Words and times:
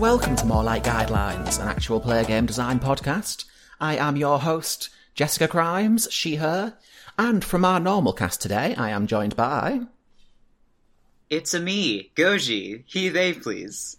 welcome 0.00 0.34
to 0.34 0.46
More 0.46 0.64
Like 0.64 0.84
Guidelines, 0.84 1.60
an 1.60 1.68
actual 1.68 2.00
player 2.00 2.24
game 2.24 2.46
design 2.46 2.80
podcast. 2.80 3.44
I 3.78 3.98
am 3.98 4.16
your 4.16 4.38
host, 4.38 4.88
Jessica 5.14 5.46
Crimes, 5.46 6.08
she, 6.10 6.36
her, 6.36 6.78
and 7.18 7.44
from 7.44 7.66
our 7.66 7.78
normal 7.78 8.14
cast 8.14 8.40
today, 8.40 8.74
I 8.78 8.88
am 8.90 9.06
joined 9.06 9.36
by. 9.36 9.80
It's 11.28 11.52
a 11.52 11.60
me, 11.60 12.12
Goji. 12.16 12.82
He, 12.86 13.10
they, 13.10 13.34
please. 13.34 13.98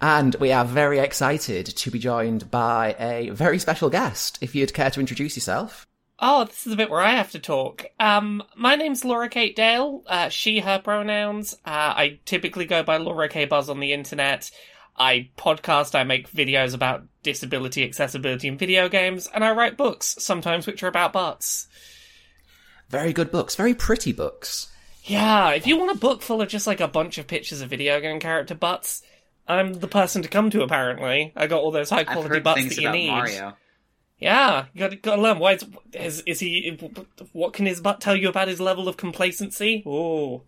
And 0.00 0.34
we 0.40 0.50
are 0.50 0.64
very 0.64 0.98
excited 0.98 1.64
to 1.64 1.90
be 1.92 2.00
joined 2.00 2.50
by 2.50 2.96
a 2.98 3.30
very 3.30 3.60
special 3.60 3.88
guest. 3.88 4.36
If 4.40 4.56
you'd 4.56 4.74
care 4.74 4.90
to 4.90 4.98
introduce 4.98 5.36
yourself. 5.36 5.86
Oh, 6.18 6.44
this 6.44 6.66
is 6.66 6.70
the 6.70 6.76
bit 6.76 6.90
where 6.90 7.00
I 7.00 7.12
have 7.12 7.30
to 7.30 7.38
talk. 7.38 7.86
Um, 7.98 8.42
my 8.54 8.74
name's 8.74 9.06
Laura 9.06 9.28
Kate 9.28 9.56
Dale. 9.56 10.02
Uh, 10.06 10.28
she, 10.28 10.58
her 10.58 10.78
pronouns. 10.78 11.54
Uh, 11.64 11.94
I 11.96 12.18
typically 12.26 12.66
go 12.66 12.82
by 12.82 12.96
Laura 12.96 13.28
K 13.28 13.44
Buzz 13.44 13.70
on 13.70 13.80
the 13.80 13.92
internet. 13.92 14.50
I 15.00 15.30
podcast, 15.38 15.94
I 15.98 16.04
make 16.04 16.30
videos 16.30 16.74
about 16.74 17.04
disability 17.22 17.84
accessibility 17.84 18.48
in 18.48 18.58
video 18.58 18.86
games, 18.90 19.26
and 19.32 19.42
I 19.42 19.52
write 19.52 19.78
books, 19.78 20.14
sometimes 20.18 20.66
which 20.66 20.82
are 20.82 20.88
about 20.88 21.14
butts. 21.14 21.68
Very 22.90 23.14
good 23.14 23.30
books, 23.30 23.56
very 23.56 23.74
pretty 23.74 24.12
books. 24.12 24.70
Yeah, 25.04 25.52
if 25.52 25.66
you 25.66 25.78
want 25.78 25.96
a 25.96 25.98
book 25.98 26.20
full 26.20 26.42
of 26.42 26.48
just 26.48 26.66
like 26.66 26.80
a 26.80 26.86
bunch 26.86 27.16
of 27.16 27.26
pictures 27.26 27.62
of 27.62 27.70
video 27.70 27.98
game 27.98 28.20
character 28.20 28.54
butts, 28.54 29.02
I'm 29.48 29.72
the 29.72 29.88
person 29.88 30.20
to 30.20 30.28
come 30.28 30.50
to. 30.50 30.62
Apparently, 30.62 31.32
I 31.34 31.46
got 31.46 31.62
all 31.62 31.70
those 31.70 31.88
high 31.88 32.04
quality 32.04 32.40
butts 32.40 32.68
that 32.68 32.76
you 32.76 32.88
about 32.88 32.94
need. 32.94 33.08
Mario. 33.08 33.56
Yeah, 34.18 34.66
you 34.74 34.80
got 34.80 35.00
got 35.00 35.16
to 35.16 35.22
learn. 35.22 35.38
Why 35.38 35.54
is, 35.54 35.64
is 35.94 36.22
is 36.26 36.40
he? 36.40 36.78
What 37.32 37.54
can 37.54 37.64
his 37.64 37.80
butt 37.80 38.02
tell 38.02 38.14
you 38.14 38.28
about 38.28 38.48
his 38.48 38.60
level 38.60 38.86
of 38.86 38.98
complacency? 38.98 39.82
Oh, 39.86 40.42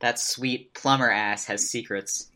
That 0.00 0.18
sweet 0.18 0.74
plumber 0.74 1.08
ass 1.08 1.46
has 1.46 1.70
secrets. 1.70 2.28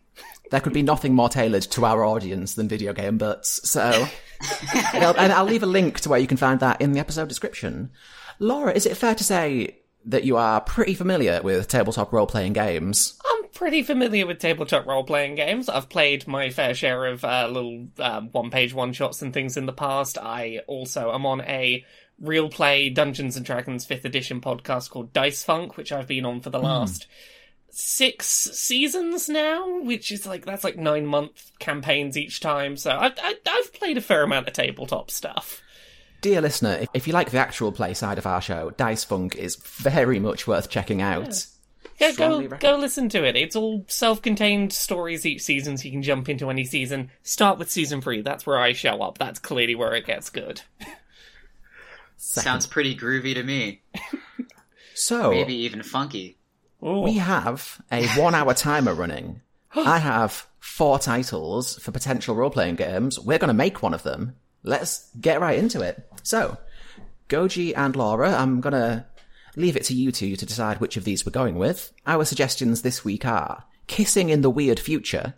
There 0.50 0.60
could 0.60 0.72
be 0.72 0.82
nothing 0.82 1.14
more 1.14 1.28
tailored 1.28 1.62
to 1.62 1.84
our 1.84 2.04
audience 2.04 2.54
than 2.54 2.68
video 2.68 2.92
game 2.92 3.18
butts. 3.18 3.68
So, 3.68 3.80
and, 4.92 5.04
I'll, 5.04 5.16
and 5.16 5.32
I'll 5.32 5.44
leave 5.44 5.62
a 5.62 5.66
link 5.66 6.00
to 6.00 6.08
where 6.08 6.18
you 6.18 6.26
can 6.26 6.36
find 6.36 6.58
that 6.60 6.80
in 6.80 6.92
the 6.92 7.00
episode 7.00 7.28
description. 7.28 7.90
Laura, 8.40 8.72
is 8.72 8.86
it 8.86 8.96
fair 8.96 9.14
to 9.14 9.24
say 9.24 9.76
that 10.06 10.24
you 10.24 10.36
are 10.36 10.60
pretty 10.60 10.94
familiar 10.94 11.40
with 11.42 11.68
tabletop 11.68 12.12
role 12.12 12.26
playing 12.26 12.54
games? 12.54 13.18
I'm 13.30 13.48
pretty 13.50 13.82
familiar 13.82 14.26
with 14.26 14.38
tabletop 14.38 14.86
role 14.86 15.04
playing 15.04 15.36
games. 15.36 15.68
I've 15.68 15.88
played 15.88 16.26
my 16.26 16.50
fair 16.50 16.74
share 16.74 17.06
of 17.06 17.24
uh, 17.24 17.48
little 17.50 17.88
um, 17.98 18.30
one 18.32 18.50
page 18.50 18.74
one 18.74 18.92
shots 18.92 19.22
and 19.22 19.32
things 19.32 19.56
in 19.56 19.66
the 19.66 19.72
past. 19.72 20.18
I 20.18 20.62
also 20.66 21.12
am 21.12 21.26
on 21.26 21.42
a 21.42 21.84
real 22.18 22.48
play 22.48 22.90
Dungeons 22.90 23.36
and 23.36 23.46
Dragons 23.46 23.86
5th 23.86 24.04
edition 24.04 24.40
podcast 24.40 24.90
called 24.90 25.12
Dice 25.12 25.44
Funk, 25.44 25.76
which 25.76 25.92
I've 25.92 26.08
been 26.08 26.24
on 26.24 26.40
for 26.40 26.50
the 26.50 26.58
last 26.58 27.06
six 27.72 28.26
seasons 28.26 29.28
now, 29.28 29.80
which 29.80 30.10
is 30.12 30.26
like, 30.26 30.44
that's 30.44 30.64
like 30.64 30.76
nine 30.76 31.06
month 31.06 31.50
campaigns 31.58 32.16
each 32.16 32.40
time. 32.40 32.76
So 32.76 32.90
I, 32.90 33.12
I, 33.22 33.34
I've 33.48 33.72
played 33.74 33.96
a 33.98 34.00
fair 34.00 34.22
amount 34.22 34.48
of 34.48 34.54
tabletop 34.54 35.10
stuff. 35.10 35.62
Dear 36.20 36.40
listener, 36.42 36.78
if, 36.82 36.88
if 36.92 37.06
you 37.06 37.12
like 37.12 37.30
the 37.30 37.38
actual 37.38 37.72
play 37.72 37.94
side 37.94 38.18
of 38.18 38.26
our 38.26 38.42
show, 38.42 38.70
Dice 38.70 39.04
Funk 39.04 39.36
is 39.36 39.56
very 39.56 40.18
much 40.20 40.46
worth 40.46 40.68
checking 40.68 41.00
out. 41.00 41.46
Yeah, 41.98 42.12
Strongly 42.12 42.46
go 42.46 42.50
recommend- 42.50 42.60
go 42.60 42.76
listen 42.76 43.08
to 43.10 43.24
it. 43.24 43.36
It's 43.36 43.56
all 43.56 43.84
self-contained 43.88 44.72
stories 44.72 45.24
each 45.24 45.42
season, 45.42 45.76
so 45.76 45.84
you 45.84 45.90
can 45.90 46.02
jump 46.02 46.28
into 46.28 46.50
any 46.50 46.64
season. 46.64 47.10
Start 47.22 47.58
with 47.58 47.70
season 47.70 48.00
three. 48.00 48.22
That's 48.22 48.46
where 48.46 48.58
I 48.58 48.72
show 48.72 49.00
up. 49.02 49.18
That's 49.18 49.38
clearly 49.38 49.74
where 49.74 49.94
it 49.94 50.06
gets 50.06 50.30
good. 50.30 50.62
Sounds 52.16 52.66
pretty 52.66 52.94
groovy 52.96 53.34
to 53.34 53.42
me. 53.42 53.82
So, 54.92 55.30
Maybe 55.30 55.54
even 55.54 55.82
funky. 55.82 56.36
Ooh. 56.82 57.00
we 57.00 57.14
have 57.14 57.80
a 57.92 58.06
one 58.08 58.34
hour 58.34 58.54
timer 58.54 58.94
running. 58.94 59.40
I 59.74 59.98
have 59.98 60.46
four 60.58 60.98
titles 60.98 61.78
for 61.78 61.92
potential 61.92 62.34
role 62.34 62.50
playing 62.50 62.76
games. 62.76 63.18
We're 63.18 63.38
going 63.38 63.48
to 63.48 63.54
make 63.54 63.82
one 63.82 63.94
of 63.94 64.02
them. 64.02 64.36
Let's 64.62 65.10
get 65.20 65.40
right 65.40 65.58
into 65.58 65.80
it. 65.80 66.06
So, 66.22 66.58
Goji 67.28 67.72
and 67.76 67.96
Laura, 67.96 68.34
I'm 68.34 68.60
going 68.60 68.74
to 68.74 69.06
leave 69.56 69.76
it 69.76 69.84
to 69.84 69.94
you 69.94 70.12
two 70.12 70.36
to 70.36 70.46
decide 70.46 70.80
which 70.80 70.96
of 70.96 71.04
these 71.04 71.24
we're 71.24 71.32
going 71.32 71.56
with. 71.56 71.92
Our 72.06 72.24
suggestions 72.24 72.82
this 72.82 73.04
week 73.04 73.24
are 73.24 73.64
Kissing 73.86 74.28
in 74.28 74.42
the 74.42 74.50
Weird 74.50 74.78
Future, 74.78 75.34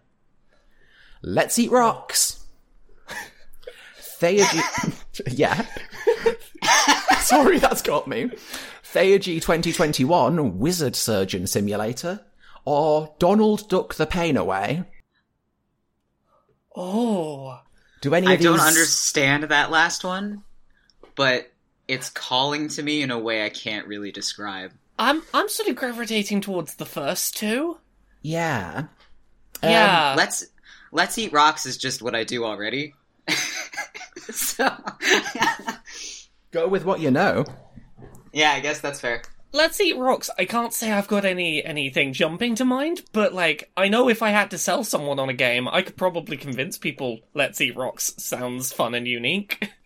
Let's 1.23 1.59
Eat 1.59 1.71
Rocks, 1.71 2.45
Theurgy. 4.21 4.93
yeah. 5.33 5.67
Sorry, 7.21 7.59
that's 7.59 7.83
got 7.83 8.07
me. 8.09 8.31
Theurgy 8.93 9.37
2021 9.37 10.59
Wizard 10.59 10.95
Surgeon 10.95 11.47
Simulator, 11.47 12.21
or 12.67 13.15
Donald 13.19 13.67
Duck 13.71 13.95
the 13.95 14.07
Pain 14.07 14.37
Away. 14.37 14.85
oh, 16.77 17.59
Do 18.03 18.15
any 18.15 18.27
I 18.27 18.33
of 18.35 18.39
these... 18.39 18.47
don't 18.47 18.61
understand 18.61 19.45
that 19.45 19.71
last 19.71 20.05
one, 20.05 20.43
but 21.15 21.51
it's 21.89 22.11
calling 22.11 22.69
to 22.69 22.83
me 22.83 23.01
in 23.01 23.11
a 23.11 23.19
way 23.19 23.47
I 23.47 23.49
can't 23.49 23.87
really 23.87 24.13
describe. 24.13 24.73
I'm 24.99 25.23
I'm 25.33 25.49
sort 25.49 25.71
of 25.71 25.77
gravitating 25.77 26.43
towards 26.43 26.75
the 26.75 26.85
first 26.85 27.35
two. 27.35 27.79
Yeah. 28.21 28.89
yeah, 29.63 30.11
um, 30.11 30.17
Let's 30.19 30.45
let's 30.93 31.17
eat 31.17 31.33
rocks 31.33 31.65
is 31.65 31.79
just 31.79 32.03
what 32.03 32.15
I 32.15 32.25
do 32.25 32.45
already. 32.45 32.93
so 34.31 34.71
Go 36.51 36.69
with 36.69 36.85
what 36.85 37.01
you 37.01 37.11
know. 37.11 37.47
Yeah, 38.33 38.53
I 38.53 38.61
guess 38.61 38.81
that's 38.81 39.01
fair. 39.01 39.23
Let's 39.55 39.81
eat 39.81 39.99
rocks. 39.99 40.31
I 40.39 40.47
can't 40.47 40.73
say 40.73 40.91
I've 40.91 41.09
got 41.09 41.27
any 41.27 41.63
anything 41.63 42.15
jumping 42.15 42.55
to 42.55 42.65
mind, 42.65 43.03
but 43.13 43.35
like 43.35 43.71
I 43.77 43.89
know 43.89 44.09
if 44.09 44.23
I 44.23 44.31
had 44.31 44.51
to 44.53 44.59
sell 44.59 44.83
someone 44.83 45.19
on 45.19 45.29
a 45.29 45.35
game, 45.35 45.69
I 45.69 45.83
could 45.83 45.97
probably 45.97 46.39
convince 46.39 46.79
people 46.79 47.21
Let's 47.35 47.61
Eat 47.61 47.77
Rocks 47.77 48.15
sounds 48.17 48.73
fun 48.73 48.95
and 48.95 49.07
unique. 49.07 49.71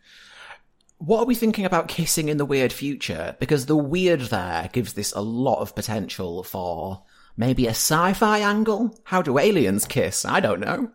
What 0.99 1.21
are 1.21 1.27
we 1.27 1.35
thinking 1.35 1.67
about 1.67 1.89
kissing 1.89 2.31
in 2.31 2.39
the 2.39 2.47
weird 2.47 2.73
future? 2.73 3.37
Because 3.39 3.67
the 3.67 3.77
weird 3.77 4.21
there 4.23 4.71
gives 4.73 4.95
this 4.95 5.13
a 5.13 5.21
lot 5.21 5.61
of 5.61 5.75
potential 5.75 6.43
for 6.43 7.03
maybe 7.37 7.67
a 7.67 7.71
sci-fi 7.71 8.39
angle. 8.39 8.99
How 9.05 9.21
do 9.21 9.39
aliens 9.39 9.85
kiss? 9.85 10.25
I 10.25 10.41
don't 10.41 10.61
know. 10.61 10.91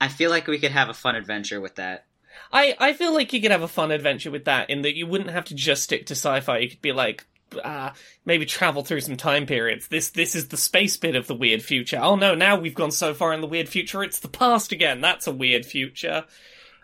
I 0.00 0.08
feel 0.08 0.30
like 0.30 0.46
we 0.46 0.58
could 0.58 0.72
have 0.72 0.88
a 0.88 0.94
fun 0.94 1.16
adventure 1.16 1.60
with 1.60 1.74
that. 1.74 2.06
I, 2.52 2.76
I 2.78 2.92
feel 2.92 3.12
like 3.12 3.32
you 3.32 3.40
could 3.40 3.50
have 3.50 3.62
a 3.62 3.68
fun 3.68 3.90
adventure 3.90 4.30
with 4.30 4.44
that 4.44 4.70
in 4.70 4.82
that 4.82 4.96
you 4.96 5.06
wouldn't 5.06 5.30
have 5.30 5.46
to 5.46 5.54
just 5.54 5.82
stick 5.82 6.06
to 6.06 6.14
sci-fi. 6.14 6.58
You 6.58 6.68
could 6.70 6.82
be 6.82 6.92
like, 6.92 7.24
uh, 7.62 7.90
maybe 8.24 8.46
travel 8.46 8.84
through 8.84 9.00
some 9.00 9.16
time 9.16 9.46
periods. 9.46 9.88
This 9.88 10.10
this 10.10 10.34
is 10.34 10.48
the 10.48 10.56
space 10.56 10.96
bit 10.96 11.14
of 11.16 11.26
the 11.26 11.34
weird 11.34 11.62
future. 11.62 11.98
Oh 12.00 12.16
no, 12.16 12.34
now 12.34 12.58
we've 12.58 12.74
gone 12.74 12.90
so 12.90 13.14
far 13.14 13.32
in 13.32 13.40
the 13.40 13.46
weird 13.46 13.68
future, 13.68 14.02
it's 14.02 14.20
the 14.20 14.28
past 14.28 14.72
again. 14.72 15.00
That's 15.00 15.26
a 15.26 15.32
weird 15.32 15.64
future. 15.66 16.24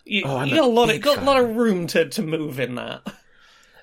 You, 0.05 0.23
Oh, 0.25 0.43
you 0.43 0.55
got 0.55 0.65
a 0.65 0.67
lot 0.67 0.85
of 0.85 0.91
big 0.91 1.03
got 1.03 1.19
a 1.19 1.25
lot 1.25 1.41
of 1.41 1.57
room 1.57 1.87
to, 1.89 2.09
to 2.09 2.23
move 2.23 2.59
in 2.59 2.77
that. 2.77 3.03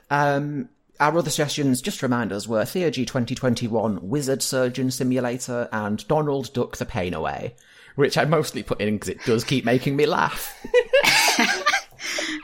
Um, 0.10 0.70
our 1.00 1.18
other 1.18 1.30
suggestions, 1.30 1.82
just 1.82 2.00
to 2.00 2.08
remind 2.08 2.32
us, 2.32 2.48
were 2.48 2.64
Theurgy 2.64 3.06
2021 3.06 4.10
Wizard 4.10 4.42
Surgeon 4.42 4.90
Simulator 4.90 5.70
and 5.72 6.06
Donald 6.08 6.52
Duck 6.54 6.78
the 6.78 6.86
Pain 6.86 7.14
Away, 7.14 7.56
which 7.96 8.18
I 8.18 8.26
mostly 8.26 8.64
put 8.64 8.82
in 8.82 8.96
because 8.96 9.10
it 9.10 9.24
does 9.26 9.44
keep 9.44 9.64
making 9.64 9.96
me 9.96 10.06
laugh. 10.06 10.54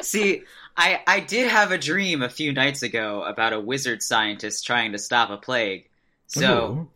See, 0.02 0.44
I 0.76 1.02
I 1.06 1.20
did 1.20 1.50
have 1.50 1.72
a 1.72 1.78
dream 1.78 2.22
a 2.22 2.30
few 2.30 2.54
nights 2.54 2.84
ago 2.84 3.24
about 3.24 3.54
a 3.54 3.60
wizard 3.60 4.02
scientist 4.02 4.66
trying 4.66 4.94
to 4.94 4.98
stop 4.98 5.30
a 5.30 5.38
plague. 5.38 5.90
So 6.28 6.68
Ooh. 6.68 6.90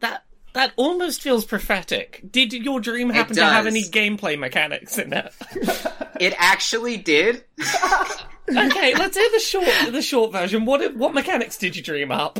That 0.00 0.24
that 0.52 0.72
almost 0.76 1.22
feels 1.22 1.44
prophetic. 1.44 2.20
Did 2.30 2.52
your 2.52 2.80
dream 2.80 3.08
happen 3.10 3.36
to 3.36 3.44
have 3.44 3.66
any 3.66 3.82
gameplay 3.82 4.38
mechanics 4.38 4.98
in 4.98 5.12
it? 5.12 5.32
it 6.20 6.34
actually 6.36 6.98
did. 6.98 7.44
okay, 8.48 8.94
let's 8.94 9.16
hear 9.16 9.30
the 9.32 9.40
short 9.40 9.92
the 9.92 10.02
short 10.02 10.32
version. 10.32 10.64
What 10.64 10.94
what 10.96 11.14
mechanics 11.14 11.56
did 11.56 11.76
you 11.76 11.82
dream 11.82 12.10
up? 12.10 12.38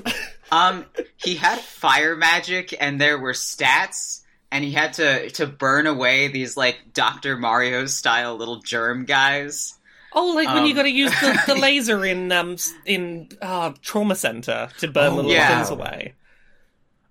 Um, 0.50 0.84
he 1.16 1.36
had 1.36 1.60
fire 1.60 2.14
magic, 2.14 2.74
and 2.78 3.00
there 3.00 3.18
were 3.18 3.32
stats, 3.32 4.21
and 4.52 4.62
he 4.62 4.70
had 4.70 4.92
to 4.94 5.30
to 5.30 5.46
burn 5.48 5.88
away 5.88 6.28
these 6.28 6.56
like 6.56 6.78
Doctor 6.94 7.36
Mario 7.36 7.86
style 7.86 8.36
little 8.36 8.60
germ 8.60 9.04
guys. 9.04 9.74
Oh, 10.14 10.32
like 10.36 10.46
when 10.46 10.64
you 10.66 10.70
Um, 10.72 10.76
got 10.76 10.82
to 10.82 10.90
use 10.90 11.10
the, 11.20 11.42
the 11.48 11.54
laser 11.60 12.04
in 12.04 12.30
um 12.30 12.56
in 12.86 13.30
uh, 13.40 13.72
trauma 13.82 14.14
center 14.14 14.68
to 14.78 14.88
burn 14.88 15.12
Oh, 15.12 15.16
little 15.16 15.30
yeah. 15.32 15.56
things 15.56 15.70
away. 15.70 16.14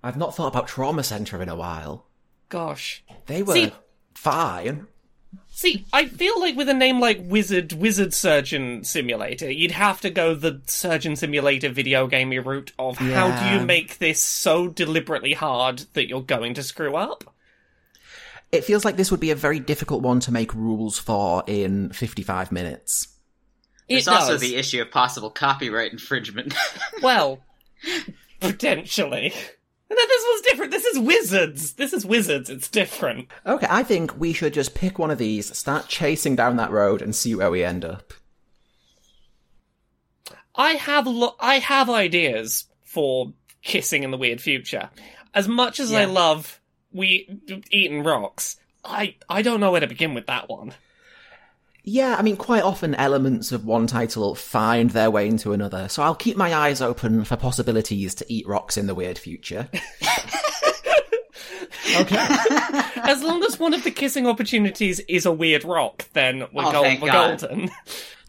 I've 0.04 0.18
not 0.18 0.36
thought 0.36 0.48
about 0.48 0.68
Trauma 0.68 1.04
Center 1.04 1.42
in 1.44 1.50
a 1.50 1.56
while. 1.56 2.06
Gosh, 2.50 3.04
They 3.28 3.44
were 3.44 3.54
See- 3.54 3.72
fine. 4.16 4.88
see, 5.52 5.86
I 5.94 6.06
feel 6.08 6.40
like 6.40 6.56
with 6.56 6.70
a 6.70 6.74
name 6.74 7.00
like 7.00 7.20
Wizard 7.22 7.74
Wizard 7.74 8.14
Surgeon 8.14 8.84
Simulator, 8.84 9.50
you'd 9.52 9.72
have 9.72 10.02
to 10.02 10.10
go 10.10 10.34
the 10.34 10.60
Surgeon 10.66 11.16
Simulator 11.16 11.70
video 11.70 12.08
gamey 12.08 12.40
route 12.40 12.72
of 12.80 12.98
how 12.98 13.30
do 13.40 13.56
you 13.60 13.64
make 13.66 14.00
this 14.00 14.22
so 14.24 14.68
deliberately 14.68 15.34
hard 15.34 15.86
that 15.94 16.08
you're 16.08 16.22
going 16.24 16.56
to 16.56 16.64
screw 16.64 16.96
up. 16.96 17.31
It 18.52 18.66
feels 18.66 18.84
like 18.84 18.98
this 18.98 19.12
would 19.12 19.20
be 19.20 19.32
a 19.32 19.36
very 19.36 19.60
difficult 19.60 20.02
one 20.02 20.20
to 20.22 20.32
make 20.32 20.54
rules 20.54 20.98
for 20.98 21.44
in 21.48 21.92
55 21.92 22.52
minutes. 22.52 23.08
There's 23.88 24.08
it 24.08 24.14
also 24.14 24.38
the 24.38 24.56
issue 24.56 24.82
of 24.82 24.92
possible 24.92 25.30
copyright 25.30 25.92
infringement. 25.92 26.54
Well, 27.02 27.40
potentially. 28.40 29.34
And 29.90 29.98
then 29.98 30.08
this 30.08 30.26
one's 30.30 30.42
different. 30.44 30.72
This 30.72 30.86
is 30.86 31.00
wizards. 31.00 31.74
This 31.74 31.94
is 31.94 32.06
wizards. 32.06 32.50
It's 32.50 32.70
different. 32.70 33.28
Okay, 33.46 33.68
I 33.70 33.82
think 33.84 34.18
we 34.20 34.34
should 34.34 34.54
just 34.54 34.76
pick 34.76 35.00
one 35.00 35.10
of 35.12 35.18
these, 35.18 35.58
start 35.58 35.88
chasing 35.88 36.36
down 36.36 36.58
that 36.58 36.72
road, 36.72 37.02
and 37.02 37.16
see 37.16 37.34
where 37.34 37.50
we 37.50 37.64
end 37.64 37.84
up. 37.84 38.14
I 40.56 40.74
have 40.74 41.08
lo- 41.08 41.36
I 41.40 41.56
have 41.60 41.90
ideas 41.90 42.66
for 42.84 43.34
kissing 43.64 44.04
in 44.04 44.12
the 44.12 44.18
weird 44.18 44.40
future. 44.40 44.90
As 45.34 45.48
much 45.48 45.80
as 45.80 45.92
I 45.92 46.06
love 46.06 46.61
we 46.94 47.40
eating 47.72 48.04
rocks, 48.04 48.58
I 48.84 49.16
I 49.30 49.42
don't 49.42 49.60
know 49.60 49.72
where 49.72 49.82
to 49.82 49.88
begin 49.88 50.14
with 50.14 50.28
that 50.28 50.50
one. 50.50 50.74
Yeah, 51.84 52.16
I 52.18 52.22
mean, 52.22 52.38
quite 52.38 52.62
often 52.64 52.94
elements 52.94 53.52
of 53.52 53.66
one 53.66 53.88
title 53.88 54.36
find 54.36 54.92
their 54.92 55.10
way 55.10 55.28
into 55.28 55.52
another, 55.52 55.90
so 55.90 56.04
I'll 56.04 56.14
keep 56.14 56.38
my 56.38 56.54
eyes 56.54 56.80
open 56.82 57.24
for 57.26 57.36
possibilities 57.38 58.14
to 58.16 58.26
eat 58.32 58.48
rocks 58.48 58.78
in 58.78 58.86
the 58.86 58.94
weird 58.94 59.18
future. 59.18 59.68
okay. 61.96 62.18
As 62.98 63.24
long 63.24 63.44
as 63.44 63.60
one 63.60 63.74
of 63.74 63.84
the 63.84 63.92
kissing 63.92 64.28
opportunities 64.28 65.00
is 65.02 65.26
a 65.26 65.32
weird 65.32 65.64
rock, 65.64 66.06
then 66.14 66.42
we're, 66.54 66.66
Oh, 66.66 66.72
gol- 66.72 66.84
thank 66.84 67.02
we're 67.02 67.12
God. 67.12 67.40
golden. 67.40 67.72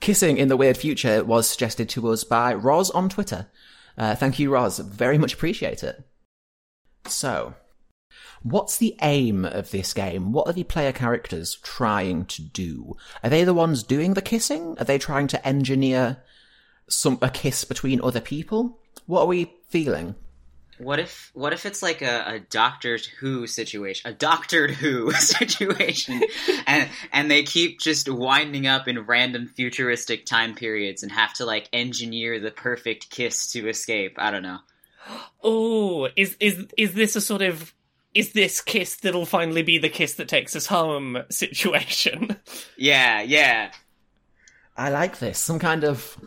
Kissing 0.00 0.38
in 0.38 0.48
the 0.48 0.56
weird 0.56 0.76
future 0.76 1.22
was 1.24 1.48
suggested 1.48 1.88
to 1.90 2.08
us 2.08 2.24
by 2.24 2.54
Roz 2.54 2.90
on 2.90 3.08
Twitter. 3.08 3.48
Uh, 3.96 4.14
thank 4.14 4.38
you, 4.38 4.50
Roz. 4.50 4.78
Very 4.78 5.18
much 5.18 5.34
appreciate 5.34 5.82
it. 5.84 6.02
So, 7.06 7.54
what's 8.42 8.78
the 8.78 8.96
aim 9.02 9.44
of 9.44 9.70
this 9.70 9.92
game? 9.94 10.32
What 10.32 10.48
are 10.48 10.52
the 10.52 10.64
player 10.64 10.92
characters 10.92 11.56
trying 11.62 12.26
to 12.26 12.42
do? 12.42 12.96
Are 13.22 13.30
they 13.30 13.44
the 13.44 13.54
ones 13.54 13.82
doing 13.82 14.14
the 14.14 14.22
kissing? 14.22 14.76
Are 14.78 14.84
they 14.84 14.98
trying 14.98 15.28
to 15.28 15.46
engineer 15.46 16.18
some 16.88 17.18
a 17.22 17.30
kiss 17.30 17.64
between 17.64 18.00
other 18.02 18.20
people? 18.20 18.78
What 19.06 19.22
are 19.22 19.26
we 19.26 19.52
feeling? 19.68 20.14
What 20.78 20.98
if 20.98 21.30
what 21.34 21.52
if 21.52 21.64
it's 21.64 21.82
like 21.82 22.02
a, 22.02 22.24
a 22.26 22.40
Doctor 22.40 22.98
Who 23.20 23.46
situation, 23.46 24.10
a 24.10 24.14
Doctored 24.14 24.70
Who 24.72 25.12
situation, 25.12 26.22
and 26.66 26.88
and 27.12 27.30
they 27.30 27.44
keep 27.44 27.78
just 27.78 28.08
winding 28.08 28.66
up 28.66 28.88
in 28.88 29.06
random 29.06 29.48
futuristic 29.48 30.26
time 30.26 30.54
periods 30.54 31.02
and 31.02 31.12
have 31.12 31.34
to 31.34 31.44
like 31.44 31.68
engineer 31.72 32.40
the 32.40 32.50
perfect 32.50 33.10
kiss 33.10 33.52
to 33.52 33.68
escape. 33.68 34.14
I 34.18 34.30
don't 34.30 34.42
know. 34.42 34.58
Oh, 35.44 36.08
is 36.14 36.36
is 36.38 36.66
is 36.78 36.94
this 36.94 37.16
a 37.16 37.20
sort 37.20 37.42
of 37.42 37.74
is 38.14 38.32
this 38.32 38.60
kiss 38.60 38.96
that'll 38.96 39.26
finally 39.26 39.62
be 39.62 39.78
the 39.78 39.88
kiss 39.88 40.14
that 40.14 40.28
takes 40.28 40.54
us 40.56 40.66
home 40.66 41.18
situation? 41.30 42.36
Yeah, 42.76 43.22
yeah. 43.22 43.70
I 44.76 44.90
like 44.90 45.18
this. 45.18 45.38
Some 45.38 45.58
kind 45.58 45.84
of 45.84 46.18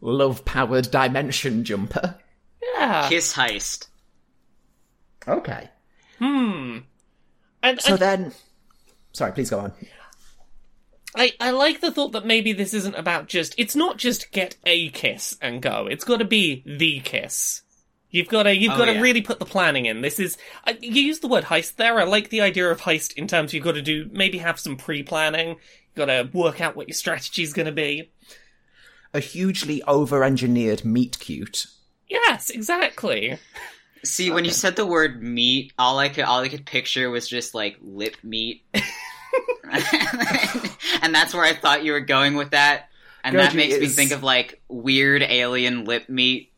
love 0.00 0.44
powered 0.44 0.90
dimension 0.90 1.62
jumper. 1.64 2.16
Yeah. 2.74 3.08
Kiss 3.08 3.34
heist. 3.34 3.86
Okay. 5.28 5.68
Hmm. 6.18 6.78
And, 7.62 7.80
So 7.80 7.92
and 7.92 7.98
then, 8.00 8.32
sorry, 9.12 9.32
please 9.32 9.50
go 9.50 9.60
on. 9.60 9.72
I, 11.14 11.32
I 11.40 11.50
like 11.50 11.80
the 11.80 11.90
thought 11.90 12.12
that 12.12 12.26
maybe 12.26 12.52
this 12.52 12.72
isn't 12.74 12.94
about 12.94 13.26
just 13.26 13.54
it's 13.58 13.76
not 13.76 13.96
just 13.98 14.32
get 14.32 14.56
a 14.64 14.90
kiss 14.90 15.36
and 15.42 15.60
go. 15.60 15.86
It's 15.86 16.04
got 16.04 16.18
to 16.18 16.24
be 16.24 16.62
the 16.66 17.00
kiss. 17.00 17.62
You've 18.10 18.28
got 18.28 18.44
to 18.44 18.56
you've 18.56 18.72
Oh, 18.72 18.78
got 18.78 18.86
to 18.86 18.94
yeah. 18.94 19.00
really 19.00 19.22
put 19.22 19.38
the 19.38 19.44
planning 19.44 19.86
in. 19.86 20.00
This 20.02 20.18
is 20.18 20.36
I, 20.66 20.76
you 20.80 21.02
use 21.02 21.20
the 21.20 21.28
word 21.28 21.44
heist 21.44 21.76
there. 21.76 21.98
I 21.98 22.04
like 22.04 22.30
the 22.30 22.40
idea 22.40 22.68
of 22.70 22.80
heist 22.80 23.12
in 23.14 23.26
terms 23.28 23.52
you've 23.54 23.64
got 23.64 23.74
to 23.76 23.82
do 23.82 24.08
maybe 24.12 24.38
have 24.38 24.58
some 24.58 24.76
pre-planning. 24.76 25.48
You've 25.48 25.94
got 25.94 26.06
to 26.06 26.28
work 26.32 26.60
out 26.60 26.76
what 26.76 26.88
your 26.88 26.94
strategy's 26.94 27.52
going 27.52 27.66
to 27.66 27.72
be. 27.72 28.10
A 29.14 29.20
hugely 29.20 29.82
over 29.84 30.22
engineered 30.24 30.84
meet 30.84 31.18
cute. 31.18 31.66
Yes, 32.08 32.50
exactly. 32.50 33.38
See, 34.04 34.30
when 34.30 34.44
you 34.44 34.50
said 34.50 34.76
the 34.76 34.86
word 34.86 35.22
meat, 35.22 35.72
all 35.78 35.98
I 35.98 36.08
could 36.08 36.24
all 36.24 36.40
I 36.40 36.48
could 36.48 36.64
picture 36.66 37.10
was 37.10 37.28
just 37.28 37.54
like 37.54 37.76
lip 37.80 38.16
meat, 38.22 38.64
and 41.02 41.14
that's 41.14 41.34
where 41.34 41.44
I 41.44 41.54
thought 41.54 41.84
you 41.84 41.92
were 41.92 42.00
going 42.00 42.34
with 42.34 42.50
that. 42.50 42.88
And 43.22 43.38
that 43.38 43.52
Goji 43.52 43.56
makes 43.56 43.78
me 43.78 43.86
think 43.88 44.12
of 44.12 44.22
like 44.22 44.60
weird 44.68 45.22
alien 45.22 45.84
lip 45.84 46.08
meat 46.08 46.50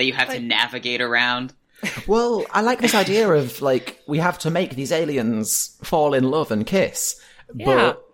that 0.00 0.06
you 0.06 0.14
have 0.14 0.30
to 0.30 0.40
navigate 0.40 1.02
around. 1.02 1.52
Well, 2.06 2.44
I 2.50 2.62
like 2.62 2.80
this 2.80 2.94
idea 2.94 3.28
of 3.30 3.60
like 3.60 4.00
we 4.08 4.18
have 4.18 4.38
to 4.40 4.50
make 4.50 4.74
these 4.74 4.92
aliens 4.92 5.76
fall 5.82 6.14
in 6.14 6.24
love 6.30 6.50
and 6.50 6.66
kiss, 6.66 7.20
Yeah. 7.54 7.64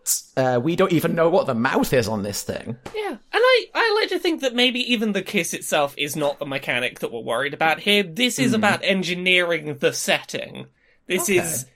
but 0.04 0.22
uh, 0.36 0.60
we 0.60 0.74
don't 0.76 0.92
even 0.92 1.14
know 1.14 1.28
what 1.28 1.46
the 1.46 1.54
mouth 1.54 1.92
is 1.92 2.06
on 2.08 2.22
this 2.22 2.42
thing. 2.42 2.76
Yeah, 2.94 3.10
and 3.10 3.18
I, 3.32 3.64
I 3.74 3.98
like 4.00 4.08
to 4.10 4.18
think 4.18 4.40
that 4.42 4.54
maybe 4.54 4.80
even 4.92 5.12
the 5.12 5.22
kiss 5.22 5.52
itself 5.54 5.94
is 5.96 6.14
not 6.16 6.38
the 6.38 6.46
mechanic 6.46 6.98
that 7.00 7.12
we're 7.12 7.20
worried 7.20 7.54
about 7.54 7.78
here. 7.80 8.02
This 8.02 8.38
is 8.38 8.52
about 8.52 8.82
engineering 8.84 9.78
the 9.78 9.92
setting. 9.92 10.66
This 11.06 11.22
Okay. 11.30 11.38
is 11.38 11.66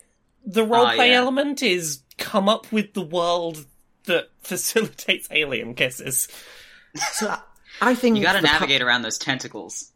the 0.44 0.64
roleplay 0.66 1.08
yeah. 1.08 1.14
element 1.14 1.62
is 1.62 2.02
come 2.18 2.48
up 2.48 2.70
with 2.72 2.94
the 2.94 3.02
world 3.02 3.64
that 4.06 4.28
facilitates 4.42 5.28
alien 5.30 5.74
kisses. 5.74 6.26
So 7.14 7.28
I- 7.28 7.40
I 7.82 7.94
think 7.94 8.16
You 8.18 8.22
got 8.22 8.34
to 8.34 8.42
the 8.42 8.46
pa- 8.46 8.54
navigate 8.58 8.82
around 8.82 9.02
those 9.02 9.16
tentacles. 9.16 9.89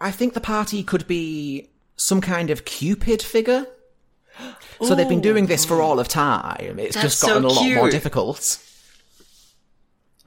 I 0.00 0.10
think 0.10 0.34
the 0.34 0.40
party 0.40 0.82
could 0.82 1.06
be 1.06 1.70
some 1.96 2.20
kind 2.20 2.50
of 2.50 2.64
Cupid 2.64 3.22
figure. 3.22 3.66
So 4.82 4.94
they've 4.94 5.08
been 5.08 5.22
doing 5.22 5.46
this 5.46 5.64
for 5.64 5.80
all 5.80 5.98
of 5.98 6.08
time. 6.08 6.78
It's 6.78 6.94
That's 6.94 7.18
just 7.18 7.22
gotten 7.22 7.48
so 7.48 7.48
a 7.48 7.54
lot 7.54 7.74
more 7.74 7.90
difficult. 7.90 8.62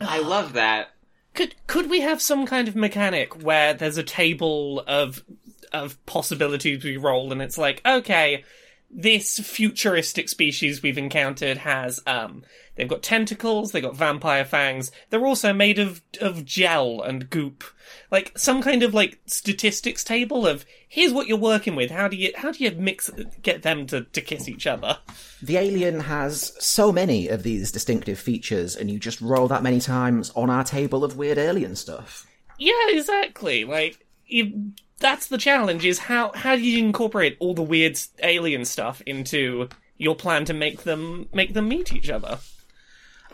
I 0.01 0.19
love 0.19 0.53
that. 0.53 0.89
Could 1.35 1.55
could 1.67 1.89
we 1.89 2.01
have 2.01 2.21
some 2.21 2.47
kind 2.47 2.67
of 2.67 2.75
mechanic 2.75 3.43
where 3.43 3.73
there's 3.75 3.97
a 3.97 4.03
table 4.03 4.83
of 4.87 5.23
of 5.71 6.03
possibilities 6.07 6.83
we 6.83 6.97
roll, 6.97 7.31
and 7.31 7.41
it's 7.41 7.57
like, 7.57 7.81
okay, 7.85 8.43
this 8.89 9.39
futuristic 9.39 10.29
species 10.29 10.81
we've 10.81 10.97
encountered 10.97 11.57
has 11.59 11.99
um 12.07 12.43
they've 12.79 12.87
got 12.87 13.03
tentacles, 13.03 13.73
they've 13.73 13.83
got 13.83 13.95
vampire 13.95 14.45
fangs, 14.45 14.89
they're 15.09 15.25
also 15.25 15.51
made 15.51 15.77
of 15.77 16.01
of 16.21 16.45
gel 16.45 17.01
and 17.01 17.29
goop. 17.29 17.65
Like 18.09 18.37
some 18.37 18.61
kind 18.61 18.83
of 18.83 18.93
like 18.93 19.19
statistics 19.25 20.03
table 20.03 20.47
of 20.47 20.65
here's 20.87 21.11
what 21.11 21.27
you're 21.27 21.37
working 21.37 21.75
with. 21.75 21.91
How 21.91 22.07
do 22.07 22.15
you 22.15 22.31
how 22.35 22.51
do 22.51 22.63
you 22.63 22.71
mix 22.71 23.11
get 23.41 23.63
them 23.63 23.85
to, 23.87 24.01
to 24.01 24.21
kiss 24.21 24.47
each 24.47 24.65
other? 24.65 24.97
The 25.41 25.57
alien 25.57 25.99
has 26.01 26.53
so 26.63 26.91
many 26.91 27.27
of 27.27 27.43
these 27.43 27.71
distinctive 27.71 28.17
features, 28.17 28.75
and 28.77 28.89
you 28.89 28.97
just 28.97 29.19
roll 29.19 29.49
that 29.49 29.61
many 29.61 29.81
times 29.81 30.31
on 30.31 30.49
our 30.49 30.63
table 30.63 31.03
of 31.03 31.17
weird 31.17 31.37
alien 31.37 31.75
stuff. 31.75 32.25
Yeah, 32.57 32.87
exactly. 32.89 33.65
Like 33.65 34.05
you, 34.25 34.71
that's 34.99 35.27
the 35.27 35.37
challenge: 35.37 35.83
is 35.83 35.99
how 35.99 36.31
how 36.33 36.55
do 36.55 36.61
you 36.61 36.79
incorporate 36.79 37.35
all 37.39 37.53
the 37.53 37.61
weird 37.61 37.99
alien 38.23 38.63
stuff 38.63 39.01
into 39.05 39.67
your 39.97 40.15
plan 40.15 40.45
to 40.45 40.53
make 40.53 40.83
them 40.83 41.27
make 41.33 41.53
them 41.53 41.67
meet 41.67 41.93
each 41.93 42.09
other? 42.09 42.39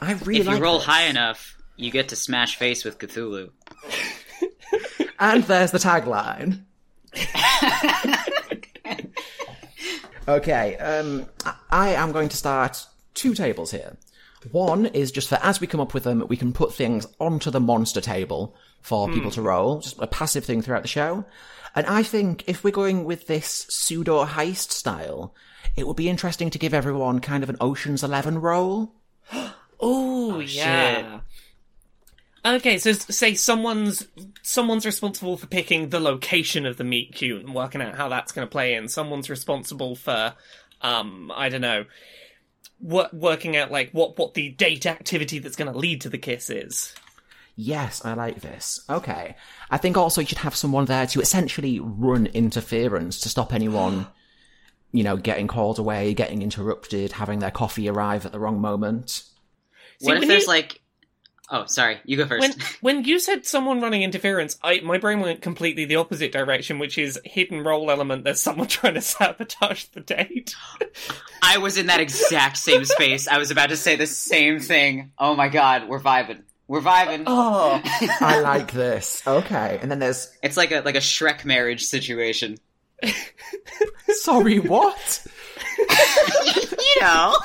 I 0.01 0.13
really 0.13 0.41
If 0.41 0.45
you 0.45 0.51
like 0.53 0.61
roll 0.61 0.77
this. 0.77 0.87
high 0.87 1.03
enough, 1.03 1.57
you 1.75 1.91
get 1.91 2.09
to 2.09 2.15
smash 2.15 2.57
face 2.57 2.83
with 2.83 2.99
Cthulhu. 2.99 3.51
And 5.19 5.43
there's 5.45 5.71
the 5.71 5.77
tagline. 5.77 6.63
okay, 10.27 10.75
um, 10.77 11.25
I- 11.71 11.93
am 11.93 12.11
going 12.11 12.29
to 12.29 12.37
start 12.37 12.85
two 13.13 13.33
tables 13.33 13.71
here. 13.71 13.97
One 14.51 14.85
is 14.87 15.11
just 15.11 15.29
for 15.29 15.39
as 15.41 15.59
we 15.59 15.67
come 15.67 15.79
up 15.79 15.93
with 15.93 16.03
them, 16.03 16.25
we 16.27 16.37
can 16.37 16.53
put 16.53 16.73
things 16.73 17.07
onto 17.19 17.49
the 17.49 17.59
monster 17.59 18.01
table 18.01 18.55
for 18.81 19.09
people 19.09 19.31
to 19.31 19.41
roll, 19.41 19.79
just 19.79 19.99
a 19.99 20.05
passive 20.05 20.45
thing 20.45 20.61
throughout 20.61 20.83
the 20.83 20.87
show. 20.87 21.25
And 21.73 21.87
I 21.87 22.03
think 22.03 22.43
if 22.45 22.63
we're 22.63 22.71
going 22.71 23.05
with 23.05 23.25
this 23.25 23.65
pseudo 23.69 24.23
heist 24.25 24.71
style, 24.71 25.33
it 25.75 25.87
would 25.87 25.95
be 25.97 26.09
interesting 26.09 26.51
to 26.51 26.59
give 26.59 26.73
everyone 26.73 27.19
kind 27.21 27.41
of 27.41 27.49
an 27.49 27.57
Ocean's 27.59 28.03
Eleven 28.03 28.39
role. 29.85 30.33
Oh, 30.33 30.39
yeah. 30.39 31.19
Okay, 32.45 32.77
so 32.77 32.91
say 32.91 33.33
someone's 33.33 34.07
someone's 34.43 34.85
responsible 34.85 35.35
for 35.35 35.47
picking 35.47 35.89
the 35.89 35.99
location 35.99 36.67
of 36.67 36.77
the 36.77 36.83
meet 36.83 37.15
cute 37.15 37.43
and 37.43 37.55
working 37.55 37.81
out 37.81 37.95
how 37.95 38.07
that's 38.07 38.31
going 38.31 38.47
to 38.47 38.51
play 38.51 38.75
in. 38.75 38.87
Someone's 38.87 39.31
responsible 39.31 39.95
for, 39.95 40.35
um, 40.81 41.31
I 41.35 41.49
don't 41.49 41.61
know, 41.61 41.85
wo- 42.79 43.09
working 43.11 43.57
out 43.57 43.71
like 43.71 43.89
what 43.91 44.19
what 44.19 44.35
the 44.35 44.49
date 44.49 44.85
activity 44.85 45.39
that's 45.39 45.55
going 45.55 45.71
to 45.71 45.77
lead 45.77 46.01
to 46.01 46.09
the 46.09 46.19
kiss 46.19 46.51
is. 46.51 46.93
Yes, 47.55 48.03
I 48.05 48.13
like 48.13 48.41
this. 48.41 48.79
Okay. 48.89 49.35
I 49.71 49.77
think 49.77 49.97
also 49.97 50.21
you 50.21 50.27
should 50.27 50.39
have 50.39 50.55
someone 50.55 50.85
there 50.85 51.07
to 51.07 51.21
essentially 51.21 51.79
run 51.79 52.27
interference 52.27 53.21
to 53.21 53.29
stop 53.29 53.53
anyone, 53.53 54.07
you 54.91 55.03
know, 55.03 55.17
getting 55.17 55.47
called 55.47 55.79
away, 55.79 56.13
getting 56.13 56.43
interrupted, 56.43 57.13
having 57.13 57.39
their 57.39 57.51
coffee 57.51 57.89
arrive 57.89 58.25
at 58.25 58.33
the 58.33 58.39
wrong 58.39 58.59
moment. 58.59 59.23
See, 60.01 60.07
what 60.07 60.15
if 60.17 60.19
when 60.21 60.27
there's 60.29 60.43
you- 60.43 60.47
like? 60.49 60.81
Oh, 61.51 61.65
sorry. 61.67 61.99
You 62.05 62.17
go 62.17 62.25
first. 62.25 62.41
when 62.41 62.53
when 62.97 63.03
you 63.05 63.19
said 63.19 63.45
someone 63.45 63.79
running 63.79 64.01
interference, 64.01 64.57
I 64.63 64.79
my 64.79 64.97
brain 64.97 65.19
went 65.19 65.41
completely 65.43 65.85
the 65.85 65.97
opposite 65.97 66.31
direction, 66.31 66.79
which 66.79 66.97
is 66.97 67.19
hidden 67.23 67.63
role 67.63 67.91
element. 67.91 68.23
There's 68.23 68.39
someone 68.41 68.67
trying 68.69 68.95
to 68.95 69.01
sabotage 69.01 69.83
the 69.85 70.01
date. 70.01 70.55
I 71.43 71.59
was 71.59 71.77
in 71.77 71.85
that 71.87 71.99
exact 71.99 72.57
same 72.57 72.83
space. 72.85 73.27
I 73.27 73.37
was 73.37 73.51
about 73.51 73.69
to 73.69 73.77
say 73.77 73.95
the 73.95 74.07
same 74.07 74.59
thing. 74.59 75.11
Oh 75.19 75.35
my 75.35 75.47
god, 75.49 75.87
we're 75.87 75.99
vibing. 76.01 76.41
We're 76.67 76.81
vibing. 76.81 77.25
Oh, 77.27 77.79
I 78.21 78.39
like 78.39 78.71
this. 78.71 79.21
Okay. 79.27 79.77
And 79.79 79.91
then 79.91 79.99
there's, 79.99 80.35
It's 80.41 80.57
like 80.57 80.71
a 80.71 80.79
like 80.81 80.95
a 80.95 80.99
Shrek 80.99 81.45
marriage 81.45 81.83
situation. 81.83 82.57
Sorry, 84.09 84.57
what? 84.59 85.27
you 85.77 87.01
know, 87.01 87.37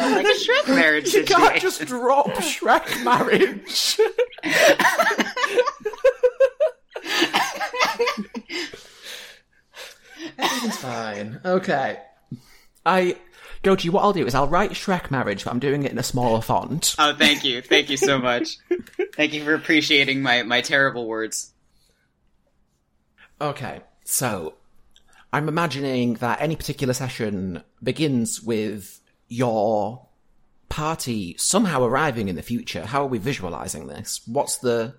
like 0.00 0.26
a 0.26 0.28
Shrek 0.28 0.68
marriage 0.68 1.04
You 1.06 1.10
situation. 1.24 1.36
can't 1.48 1.60
just 1.62 1.84
drop 1.86 2.26
Shrek 2.28 3.04
marriage. 3.04 3.98
Everything's 10.38 10.76
fine. 10.78 11.40
Okay. 11.44 11.98
I 12.84 13.16
Goji, 13.62 13.90
what 13.90 14.02
I'll 14.02 14.12
do 14.12 14.26
is 14.26 14.34
I'll 14.34 14.48
write 14.48 14.70
Shrek 14.72 15.10
marriage, 15.10 15.44
but 15.44 15.50
I'm 15.50 15.58
doing 15.58 15.82
it 15.82 15.90
in 15.92 15.98
a 15.98 16.02
smaller 16.02 16.40
font. 16.40 16.94
Oh, 16.98 17.14
thank 17.14 17.44
you, 17.44 17.60
thank 17.60 17.90
you 17.90 17.96
so 17.96 18.18
much. 18.18 18.56
thank 19.14 19.32
you 19.32 19.44
for 19.44 19.54
appreciating 19.54 20.22
my 20.22 20.42
my 20.42 20.60
terrible 20.60 21.06
words. 21.06 21.52
Okay, 23.40 23.80
so 24.04 24.54
I'm 25.32 25.48
imagining 25.48 26.14
that 26.14 26.40
any 26.40 26.56
particular 26.56 26.94
session 26.94 27.62
begins 27.82 28.42
with 28.42 29.00
your 29.28 30.06
party 30.68 31.34
somehow 31.38 31.82
arriving 31.84 32.28
in 32.28 32.36
the 32.36 32.42
future. 32.42 32.84
How 32.84 33.02
are 33.02 33.08
we 33.08 33.18
visualizing 33.18 33.86
this? 33.86 34.20
What's 34.26 34.58
the 34.58 34.94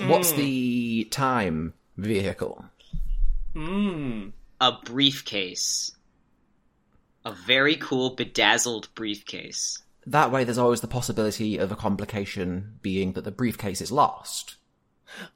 What's 0.00 0.32
the 0.32 1.08
time 1.10 1.74
vehicle? 1.96 2.64
Hmm. 3.54 4.28
A 4.60 4.72
briefcase, 4.84 5.92
a 7.24 7.32
very 7.32 7.76
cool 7.76 8.10
bedazzled 8.10 8.88
briefcase. 8.94 9.82
That 10.06 10.30
way 10.32 10.44
there's 10.44 10.58
always 10.58 10.80
the 10.80 10.88
possibility 10.88 11.58
of 11.58 11.70
a 11.70 11.76
complication 11.76 12.78
being 12.82 13.12
that 13.12 13.24
the 13.24 13.30
briefcase 13.30 13.80
is 13.80 13.92
lost. 13.92 14.56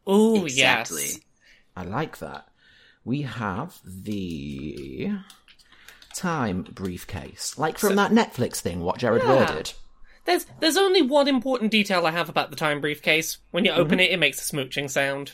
Oh, 0.06 0.44
Exactly. 0.44 1.02
yes. 1.02 1.20
I 1.76 1.84
like 1.84 2.18
that. 2.18 2.48
We 3.04 3.22
have 3.22 3.78
the 3.84 5.10
time 6.22 6.62
briefcase. 6.62 7.58
Like 7.58 7.78
from 7.78 7.96
that 7.96 8.10
Netflix 8.12 8.56
thing, 8.60 8.80
what 8.80 8.98
Jared 8.98 9.22
Yeah. 9.22 9.28
worded. 9.50 9.72
There's 10.24 10.46
there's 10.60 10.76
only 10.76 11.02
one 11.02 11.26
important 11.28 11.70
detail 11.72 12.06
I 12.06 12.12
have 12.12 12.28
about 12.28 12.50
the 12.50 12.56
time 12.56 12.80
briefcase. 12.80 13.38
When 13.50 13.64
you 13.64 13.72
Mm-hmm. 13.72 13.80
open 13.80 14.00
it, 14.00 14.10
it 14.12 14.18
makes 14.18 14.38
a 14.38 14.54
smooching 14.54 14.88
sound. 14.88 15.32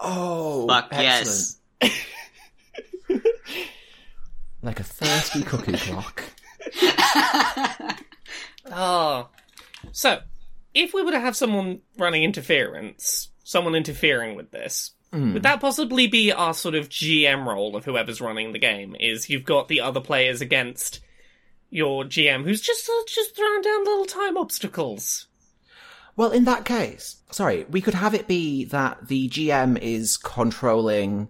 Oh, 0.00 0.66
Fuck 0.66 0.88
excellent. 0.92 1.60
yes. 1.82 2.06
Like 4.62 4.78
a 4.78 4.84
thirsty 4.84 5.42
cuckoo 5.42 5.72
clock. 5.76 6.22
Oh. 8.70 9.28
So, 9.92 10.20
if 10.74 10.92
we 10.92 11.02
were 11.02 11.12
to 11.12 11.18
have 11.20 11.34
someone 11.34 11.80
running 11.96 12.22
interference, 12.22 13.30
someone 13.44 13.74
interfering 13.74 14.36
with 14.36 14.50
this, 14.50 14.90
would 15.12 15.42
that 15.42 15.60
possibly 15.60 16.06
be 16.06 16.32
our 16.32 16.54
sort 16.54 16.74
of 16.74 16.88
GM 16.88 17.46
role 17.46 17.76
of 17.76 17.84
whoever's 17.84 18.20
running 18.20 18.52
the 18.52 18.58
game? 18.58 18.96
Is 18.98 19.28
you've 19.28 19.44
got 19.44 19.68
the 19.68 19.80
other 19.80 20.00
players 20.00 20.40
against 20.40 21.00
your 21.70 22.04
GM 22.04 22.44
who's 22.44 22.60
just 22.60 22.88
uh, 22.88 23.02
just 23.06 23.36
throwing 23.36 23.62
down 23.62 23.84
little 23.84 24.04
time 24.04 24.36
obstacles. 24.36 25.26
Well, 26.16 26.32
in 26.32 26.44
that 26.44 26.64
case, 26.64 27.16
sorry, 27.30 27.64
we 27.70 27.80
could 27.80 27.94
have 27.94 28.14
it 28.14 28.28
be 28.28 28.64
that 28.66 29.08
the 29.08 29.28
GM 29.28 29.78
is 29.78 30.16
controlling. 30.16 31.28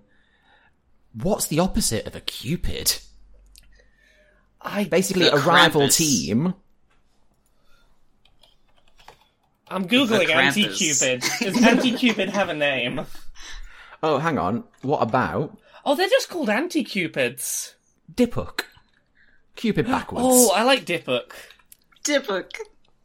What's 1.12 1.46
the 1.46 1.60
opposite 1.60 2.06
of 2.06 2.16
a 2.16 2.20
cupid? 2.20 2.98
I 4.60 4.84
Basically, 4.84 5.24
The 5.24 5.36
a 5.36 5.40
rival 5.40 5.88
team. 5.88 6.54
I'm 9.68 9.86
googling 9.86 10.30
anti-cupid. 10.30 11.22
Does 11.40 11.62
anti-cupid 11.62 12.30
have 12.30 12.48
a 12.48 12.54
name? 12.54 13.06
Oh, 14.02 14.18
hang 14.18 14.38
on. 14.38 14.64
What 14.82 15.02
about 15.02 15.56
Oh, 15.84 15.94
they're 15.94 16.08
just 16.08 16.28
called 16.28 16.50
anti-cupids. 16.50 17.74
Diphook? 18.14 18.62
Cupid 19.56 19.86
backwards. 19.88 20.24
Oh, 20.26 20.52
I 20.54 20.62
like 20.62 20.84
Diphook. 20.84 21.32
Diphook. 22.04 22.50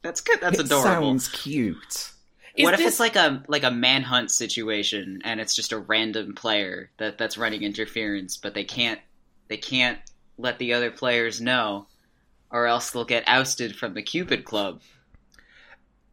That's 0.02 0.22
good. 0.22 0.40
That's 0.42 0.60
adorable. 0.60 0.78
it 0.78 0.90
adorable. 0.90 1.08
sounds 1.10 1.28
cute. 1.30 2.12
Is 2.56 2.64
what 2.64 2.74
if 2.74 2.80
this- 2.80 2.88
it's 2.94 3.00
like 3.00 3.16
a 3.16 3.44
like 3.48 3.64
a 3.64 3.72
manhunt 3.72 4.32
situation 4.32 5.22
and 5.26 5.40
it's 5.42 5.56
just 5.56 5.72
a 5.74 5.78
random 5.78 6.36
player 6.36 6.90
that 6.98 7.18
that's 7.18 7.38
running 7.38 7.64
interference, 7.64 8.38
but 8.38 8.54
they 8.54 8.64
can't 8.64 9.00
they 9.48 9.58
can't 9.58 10.00
let 10.38 10.60
the 10.60 10.74
other 10.74 10.92
players 10.92 11.42
know, 11.42 11.88
or 12.50 12.68
else 12.68 12.92
they'll 12.92 13.04
get 13.06 13.24
ousted 13.28 13.76
from 13.76 13.94
the 13.94 14.02
Cupid 14.02 14.46
Club. 14.46 14.82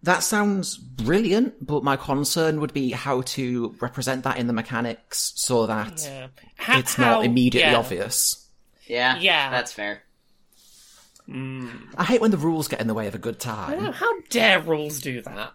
That 0.04 0.24
sounds 0.24 0.76
brilliant, 0.78 1.64
but 1.64 1.84
my 1.84 1.96
concern 1.96 2.60
would 2.60 2.72
be 2.72 2.90
how 2.90 3.20
to 3.22 3.76
represent 3.80 4.24
that 4.24 4.36
in 4.38 4.48
the 4.48 4.52
mechanics 4.52 5.32
so 5.36 5.66
that 5.66 6.02
Yeah. 6.04 6.26
Ha- 6.58 6.78
it's 6.80 6.94
how- 6.94 7.16
not 7.18 7.24
immediately 7.24 7.70
yeah. 7.70 7.78
obvious. 7.78 8.48
Yeah, 8.86 9.16
Yeah. 9.18 9.50
that's 9.50 9.72
fair. 9.72 10.02
I 11.32 12.04
hate 12.04 12.20
when 12.20 12.30
the 12.32 12.36
rules 12.36 12.68
get 12.68 12.80
in 12.80 12.88
the 12.88 12.94
way 12.94 13.06
of 13.06 13.14
a 13.14 13.18
good 13.18 13.38
time. 13.38 13.92
How 13.92 14.20
dare 14.28 14.60
rules 14.60 15.00
do 15.00 15.22
that? 15.22 15.52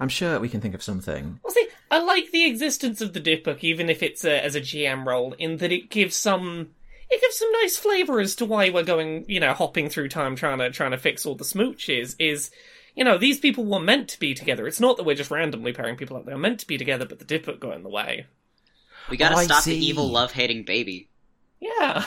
I'm 0.00 0.08
sure 0.08 0.40
we 0.40 0.48
can 0.48 0.60
think 0.60 0.74
of 0.74 0.82
something. 0.82 1.38
Well, 1.44 1.52
see, 1.52 1.68
I 1.90 1.98
like 2.02 2.30
the 2.30 2.46
existence 2.46 3.00
of 3.00 3.12
the 3.12 3.20
dip 3.20 3.44
book, 3.44 3.62
even 3.62 3.88
if 3.88 4.02
it's 4.02 4.24
a, 4.24 4.42
as 4.44 4.54
a 4.54 4.60
GM 4.60 5.06
role, 5.06 5.34
in 5.38 5.58
that 5.58 5.72
it 5.72 5.88
gives 5.90 6.16
some 6.16 6.70
it 7.10 7.20
gives 7.20 7.36
some 7.38 7.50
nice 7.62 7.76
flavour 7.76 8.20
as 8.20 8.34
to 8.36 8.44
why 8.44 8.70
we're 8.70 8.82
going, 8.82 9.24
you 9.28 9.40
know, 9.40 9.52
hopping 9.54 9.88
through 9.88 10.08
time 10.08 10.36
trying 10.36 10.58
to 10.58 10.70
trying 10.70 10.90
to 10.92 10.98
fix 10.98 11.24
all 11.26 11.34
the 11.34 11.44
smooches. 11.44 12.14
Is 12.18 12.50
you 12.94 13.04
know 13.04 13.18
these 13.18 13.38
people 13.38 13.64
were 13.64 13.80
meant 13.80 14.08
to 14.10 14.20
be 14.20 14.34
together. 14.34 14.66
It's 14.66 14.80
not 14.80 14.96
that 14.96 15.04
we're 15.04 15.14
just 15.16 15.30
randomly 15.30 15.72
pairing 15.72 15.96
people 15.96 16.16
up. 16.16 16.24
They're 16.26 16.38
meant 16.38 16.60
to 16.60 16.66
be 16.66 16.78
together, 16.78 17.04
but 17.06 17.18
the 17.18 17.24
dip 17.24 17.46
book 17.46 17.60
got 17.60 17.74
in 17.76 17.82
the 17.82 17.88
way. 17.88 18.26
We 19.10 19.16
gotta 19.16 19.36
Oh, 19.36 19.42
stop 19.42 19.62
see. 19.62 19.78
the 19.78 19.86
evil 19.86 20.08
love 20.10 20.32
hating 20.32 20.64
baby. 20.64 21.08
Yeah, 21.60 22.04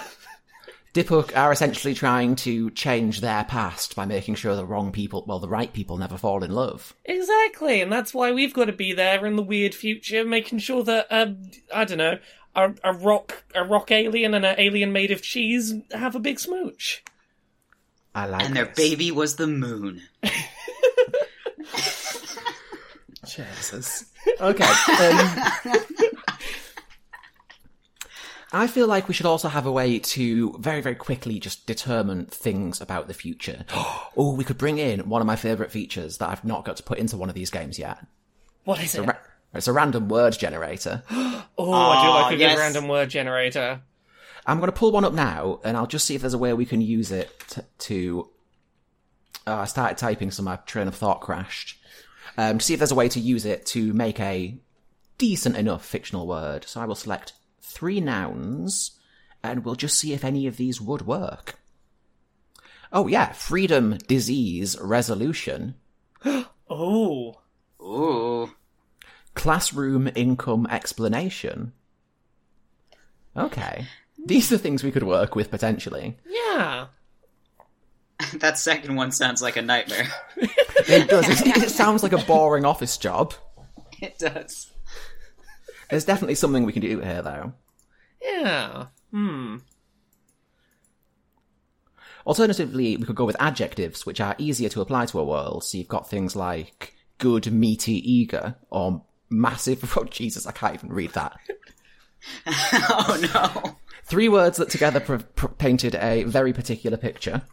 Diphook 0.94 1.38
are 1.38 1.52
essentially 1.52 1.94
trying 1.94 2.36
to 2.38 2.72
change 2.72 3.22
their 3.22 3.44
past 3.44 3.96
by 3.96 4.06
making 4.06 4.36
sure 4.36 4.56
the 4.56 4.66
wrong 4.66 4.92
people, 4.92 5.24
well, 5.28 5.38
the 5.40 5.48
right 5.48 5.72
people 5.72 5.98
never 5.98 6.18
fall 6.18 6.44
in 6.44 6.52
love. 6.52 6.96
exactly, 7.06 7.80
and 7.82 7.92
that's 7.92 8.12
why 8.14 8.32
we've 8.32 8.54
got 8.54 8.66
to 8.66 8.74
be 8.74 8.92
there 8.94 9.24
in 9.26 9.36
the 9.36 9.44
weird 9.44 9.76
future, 9.76 10.26
making 10.26 10.58
sure 10.60 10.84
that 10.84 11.06
um, 11.12 11.52
I 11.74 11.86
don't 11.86 12.00
know. 12.00 12.18
A, 12.56 12.74
a 12.84 12.94
rock, 12.94 13.44
a 13.56 13.64
rock 13.64 13.92
alien, 13.92 14.34
and 14.34 14.46
an 14.46 14.56
alien 14.58 14.92
made 14.92 15.12
of 15.12 15.22
cheese 15.22 15.74
have 15.92 16.16
a 16.16 16.20
big 16.20 16.40
smooch. 16.40 17.04
I 18.16 18.26
like 18.26 18.44
And 18.46 18.56
their 18.56 18.66
this. 18.66 18.76
baby 18.76 19.12
was 19.12 19.36
the 19.36 19.48
moon. 19.48 20.02
Jesus. 23.26 24.06
Okay. 24.42 24.64
Um, 24.64 25.80
I 28.52 28.66
feel 28.66 28.88
like 28.88 29.08
we 29.08 29.14
should 29.14 29.28
also 29.28 29.48
have 29.48 29.68
a 29.68 29.72
way 29.72 30.00
to 30.00 30.54
very, 30.60 30.82
very 30.82 30.96
quickly 30.96 31.40
just 31.40 31.68
determine 31.68 32.26
things 32.26 32.82
about 32.82 33.08
the 33.08 33.14
future. 33.14 33.64
oh, 34.18 34.34
we 34.36 34.44
could 34.44 34.58
bring 34.58 34.80
in 34.80 35.08
one 35.08 35.22
of 35.22 35.28
my 35.28 35.36
favourite 35.36 35.72
features 35.72 36.18
that 36.18 36.30
I've 36.30 36.44
not 36.44 36.66
got 36.66 36.78
to 36.78 36.84
put 36.84 36.98
into 36.98 37.16
one 37.18 37.30
of 37.30 37.36
these 37.36 37.52
games 37.52 37.78
yet. 37.78 38.00
What 38.64 38.82
is 38.84 38.96
it? 38.96 39.02
Ra- 39.06 39.14
It's 39.54 39.68
a 39.68 39.74
random 39.74 40.08
word 40.10 40.38
generator. 40.38 41.04
Oh, 41.62 41.74
I 41.74 42.02
do 42.02 42.10
like 42.10 42.34
a 42.34 42.38
yes. 42.38 42.56
good 42.56 42.62
random 42.62 42.88
word 42.88 43.10
generator. 43.10 43.82
I'm 44.46 44.60
going 44.60 44.72
to 44.72 44.78
pull 44.78 44.94
one 44.94 45.04
up 45.04 45.12
now, 45.12 45.60
and 45.66 45.76
I'll 45.76 45.88
just 45.88 46.06
see 46.06 46.16
if 46.16 46.22
there's 46.22 46.34
a 46.34 46.38
way 46.38 46.54
we 46.54 46.66
can 46.66 46.80
use 46.80 47.12
it 47.12 47.38
to. 47.50 47.66
to 47.80 48.30
uh, 49.46 49.56
I 49.56 49.66
started 49.66 49.98
typing, 49.98 50.32
so 50.32 50.42
my 50.42 50.56
train 50.56 50.88
of 50.88 50.96
thought 50.96 51.20
crashed. 51.20 51.78
Um, 52.38 52.60
to 52.60 52.64
see 52.64 52.74
if 52.74 52.80
there's 52.80 52.94
a 52.94 52.96
way 52.96 53.10
to 53.10 53.20
use 53.20 53.44
it 53.44 53.66
to 53.68 53.92
make 53.92 54.22
a 54.22 54.58
decent 55.18 55.58
enough 55.58 55.84
fictional 55.84 56.28
word. 56.28 56.64
So 56.66 56.80
I 56.80 56.86
will 56.86 56.96
select 56.96 57.34
three 57.62 58.00
nouns, 58.00 58.98
and 59.44 59.66
we'll 59.66 59.76
just 59.76 60.00
see 60.00 60.14
if 60.14 60.24
any 60.24 60.48
of 60.48 60.56
these 60.56 60.80
would 60.80 61.02
work. 61.02 61.60
Oh 62.94 63.08
yeah, 63.08 63.34
freedom, 63.34 63.98
disease, 64.08 64.78
resolution, 64.80 65.76
Oh, 66.70 67.36
Ooh. 67.82 68.52
Classroom 69.40 70.10
income 70.16 70.68
explanation. 70.70 71.72
Okay. 73.38 73.88
These 74.26 74.52
are 74.52 74.58
things 74.58 74.84
we 74.84 74.92
could 74.92 75.04
work 75.04 75.34
with 75.34 75.50
potentially. 75.50 76.18
yeah. 76.26 76.88
that 78.40 78.58
second 78.60 78.98
one 78.98 79.14
sounds 79.14 79.42
like 79.42 79.56
a 79.56 79.62
nightmare. 79.62 80.08
It 80.88 81.08
does. 81.08 81.42
It, 81.42 81.58
it 81.64 81.70
sounds 81.70 82.02
like 82.02 82.14
a 82.14 82.26
boring 82.26 82.66
office 82.66 82.98
job. 82.98 83.34
it 84.02 84.18
does. 84.18 84.72
There's 85.90 86.06
definitely 86.06 86.36
something 86.36 86.64
we 86.64 86.72
can 86.74 86.82
do 86.82 87.00
here, 87.00 87.22
though. 87.22 87.54
Yeah. 88.22 88.86
Hmm. 89.12 89.58
Alternatively, 92.26 92.98
we 92.98 93.06
could 93.06 93.16
go 93.16 93.26
with 93.26 93.36
adjectives, 93.40 94.06
which 94.06 94.20
are 94.20 94.36
easier 94.40 94.70
to 94.70 94.82
apply 94.82 95.06
to 95.08 95.20
a 95.20 95.24
world. 95.24 95.64
So 95.64 95.78
you've 95.78 95.88
got 95.90 96.10
things 96.10 96.36
like 96.36 96.96
good, 97.20 97.52
meaty, 97.52 97.98
eager, 98.12 98.56
or 98.72 99.04
massive. 99.30 99.84
Oh, 99.98 100.04
Jesus, 100.06 100.46
I 100.46 100.52
can't 100.52 100.76
even 100.76 100.94
read 100.94 101.14
that. 101.14 101.38
oh 102.46 103.20
no. 103.34 103.78
Three 104.06 104.30
words 104.30 104.58
that 104.58 104.70
together 104.70 105.00
pr- 105.00 105.18
pr- 105.18 105.48
painted 105.48 105.96
a 105.96 106.24
very 106.24 106.54
particular 106.54 106.98
picture. 106.98 107.44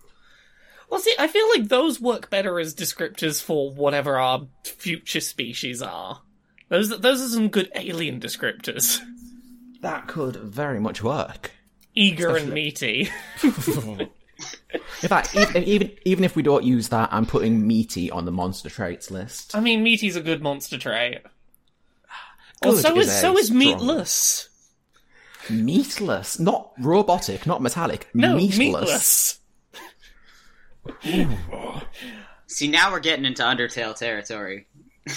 Well, 0.88 1.00
see, 1.00 1.14
I 1.18 1.26
feel 1.28 1.48
like 1.50 1.68
those 1.68 2.00
work 2.00 2.30
better 2.30 2.60
as 2.60 2.74
descriptors 2.74 3.42
for 3.42 3.72
whatever 3.72 4.18
our 4.18 4.46
future 4.64 5.20
species 5.20 5.82
are. 5.82 6.22
Those 6.68 6.88
those 6.98 7.22
are 7.22 7.28
some 7.28 7.48
good 7.48 7.70
alien 7.74 8.20
descriptors. 8.20 9.00
That 9.82 10.06
could 10.08 10.36
very 10.36 10.80
much 10.80 11.02
work. 11.02 11.52
Eager 11.94 12.36
and 12.36 12.52
meaty. 12.52 13.10
In 15.02 15.08
fact, 15.08 15.34
even, 15.34 15.62
even 15.64 15.92
even 16.04 16.24
if 16.24 16.36
we 16.36 16.42
don't 16.42 16.64
use 16.64 16.88
that, 16.88 17.08
I'm 17.12 17.26
putting 17.26 17.66
meaty 17.66 18.10
on 18.10 18.24
the 18.24 18.32
monster 18.32 18.68
traits 18.68 19.10
list. 19.10 19.54
I 19.54 19.60
mean, 19.60 19.82
meaty's 19.82 20.16
a 20.16 20.20
good 20.20 20.42
monster 20.42 20.78
trait. 20.78 21.18
Good 22.62 22.72
Well, 22.72 22.76
so 22.78 22.96
is, 22.98 23.08
a 23.08 23.10
so 23.10 23.36
is 23.38 23.46
strong- 23.46 23.58
meatless. 23.58 24.48
Meatless, 25.48 26.38
not 26.40 26.72
robotic, 26.78 27.46
not 27.46 27.62
metallic. 27.62 28.08
No, 28.14 28.36
meatless. 28.36 28.58
meatless. 28.58 29.38
See, 32.48 32.68
now 32.68 32.90
we're 32.92 33.00
getting 33.00 33.24
into 33.24 33.42
Undertale 33.42 33.94
territory. 33.96 34.66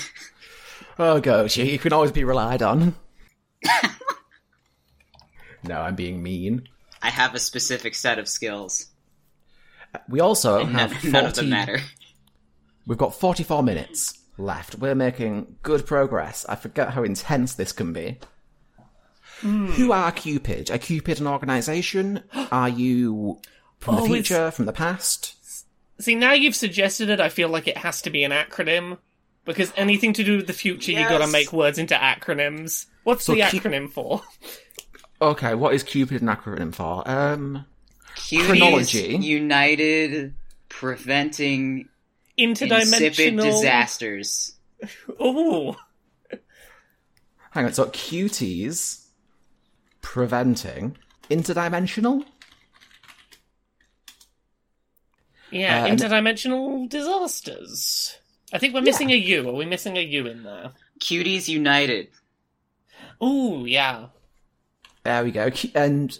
Oh, 1.01 1.22
Goji, 1.22 1.72
you 1.72 1.79
can 1.79 1.93
always 1.93 2.12
be 2.12 2.25
relied 2.25 2.62
on. 2.62 2.93
no, 5.63 5.79
I'm 5.79 5.96
being 5.96 6.22
mean. 6.22 6.67
I 7.01 7.10
have 7.10 7.34
a 7.34 7.39
specific 7.39 7.96
set 7.96 8.19
of 8.19 8.27
skills. 8.27 8.88
We 10.10 10.19
also 10.19 10.60
and 10.60 10.75
have 10.75 10.91
None, 11.05 11.12
none 11.13 11.25
of 11.27 11.36
40 11.36 11.41
them 11.41 11.50
matter. 11.51 11.79
We've 12.86 12.98
got 12.98 13.15
44 13.15 13.63
minutes 13.63 14.18
left. 14.39 14.75
We're 14.75 14.96
making 14.96 15.58
good 15.63 15.86
progress. 15.86 16.46
I 16.50 16.55
forget 16.55 16.91
how 16.91 17.03
intense 17.03 17.53
this 17.55 17.72
can 17.72 17.93
be. 17.93 18.17
Who 19.41 19.91
are 19.93 20.12
Cupid? 20.12 20.69
Are 20.69 20.77
Cupid 20.77 21.22
an 21.22 21.27
organization? 21.27 22.24
Are 22.51 22.67
you 22.69 23.39
from 23.79 23.96
the 23.96 24.01
Oh, 24.01 24.05
it's- 24.05 24.13
future, 24.27 24.51
from 24.51 24.65
the 24.65 24.74
past? 24.74 25.36
See, 26.00 26.15
now 26.15 26.31
you've 26.34 26.55
suggested 26.55 27.10
it, 27.10 27.19
I 27.19 27.27
feel 27.29 27.50
like 27.50 27.67
it 27.67 27.77
has 27.77 28.01
to 28.03 28.10
be 28.10 28.24
an 28.24 28.31
acronym. 28.31 28.98
Because 29.46 29.72
anything 29.75 30.13
to 30.13 30.24
do 30.24 30.38
with 30.38 30.48
the 30.48 30.53
future, 30.53 30.91
you've 30.91 31.10
gotta 31.10 31.27
make 31.27 31.51
words 31.53 31.77
into 31.77 31.96
acronyms. 31.96 32.86
What's 33.03 33.25
So 33.25 33.34
the 33.34 33.41
Cu- 33.41 33.60
acronym 33.60 33.89
for? 33.89 34.22
Okay, 35.22 35.55
what 35.55 35.74
is 35.74 35.84
Cupid 35.84 36.22
an 36.22 36.27
acronym 36.27 36.74
for? 36.75 37.10
Um, 37.10 37.65
Cuties 38.15 38.46
Chronology. 38.46 39.17
United 39.17 40.36
Preventing 40.67 41.89
Insipid 42.39 42.69
Interdimensional. 42.72 43.43
Disasters. 43.43 44.53
Ooh. 45.22 45.75
hang 47.51 47.65
on, 47.65 47.74
so 47.74 47.86
cuties 47.88 49.05
preventing 50.01 50.98
interdimensional? 51.29 52.24
Yeah, 55.51 55.84
Uh, 55.84 55.88
and- 55.88 56.00
interdimensional 56.00 56.88
disasters. 56.89 58.15
I 58.53 58.58
think 58.58 58.74
we're 58.74 58.81
missing 58.81 59.12
a 59.12 59.15
U. 59.15 59.50
Are 59.50 59.53
we 59.53 59.65
missing 59.65 59.98
a 59.98 60.01
U 60.01 60.27
in 60.27 60.43
there? 60.43 60.72
Cuties 61.00 61.48
United. 61.48 62.10
Ooh, 63.24 63.65
yeah. 63.65 64.08
There 65.03 65.24
we 65.24 65.31
go. 65.31 65.50
And 65.75 66.17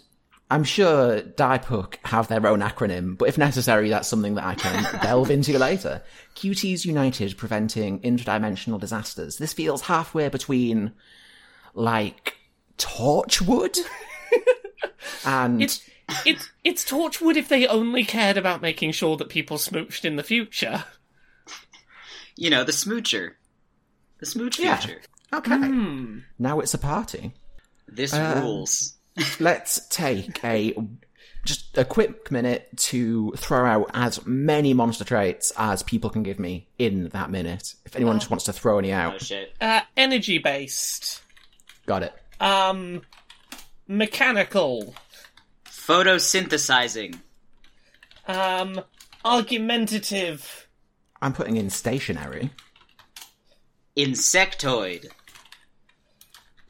I'm 0.50 0.64
sure 0.64 1.20
Diepook 1.22 1.94
have 2.04 2.26
their 2.28 2.44
own 2.46 2.60
acronym, 2.60 3.16
but 3.16 3.28
if 3.28 3.38
necessary, 3.38 3.88
that's 3.88 4.08
something 4.08 4.34
that 4.34 4.44
I 4.44 4.54
can 4.56 5.00
delve 5.02 5.30
into 5.30 5.56
later. 5.58 6.02
QTs 6.34 6.84
United 6.84 7.36
preventing 7.36 8.00
interdimensional 8.00 8.80
disasters. 8.80 9.36
This 9.38 9.52
feels 9.52 9.82
halfway 9.82 10.28
between, 10.28 10.92
like, 11.74 12.36
Torchwood 12.78 13.78
and 15.24 15.62
It's 15.62 15.82
it's 16.26 16.50
it's 16.64 16.84
Torchwood 16.84 17.36
if 17.36 17.48
they 17.48 17.66
only 17.68 18.04
cared 18.04 18.36
about 18.36 18.60
making 18.62 18.92
sure 18.92 19.16
that 19.18 19.28
people 19.28 19.58
smooched 19.58 20.04
in 20.04 20.16
the 20.16 20.22
future. 20.24 20.84
You 22.36 22.50
know, 22.50 22.64
the 22.64 22.72
smoocher. 22.72 23.32
The 24.18 24.26
smooch 24.26 24.58
Yeah. 24.58 24.76
future. 24.76 25.00
okay. 25.32 25.56
Hmm. 25.56 26.18
Now 26.38 26.58
it's 26.60 26.74
a 26.74 26.78
party. 26.78 27.34
This 27.86 28.12
Um, 28.14 28.42
rules. 28.42 28.94
Let's 29.38 29.86
take 29.88 30.42
a 30.44 30.74
just 31.44 31.76
a 31.78 31.84
quick 31.84 32.30
minute 32.30 32.68
to 32.76 33.32
throw 33.36 33.64
out 33.64 33.90
as 33.94 34.24
many 34.26 34.74
monster 34.74 35.04
traits 35.04 35.52
as 35.56 35.82
people 35.82 36.10
can 36.10 36.22
give 36.22 36.38
me 36.38 36.68
in 36.78 37.08
that 37.10 37.30
minute. 37.30 37.74
If 37.86 37.96
anyone 37.96 38.18
just 38.18 38.30
wants 38.30 38.44
to 38.44 38.52
throw 38.52 38.78
any 38.78 38.92
Oh 38.92 38.96
out, 38.96 39.22
shit. 39.22 39.54
Uh, 39.60 39.80
energy 39.96 40.38
based. 40.38 41.22
got 41.86 42.02
it. 42.02 42.14
Um, 42.40 43.02
mechanical. 43.88 44.94
Photosynthesizing. 45.66 47.18
Um, 48.28 48.80
argumentative. 49.24 50.68
I'm 51.22 51.32
putting 51.32 51.56
in 51.56 51.70
stationary. 51.70 52.50
Insectoid. 53.96 55.06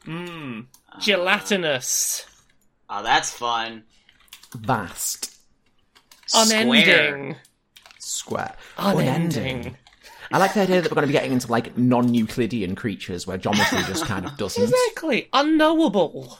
Hmm. 0.05 0.61
Gelatinous. 0.99 2.25
Oh, 2.93 3.01
that's 3.01 3.31
fun. 3.31 3.83
Vast. 4.53 5.37
Square. 6.25 6.45
Unending. 6.45 7.35
Square. 7.99 8.55
Unending. 8.77 9.77
I 10.33 10.37
like 10.37 10.53
the 10.53 10.61
idea 10.61 10.81
that 10.81 10.91
we're 10.91 10.95
going 10.95 11.03
to 11.03 11.07
be 11.07 11.13
getting 11.13 11.31
into 11.31 11.49
like 11.49 11.77
non-Euclidean 11.77 12.75
creatures 12.75 13.25
where 13.25 13.37
geometry 13.37 13.79
just 13.87 14.05
kind 14.05 14.25
of 14.25 14.35
doesn't. 14.37 14.63
Exactly. 14.63 15.29
Unknowable. 15.31 16.39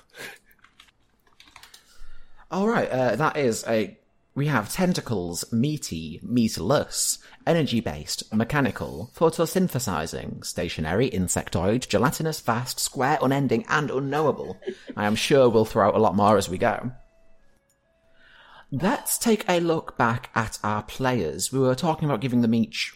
All 2.51 2.67
right, 2.67 2.89
uh, 2.89 3.15
that 3.15 3.37
is 3.37 3.63
a. 3.65 3.97
We 4.33 4.47
have 4.47 4.71
tentacles, 4.71 5.51
meaty, 5.51 6.21
meatless, 6.23 7.19
energy-based, 7.45 8.33
mechanical, 8.33 9.11
photosynthesizing, 9.13 10.45
stationary, 10.45 11.09
insectoid, 11.09 11.87
gelatinous, 11.89 12.39
vast, 12.39 12.79
square, 12.79 13.19
unending, 13.21 13.65
and 13.67 13.91
unknowable. 13.91 14.57
I 14.95 15.05
am 15.05 15.15
sure 15.15 15.49
we'll 15.49 15.65
throw 15.65 15.89
out 15.89 15.95
a 15.95 15.99
lot 15.99 16.15
more 16.15 16.37
as 16.37 16.47
we 16.47 16.57
go. 16.57 16.91
Let's 18.71 19.17
take 19.17 19.43
a 19.49 19.59
look 19.59 19.97
back 19.97 20.29
at 20.33 20.59
our 20.63 20.83
players. 20.83 21.51
We 21.51 21.59
were 21.59 21.75
talking 21.75 22.05
about 22.05 22.21
giving 22.21 22.41
them 22.41 22.55
each 22.55 22.93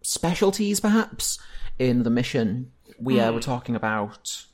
specialties, 0.00 0.78
perhaps, 0.78 1.40
in 1.80 2.04
the 2.04 2.10
mission. 2.10 2.70
We 3.00 3.18
uh, 3.18 3.32
were 3.32 3.40
talking 3.40 3.74
about 3.74 4.44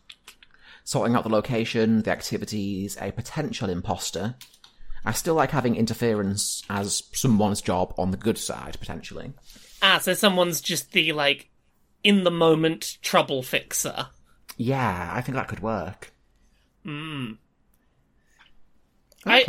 sorting 0.84 1.16
out 1.16 1.24
the 1.24 1.28
location, 1.28 2.02
the 2.02 2.12
activities, 2.12 2.96
a 2.98 3.12
potential 3.12 3.68
imposter. 3.68 4.36
I 5.04 5.12
still 5.12 5.34
like 5.34 5.50
having 5.50 5.76
interference 5.76 6.62
as 6.70 7.04
someone's 7.12 7.60
job 7.60 7.94
on 7.98 8.10
the 8.10 8.16
good 8.16 8.38
side, 8.38 8.76
potentially. 8.80 9.32
Ah, 9.82 9.98
so 9.98 10.14
someone's 10.14 10.60
just 10.60 10.92
the, 10.92 11.12
like, 11.12 11.50
in 12.02 12.24
the 12.24 12.30
moment 12.30 12.98
trouble 13.02 13.42
fixer. 13.42 14.08
Yeah, 14.56 15.10
I 15.12 15.20
think 15.20 15.36
that 15.36 15.48
could 15.48 15.60
work. 15.60 16.12
Hmm. 16.84 17.32
Okay. 19.26 19.44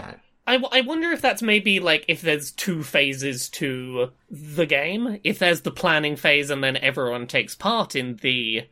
I, 0.47 0.55
I, 0.55 0.63
I 0.71 0.81
wonder 0.81 1.11
if 1.11 1.21
that's 1.21 1.41
maybe 1.41 1.79
like 1.79 2.05
if 2.07 2.21
there's 2.21 2.51
two 2.51 2.83
phases 2.83 3.49
to 3.49 4.11
the 4.29 4.65
game. 4.65 5.19
If 5.23 5.39
there's 5.39 5.61
the 5.61 5.71
planning 5.71 6.15
phase 6.15 6.49
and 6.49 6.63
then 6.63 6.77
everyone 6.77 7.27
takes 7.27 7.55
part 7.55 7.95
in 7.95 8.17
the 8.17 8.63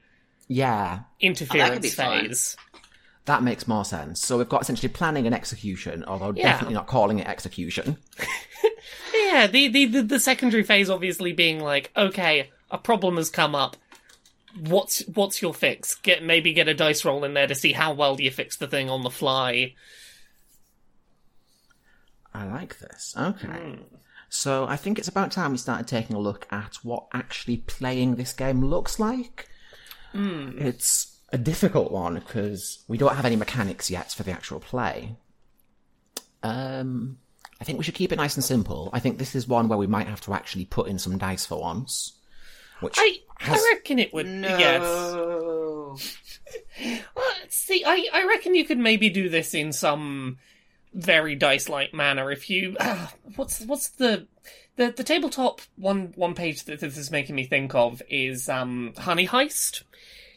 yeah, 0.47 0.99
interference 1.19 1.93
phase. 1.93 2.55
fun. 2.55 2.72
That 3.25 3.43
makes 3.43 3.67
more 3.67 3.86
sense. 3.86 4.25
So 4.25 4.38
we've 4.38 4.49
got 4.49 4.62
essentially 4.62 4.89
planning 4.89 5.25
and 5.25 5.33
execution, 5.36 6.03
although 6.05 6.33
Yeah. 6.36 6.51
definitely 6.53 6.75
not 6.75 6.88
calling 6.88 7.19
it 7.19 7.27
execution. 7.27 7.97
Yeah, 9.15 9.47
the, 9.47 9.67
the, 9.67 9.86
the, 9.86 10.01
the 10.03 10.19
secondary 10.19 10.62
phase 10.63 10.89
obviously 10.91 11.33
being 11.33 11.59
like, 11.59 11.91
okay, 11.97 12.51
a 12.69 12.77
problem 12.77 13.17
has 13.17 13.29
come 13.31 13.55
up. 13.55 13.75
What's 14.59 14.99
what's 15.07 15.41
your 15.41 15.53
fix? 15.55 15.95
Get 15.95 16.23
maybe 16.23 16.53
get 16.53 16.67
a 16.67 16.73
dice 16.75 17.03
roll 17.03 17.23
in 17.23 17.33
there 17.33 17.47
to 17.47 17.55
see 17.55 17.71
how 17.71 17.93
well 17.93 18.15
do 18.15 18.23
you 18.23 18.29
fix 18.29 18.57
the 18.57 18.67
thing 18.67 18.89
on 18.91 19.01
the 19.01 19.09
fly. 19.09 19.73
I 22.33 22.45
like 22.45 22.77
this. 22.79 23.15
Okay. 23.17 23.47
Hmm. 23.47 23.81
So 24.29 24.65
I 24.67 24.75
think 24.75 24.99
it's 24.99 25.07
about 25.07 25.31
time 25.31 25.51
we 25.51 25.57
started 25.57 25.88
taking 25.88 26.15
a 26.15 26.19
look 26.19 26.47
at 26.51 26.75
what 26.83 27.07
actually 27.13 27.57
playing 27.57 28.15
this 28.15 28.33
game 28.33 28.62
looks 28.63 28.99
like. 28.99 29.47
Hmm. 30.12 30.51
It's 30.59 31.12
a 31.33 31.37
difficult 31.37 31.91
one 31.91 32.13
because 32.15 32.83
we 32.87 32.97
don't 32.97 33.15
have 33.15 33.25
any 33.25 33.35
mechanics 33.35 33.89
yet 33.89 34.11
for 34.11 34.23
the 34.23 34.31
actual 34.31 34.59
play. 34.59 35.15
Um, 36.43 37.17
I 37.59 37.63
think 37.63 37.79
we 37.79 37.83
should 37.83 37.95
keep 37.95 38.11
it 38.11 38.17
nice 38.17 38.35
and 38.35 38.43
simple. 38.43 38.89
I 38.93 38.99
think 38.99 39.17
this 39.17 39.35
is 39.35 39.47
one 39.47 39.67
where 39.67 39.77
we 39.77 39.87
might 39.87 40.07
have 40.07 40.21
to 40.21 40.33
actually 40.33 40.65
put 40.65 40.87
in 40.87 40.99
some 40.99 41.17
dice 41.17 41.45
for 41.45 41.59
once. 41.59 42.13
Which 42.81 42.95
I 42.97 43.17
has, 43.39 43.61
I 43.61 43.73
reckon 43.73 43.97
it 43.99 44.13
would. 44.13 44.27
No. 44.27 44.57
Yes. 44.57 46.19
Well, 47.15 47.31
see, 47.49 47.83
I, 47.85 48.07
I 48.13 48.25
reckon 48.25 48.53
you 48.53 48.65
could 48.65 48.77
maybe 48.77 49.09
do 49.09 49.29
this 49.29 49.53
in 49.53 49.73
some 49.73 50.37
very 50.93 51.35
dice-like 51.35 51.93
manner. 51.93 52.31
If 52.31 52.49
you, 52.49 52.75
uh, 52.79 53.07
what's 53.35 53.61
what's 53.65 53.89
the 53.89 54.27
the 54.75 54.91
the 54.91 55.03
tabletop 55.03 55.61
one 55.75 56.13
one 56.15 56.35
page 56.35 56.65
that 56.65 56.79
this 56.79 56.97
is 56.97 57.11
making 57.11 57.35
me 57.35 57.45
think 57.45 57.73
of 57.73 58.01
is 58.09 58.49
um 58.49 58.93
Honey 58.97 59.27
Heist. 59.27 59.83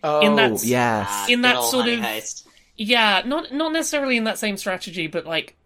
Oh, 0.02 0.20
in 0.20 0.37
that- 0.37 0.64
yes. 0.64 1.28
In 1.28 1.42
that 1.42 1.56
old 1.56 1.70
sort 1.70 1.88
of- 1.88 2.00
heist. 2.00 2.44
Yeah, 2.76 3.22
not 3.24 3.52
not 3.54 3.72
necessarily 3.72 4.16
in 4.16 4.24
that 4.24 4.38
same 4.38 4.56
strategy, 4.59 5.06
but 5.06 5.24
like 5.24 5.56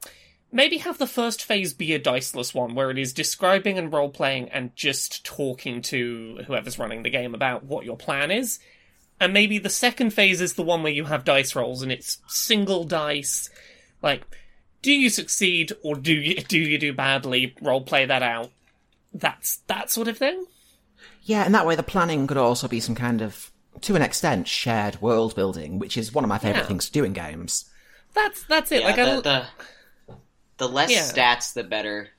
maybe 0.52 0.78
have 0.78 0.98
the 0.98 1.06
first 1.06 1.42
phase 1.44 1.74
be 1.74 1.92
a 1.94 1.98
diceless 1.98 2.54
one 2.54 2.74
where 2.74 2.90
it 2.90 2.98
is 2.98 3.12
describing 3.12 3.78
and 3.78 3.92
role 3.92 4.10
playing 4.10 4.48
and 4.50 4.74
just 4.76 5.24
talking 5.24 5.82
to 5.82 6.40
whoever's 6.46 6.78
running 6.78 7.02
the 7.02 7.10
game 7.10 7.34
about 7.34 7.64
what 7.64 7.84
your 7.84 7.96
plan 7.96 8.30
is. 8.30 8.58
and 9.18 9.32
maybe 9.34 9.58
the 9.58 9.68
second 9.68 10.10
phase 10.14 10.40
is 10.40 10.54
the 10.54 10.62
one 10.62 10.82
where 10.82 10.92
you 10.92 11.04
have 11.04 11.24
dice 11.24 11.54
rolls 11.54 11.82
and 11.82 11.92
it's 11.92 12.18
single 12.26 12.84
dice. 12.84 13.50
Like, 14.02 14.22
do 14.80 14.90
you 14.92 15.10
succeed 15.10 15.72
or 15.82 15.94
do 15.96 16.14
you 16.14 16.36
do 16.42 16.58
you 16.58 16.78
do 16.78 16.92
badly? 16.92 17.54
Role 17.60 17.82
play 17.82 18.06
that 18.06 18.22
out. 18.22 18.50
That's 19.12 19.58
that 19.66 19.90
sort 19.90 20.08
of 20.08 20.16
thing. 20.16 20.46
Yeah, 21.24 21.42
and 21.44 21.54
that 21.54 21.66
way 21.66 21.74
the 21.76 21.82
planning 21.82 22.26
could 22.26 22.36
also 22.38 22.66
be 22.66 22.80
some 22.80 22.94
kind 22.94 23.20
of, 23.20 23.50
to 23.82 23.96
an 23.96 24.02
extent, 24.02 24.48
shared 24.48 25.00
world 25.00 25.34
building, 25.34 25.78
which 25.78 25.96
is 25.96 26.12
one 26.12 26.24
of 26.24 26.28
my 26.28 26.38
favourite 26.38 26.62
Yeah. 26.62 26.66
things 26.66 26.86
to 26.86 26.92
do 26.92 27.04
in 27.04 27.12
games. 27.12 27.66
That's 28.14 28.42
that's 28.44 28.72
it. 28.72 28.80
Yeah, 28.80 28.86
like 28.86 28.96
the, 28.96 29.02
I, 29.02 29.20
the 29.20 29.46
the 30.58 30.68
less 30.68 30.90
Yeah. 30.90 31.02
stats, 31.02 31.52
the 31.54 31.64
better. 31.64 32.10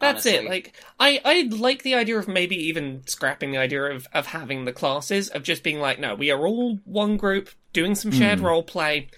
That's 0.00 0.26
honestly. 0.26 0.46
it. 0.46 0.50
Like 0.50 0.72
I, 0.98 1.20
I 1.24 1.48
like 1.50 1.82
the 1.82 1.94
idea 1.94 2.18
of 2.18 2.28
maybe 2.28 2.56
even 2.56 3.02
scrapping 3.06 3.52
the 3.52 3.58
idea 3.58 3.84
of, 3.84 4.06
of 4.12 4.26
having 4.26 4.64
the 4.64 4.72
classes 4.72 5.28
of 5.28 5.42
just 5.42 5.62
being 5.62 5.80
like, 5.80 5.98
no, 5.98 6.14
we 6.14 6.30
are 6.30 6.46
all 6.46 6.78
one 6.84 7.16
group 7.16 7.50
doing 7.72 7.94
some 7.94 8.10
shared 8.10 8.40
hmm. 8.40 8.46
role 8.46 8.62
play, 8.62 9.08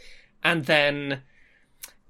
and 0.42 0.66
then 0.66 1.22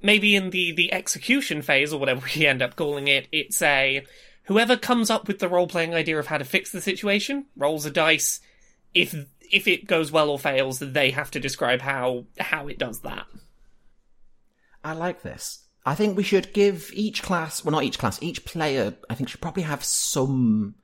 maybe 0.03 0.35
in 0.37 0.51
the 0.51 0.73
the 0.73 0.93
execution 0.93 1.63
phase 1.63 1.93
or 1.93 2.01
whatever 2.01 2.23
we 2.37 2.47
end 2.47 2.63
up 2.63 2.77
calling 2.77 3.09
it, 3.09 3.29
it's 3.33 3.61
a 3.63 4.05
whoever 4.45 4.77
comes 4.77 5.11
up 5.11 5.29
with 5.29 5.39
the 5.39 5.49
role 5.49 5.67
playing 5.67 5.95
idea 5.95 6.19
of 6.19 6.27
how 6.27 6.39
to 6.39 6.45
fix 6.45 6.73
the 6.73 6.81
situation 6.81 7.47
rolls 7.57 7.87
a 7.87 7.91
dice. 7.91 8.41
If 8.95 9.15
if 9.51 9.67
it 9.69 9.87
goes 9.87 10.11
well 10.13 10.31
or 10.31 10.39
fails, 10.39 10.79
they 10.79 11.11
have 11.11 11.31
to 11.33 11.41
describe 11.41 11.81
how 11.81 12.25
how 12.39 12.69
it 12.69 12.79
does 12.79 13.01
that. 13.01 13.27
I 14.85 14.93
like 14.93 15.23
this. 15.23 15.65
I 15.85 15.95
think 15.95 16.17
we 16.17 16.23
should 16.23 16.53
give 16.53 16.91
each 16.95 17.23
class, 17.23 17.65
well, 17.65 17.73
not 17.73 17.85
each 17.85 17.99
class, 17.99 18.21
each 18.23 18.45
player, 18.45 18.95
I 19.09 19.15
think 19.15 19.29
should 19.29 19.41
probably 19.41 19.63
have 19.63 19.85
some 19.85 20.75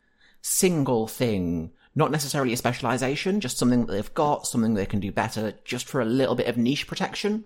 single 0.43 1.09
thing, 1.09 1.73
not 1.95 2.11
necessarily 2.13 2.53
a 2.53 2.57
specialization, 2.57 3.41
just 3.41 3.59
something 3.59 3.87
that 3.87 3.93
they've 3.93 4.15
got, 4.15 4.47
something 4.47 4.75
they 4.75 4.87
can 4.87 5.01
do 5.01 5.11
better, 5.11 5.55
just 5.65 5.87
for 5.89 6.01
a 6.01 6.05
little 6.05 6.37
bit 6.37 6.47
of 6.47 6.57
niche 6.57 6.87
protection. 6.87 7.45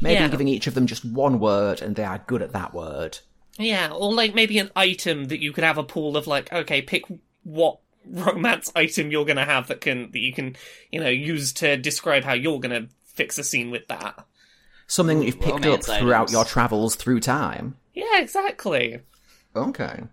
Maybe 0.00 0.14
Yeah. 0.14 0.28
giving 0.28 0.48
each 0.48 0.66
of 0.66 0.74
them 0.74 0.86
just 0.86 1.04
one 1.04 1.38
word 1.38 1.82
and 1.82 1.96
they 1.96 2.04
are 2.04 2.24
good 2.26 2.40
at 2.42 2.52
that 2.52 2.72
word. 2.72 3.18
Yeah, 3.58 3.90
or 3.90 4.12
like 4.14 4.34
maybe 4.34 4.58
an 4.58 4.70
item 4.74 5.26
that 5.26 5.40
you 5.42 5.52
could 5.52 5.64
have 5.64 5.78
a 5.78 5.82
pool 5.82 6.16
of 6.16 6.26
like, 6.26 6.50
okay, 6.52 6.80
pick 6.82 7.04
what 7.42 7.78
romance 8.08 8.70
item 8.74 9.10
you're 9.10 9.24
gonna 9.24 9.44
have 9.44 9.68
that 9.68 9.80
can 9.80 10.10
that 10.12 10.18
you 10.18 10.32
can, 10.32 10.56
you 10.90 11.00
know, 11.00 11.08
use 11.08 11.52
to 11.54 11.76
describe 11.76 12.24
how 12.24 12.32
you're 12.32 12.60
gonna 12.60 12.88
fix 13.04 13.38
a 13.38 13.44
scene 13.44 13.70
with 13.70 13.86
that. 13.88 14.26
Something 14.86 15.20
that 15.20 15.26
you've 15.26 15.40
picked 15.40 15.66
up 15.66 15.82
throughout 15.82 16.22
items. 16.22 16.32
your 16.32 16.44
travels 16.44 16.94
through 16.94 17.20
time. 17.20 17.76
Yeah, 17.92 18.20
exactly. 18.20 19.00
Okay. 19.54 20.04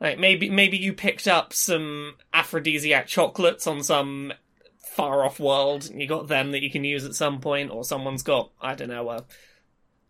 Like 0.00 0.18
maybe 0.18 0.50
maybe 0.50 0.76
you 0.76 0.92
picked 0.92 1.28
up 1.28 1.52
some 1.52 2.14
aphrodisiac 2.32 3.06
chocolates 3.06 3.66
on 3.66 3.82
some 3.82 4.32
far 4.78 5.24
off 5.24 5.40
world 5.40 5.88
and 5.90 6.00
you 6.00 6.08
got 6.08 6.28
them 6.28 6.52
that 6.52 6.62
you 6.62 6.70
can 6.70 6.84
use 6.84 7.04
at 7.04 7.14
some 7.14 7.40
point, 7.40 7.70
or 7.70 7.84
someone's 7.84 8.22
got, 8.22 8.50
I 8.60 8.74
don't 8.74 8.88
know, 8.88 9.08
a 9.10 9.24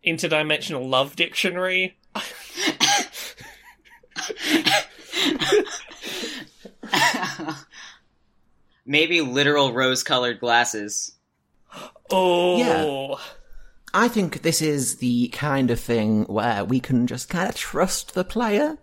interdimensional 0.06 0.88
love 0.88 1.16
dictionary. 1.16 1.98
Maybe 8.86 9.20
literal 9.22 9.72
rose-colored 9.72 10.40
glasses. 10.40 11.12
Oh 12.10 12.58
Yeah. 12.58 13.14
I 13.94 14.08
think 14.08 14.42
this 14.42 14.60
is 14.60 14.96
the 14.96 15.28
kind 15.28 15.70
of 15.70 15.78
thing 15.80 16.24
where 16.24 16.64
we 16.64 16.80
can 16.80 17.06
just 17.06 17.28
kind 17.28 17.48
of 17.48 17.54
trust 17.54 18.14
the 18.14 18.24
player 18.24 18.76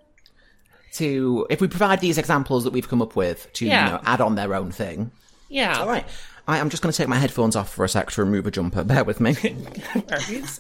to, 0.93 1.45
if 1.49 1.59
we 1.61 1.67
provide 1.67 1.99
these 2.01 2.17
examples 2.17 2.63
that 2.63 2.73
we've 2.73 2.87
come 2.87 3.01
up 3.01 3.15
with, 3.15 3.51
to 3.53 3.65
Yeah. 3.65 3.85
you 3.85 3.91
know, 3.93 4.01
add 4.05 4.21
on 4.21 4.35
their 4.35 4.53
own 4.55 4.71
thing. 4.71 5.11
yeah. 5.49 5.79
All 5.79 5.87
right. 5.87 6.05
I, 6.47 6.59
I'm 6.59 6.69
just 6.69 6.81
going 6.81 6.91
to 6.91 6.97
take 6.97 7.07
my 7.07 7.17
headphones 7.17 7.55
off 7.55 7.71
for 7.73 7.85
a 7.85 7.89
sec 7.89 8.09
to 8.11 8.23
remove 8.23 8.47
a 8.47 8.51
jumper. 8.51 8.83
Bear 8.83 9.03
with 9.03 9.19
me. 9.19 9.35
Right. 10.09 10.59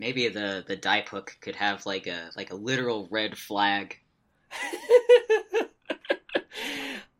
Maybe 0.00 0.28
the 0.28 0.64
the 0.66 0.76
die 0.76 1.04
hook 1.06 1.36
could 1.42 1.56
have 1.56 1.84
like 1.84 2.06
a 2.06 2.30
like 2.34 2.50
a 2.50 2.56
literal 2.56 3.06
red 3.10 3.36
flag. 3.36 3.98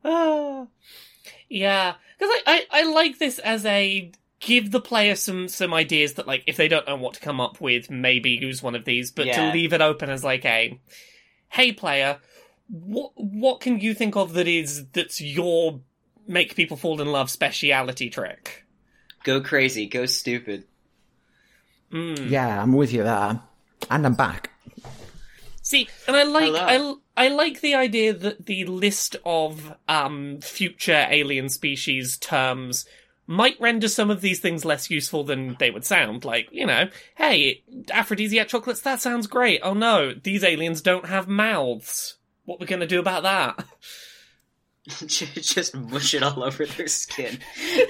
Ah. 0.02 0.66
yeah, 1.50 1.94
because 2.18 2.34
I, 2.46 2.64
I 2.72 2.80
I 2.80 2.82
like 2.84 3.18
this 3.18 3.38
as 3.38 3.66
a 3.66 4.10
give 4.40 4.70
the 4.70 4.80
player 4.80 5.14
some 5.14 5.46
some 5.48 5.74
ideas 5.74 6.14
that 6.14 6.26
like 6.26 6.42
if 6.46 6.56
they 6.56 6.68
don't 6.68 6.86
know 6.86 6.96
what 6.96 7.12
to 7.14 7.20
come 7.20 7.38
up 7.38 7.60
with, 7.60 7.90
maybe 7.90 8.30
use 8.30 8.62
one 8.62 8.74
of 8.74 8.86
these, 8.86 9.10
but 9.10 9.26
Yeah. 9.26 9.50
to 9.50 9.52
leave 9.52 9.74
it 9.74 9.82
open 9.82 10.08
as 10.08 10.24
like 10.24 10.46
a 10.46 10.80
hey 11.50 11.72
player, 11.72 12.18
what 12.68 13.12
what 13.16 13.60
can 13.60 13.78
you 13.78 13.92
think 13.92 14.16
of 14.16 14.32
that 14.32 14.48
is 14.48 14.86
that's 14.92 15.20
your 15.20 15.80
make 16.26 16.56
people 16.56 16.78
fall 16.78 17.02
in 17.02 17.12
love 17.12 17.28
speciality 17.28 18.08
trick? 18.08 18.64
Go 19.22 19.42
crazy, 19.42 19.86
go 19.86 20.06
stupid. 20.06 20.64
Mm. 21.92 22.30
yeah, 22.30 22.62
I'm 22.62 22.72
with 22.72 22.92
you 22.92 23.02
there. 23.02 23.40
And 23.90 24.06
I'm 24.06 24.14
back. 24.14 24.50
See, 25.62 25.88
and 26.06 26.16
I 26.16 26.24
like 26.24 26.52
Hello. 26.52 26.98
I, 27.16 27.26
I 27.26 27.28
like 27.28 27.60
the 27.60 27.74
idea 27.74 28.12
that 28.12 28.46
the 28.46 28.64
list 28.64 29.16
of 29.24 29.74
um 29.88 30.40
future 30.40 31.06
alien 31.08 31.48
species 31.48 32.16
terms 32.18 32.86
might 33.26 33.60
render 33.60 33.86
some 33.86 34.10
of 34.10 34.20
these 34.20 34.40
things 34.40 34.64
less 34.64 34.90
useful 34.90 35.22
than 35.22 35.54
they 35.60 35.70
would 35.70 35.84
sound. 35.84 36.24
Like, 36.24 36.48
you 36.50 36.66
know, 36.66 36.88
hey, 37.14 37.62
aphrodisiac 37.92 38.48
chocolates, 38.48 38.80
that 38.80 39.00
sounds 39.00 39.28
great. 39.28 39.60
Oh 39.62 39.74
no, 39.74 40.12
these 40.12 40.42
aliens 40.42 40.80
don't 40.82 41.06
have 41.06 41.28
mouths. 41.28 42.16
What 42.44 42.58
we 42.58 42.66
gonna 42.66 42.86
do 42.86 42.98
about 42.98 43.22
that? 43.22 43.64
Just 45.06 45.76
mush 45.76 46.14
it 46.14 46.22
all 46.24 46.42
over 46.42 46.66
their 46.66 46.88
skin. 46.88 47.38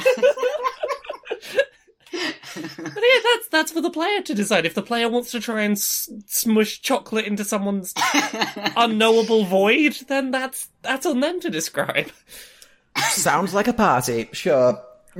But 2.54 2.64
yeah, 2.76 3.20
that's 3.24 3.48
that's 3.50 3.72
for 3.72 3.80
the 3.80 3.90
player 3.90 4.22
to 4.22 4.34
decide. 4.34 4.66
If 4.66 4.74
the 4.74 4.82
player 4.82 5.08
wants 5.08 5.30
to 5.32 5.40
try 5.40 5.62
and 5.62 5.72
s- 5.72 6.08
smush 6.26 6.80
chocolate 6.82 7.26
into 7.26 7.44
someone's 7.44 7.94
unknowable 8.76 9.44
void, 9.44 9.96
then 10.08 10.30
that's 10.30 10.68
that's 10.82 11.06
on 11.06 11.20
them 11.20 11.40
to 11.40 11.50
describe. 11.50 12.10
Sounds 13.10 13.54
like 13.54 13.68
a 13.68 13.72
party. 13.72 14.28
Sure. 14.32 14.80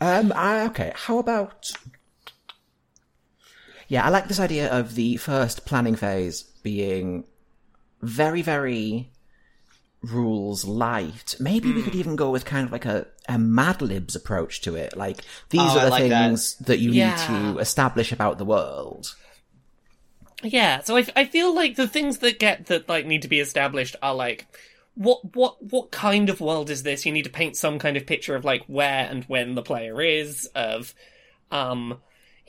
um, 0.00 0.32
I, 0.34 0.66
okay, 0.66 0.92
how 0.94 1.18
about. 1.18 1.70
Yeah, 3.88 4.06
I 4.06 4.10
like 4.10 4.28
this 4.28 4.38
idea 4.40 4.70
of 4.70 4.94
the 4.94 5.16
first 5.16 5.66
planning 5.66 5.96
phase 5.96 6.42
being 6.62 7.24
very, 8.02 8.40
very 8.42 9.10
rules 10.02 10.64
light. 10.64 11.34
Maybe 11.38 11.72
we 11.72 11.82
could 11.82 11.94
even 11.94 12.16
go 12.16 12.30
with 12.30 12.44
kind 12.44 12.66
of 12.66 12.72
like 12.72 12.86
a, 12.86 13.06
a 13.28 13.38
Mad 13.38 13.82
Libs 13.82 14.16
approach 14.16 14.60
to 14.62 14.74
it. 14.74 14.96
Like, 14.96 15.22
these 15.50 15.62
Oh, 15.62 15.78
are 15.78 15.84
the 15.84 15.90
like 15.90 16.08
that. 16.08 16.28
things 16.30 16.56
that, 16.58 16.78
you 16.78 16.90
Yeah. 16.92 17.10
need 17.10 17.16
to 17.18 17.58
establish 17.58 18.12
about 18.12 18.38
the 18.38 18.44
world. 18.44 19.14
Yeah, 20.42 20.80
so 20.80 20.96
I, 20.96 21.06
I 21.14 21.24
feel 21.26 21.54
like 21.54 21.76
the 21.76 21.88
things 21.88 22.18
that 22.18 22.38
get 22.38 22.66
that 22.66 22.88
like 22.88 23.06
need 23.06 23.22
to 23.22 23.28
be 23.28 23.40
established 23.40 23.96
are 24.02 24.14
like 24.14 24.46
what 24.94 25.34
what 25.36 25.62
what 25.62 25.90
kind 25.90 26.30
of 26.30 26.40
world 26.40 26.70
is 26.70 26.82
this? 26.82 27.04
You 27.04 27.12
need 27.12 27.24
to 27.24 27.30
paint 27.30 27.56
some 27.56 27.78
kind 27.78 27.96
of 27.96 28.06
picture 28.06 28.34
of 28.34 28.44
like 28.44 28.64
where 28.66 29.06
and 29.10 29.24
when 29.24 29.54
the 29.54 29.62
player 29.62 30.00
is 30.00 30.46
of 30.54 30.94
um 31.50 31.98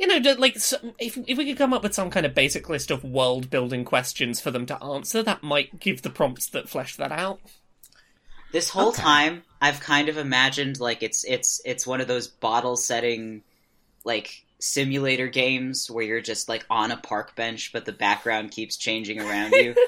you 0.02 0.08
know 0.08 0.34
like 0.34 0.58
if 1.00 1.18
if 1.28 1.38
we 1.38 1.46
could 1.46 1.58
come 1.58 1.74
up 1.74 1.84
with 1.84 1.96
some 1.96 2.10
kind 2.12 2.26
of 2.26 2.36
basic 2.36 2.70
list 2.70 2.92
of 2.92 3.06
world 3.06 3.50
building 3.50 3.86
questions 3.86 4.42
for 4.42 4.52
them 4.52 4.66
to 4.68 4.84
answer 4.84 5.24
that 5.24 5.44
might 5.44 5.80
give 5.80 6.02
the 6.04 6.10
prompts 6.12 6.50
that 6.50 6.70
flesh 6.70 6.98
that 6.98 7.14
out. 7.14 7.42
This 8.54 8.70
whole 8.70 8.92
Okay. 8.92 8.94
time, 8.94 9.44
I've 9.60 9.80
kind 9.82 10.08
of 10.08 10.18
imagined 10.18 10.80
like 10.80 11.04
it's 11.04 11.24
it's 11.26 11.60
it's 11.66 11.86
one 11.88 12.00
of 12.02 12.08
those 12.08 12.28
bottle 12.30 12.78
setting, 12.78 13.44
like 14.06 14.46
simulator 14.60 15.28
games 15.30 15.90
where 15.92 16.06
you're 16.06 16.22
just 16.22 16.50
like 16.50 16.66
on 16.70 16.92
a 16.92 16.98
park 16.98 17.36
bench, 17.36 17.72
but 17.74 17.86
the 17.86 17.94
background 17.94 18.52
keeps 18.52 18.78
changing 18.78 19.20
around 19.22 19.56
you. 19.58 19.78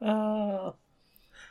Uh, 0.00 0.72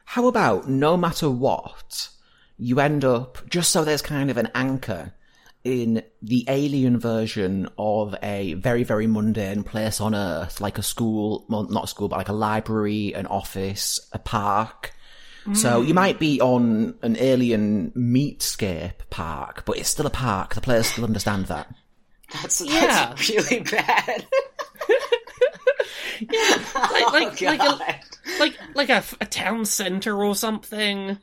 How 0.05 0.27
about 0.27 0.69
no 0.69 0.97
matter 0.97 1.29
what, 1.31 2.09
you 2.57 2.79
end 2.81 3.05
up 3.05 3.49
just 3.49 3.71
so 3.71 3.85
there's 3.85 4.01
kind 4.01 4.29
of 4.31 4.37
an 4.37 4.49
anchor 4.55 5.13
in 5.63 6.03
the 6.21 6.45
alien 6.47 6.99
version 6.99 7.67
of 7.77 8.15
a 8.23 8.53
very, 8.53 8.83
very 8.83 9.07
mundane 9.07 9.63
place 9.63 9.99
on 9.99 10.15
Earth, 10.15 10.61
like 10.61 10.77
a 10.77 10.83
school, 10.83 11.45
well, 11.49 11.63
not 11.63 11.83
a 11.85 11.87
school, 11.87 12.07
but 12.07 12.17
like 12.17 12.29
a 12.29 12.33
library, 12.33 13.13
an 13.13 13.25
office, 13.25 13.99
a 14.13 14.19
park. 14.19 14.93
So 15.53 15.81
mm. 15.81 15.87
you 15.87 15.93
might 15.93 16.19
be 16.19 16.39
on 16.41 16.95
an 17.01 17.17
alien 17.17 17.91
meatscape 17.91 19.09
park, 19.09 19.63
but 19.65 19.77
it's 19.77 19.89
still 19.89 20.05
a 20.05 20.11
park. 20.11 20.53
The 20.53 20.61
players 20.61 20.87
still 20.87 21.05
understand 21.05 21.47
that. 21.47 21.73
That's 22.33 22.61
Yeah. 22.61 23.15
really 23.29 23.61
bad. 23.61 24.27
like 26.21 26.29
oh, 26.75 27.09
like 27.13 27.41
oh, 27.41 27.45
like 27.45 27.55
a, 27.55 27.57
God. 27.57 27.99
like 28.39 28.57
like 28.75 28.89
a, 28.89 29.03
a 29.21 29.25
town 29.25 29.65
center 29.65 30.23
or 30.23 30.35
something. 30.35 31.17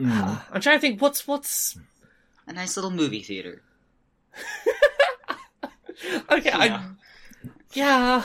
Mm. 0.00 0.42
I'm 0.52 0.60
trying 0.60 0.76
to 0.76 0.80
think 0.80 1.00
what's 1.00 1.26
what's 1.26 1.78
a 2.46 2.52
nice 2.52 2.76
little 2.76 2.90
movie 2.90 3.22
theater. 3.22 3.62
okay. 6.30 6.50
I 6.52 6.66
Yeah. 6.66 6.84
yeah. 7.72 8.24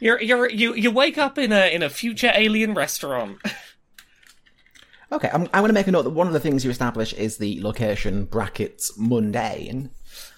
You're 0.00 0.20
you're 0.20 0.50
you 0.50 0.74
you 0.74 0.90
wake 0.90 1.16
up 1.18 1.38
in 1.38 1.52
a 1.52 1.72
in 1.74 1.82
a 1.82 1.88
future 1.88 2.32
alien 2.34 2.74
restaurant. 2.74 3.38
Okay, 5.12 5.30
I'm, 5.32 5.42
I'm 5.54 5.60
going 5.62 5.68
to 5.68 5.72
make 5.72 5.86
a 5.86 5.92
note 5.92 6.02
that 6.02 6.10
one 6.10 6.26
of 6.26 6.32
the 6.32 6.40
things 6.40 6.64
you 6.64 6.70
establish 6.70 7.12
is 7.12 7.36
the 7.38 7.62
location 7.62 8.24
brackets 8.24 8.92
mundane. 8.98 9.90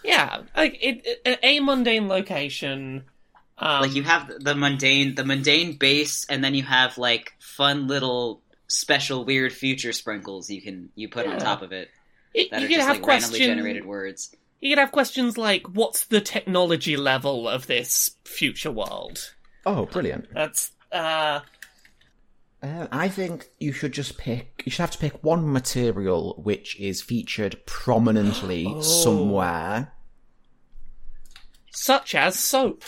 yeah, 0.05 0.43
like 0.55 0.77
it, 0.83 1.07
it 1.25 1.39
a 1.43 1.61
mundane 1.61 2.07
location. 2.07 3.05
Um, 3.57 3.81
Like 3.81 3.95
you 3.95 4.03
have 4.03 4.31
the 4.39 4.55
mundane, 4.55 5.15
the 5.15 5.25
mundane 5.25 5.79
base, 5.79 6.27
and 6.29 6.45
then 6.45 6.55
you 6.55 6.65
have 6.65 6.99
like 6.99 7.33
fun 7.41 7.89
little 7.89 8.43
special 8.69 9.25
weird 9.25 9.53
future 9.53 9.93
sprinkles 9.93 10.51
you 10.51 10.61
can 10.63 10.91
you 10.95 11.09
put 11.09 11.27
on 11.27 11.39
top 11.39 11.63
of 11.63 11.73
it 11.73 11.89
it- 12.35 12.51
that 12.51 12.61
you 12.61 12.67
are 12.67 12.69
could 12.69 12.75
just 12.77 12.87
have 12.89 12.97
like 12.99 13.07
randomly 13.07 13.39
generated 13.39 13.85
words. 13.87 14.35
You 14.61 14.71
could 14.73 14.79
have 14.81 14.93
questions 14.93 15.39
like, 15.39 15.67
"What's 15.69 16.05
the 16.07 16.21
technology 16.21 16.97
level 16.97 17.49
of 17.49 17.67
this 17.69 18.11
future 18.25 18.71
world?" 18.73 19.35
Oh, 19.65 19.87
brilliant. 19.87 20.27
That's 20.35 20.73
uh, 20.93 21.41
Uh, 22.61 22.89
I 22.91 23.09
think 23.09 23.47
you 23.61 23.73
should 23.73 23.93
just 23.93 24.19
pick. 24.19 24.63
You 24.67 24.71
should 24.73 24.81
have 24.81 24.91
to 24.91 24.99
pick 24.99 25.23
one 25.23 25.51
material 25.53 26.35
which 26.43 26.79
is 26.81 27.01
featured 27.01 27.65
prominently 27.67 28.67
Oh. 28.69 28.81
somewhere. 28.83 29.93
such 31.71 32.15
as 32.17 32.37
soap. 32.39 32.83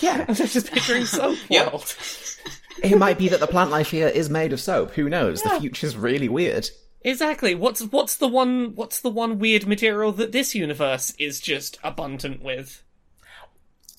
Yeah, 0.00 0.24
I'm 0.28 0.34
just 0.34 0.70
picturing 0.70 1.06
soap 1.06 1.38
Yep. 1.48 1.66
world. 1.72 1.96
it 2.82 2.98
might 2.98 3.18
be 3.18 3.28
that 3.28 3.40
the 3.40 3.46
plant 3.46 3.70
life 3.70 3.90
here 3.90 4.08
is 4.08 4.30
made 4.30 4.52
of 4.52 4.60
soap. 4.60 4.92
Who 4.92 5.08
knows? 5.08 5.42
Yeah. 5.44 5.54
The 5.54 5.60
future's 5.60 5.96
really 5.96 6.28
weird. 6.28 6.68
Exactly. 7.02 7.54
What's 7.54 7.80
what's 7.82 8.16
the 8.16 8.28
one 8.28 8.74
what's 8.74 9.00
the 9.00 9.08
one 9.10 9.38
weird 9.38 9.66
material 9.66 10.12
that 10.12 10.32
this 10.32 10.54
universe 10.54 11.14
is 11.18 11.40
just 11.40 11.78
abundant 11.82 12.42
with? 12.42 12.82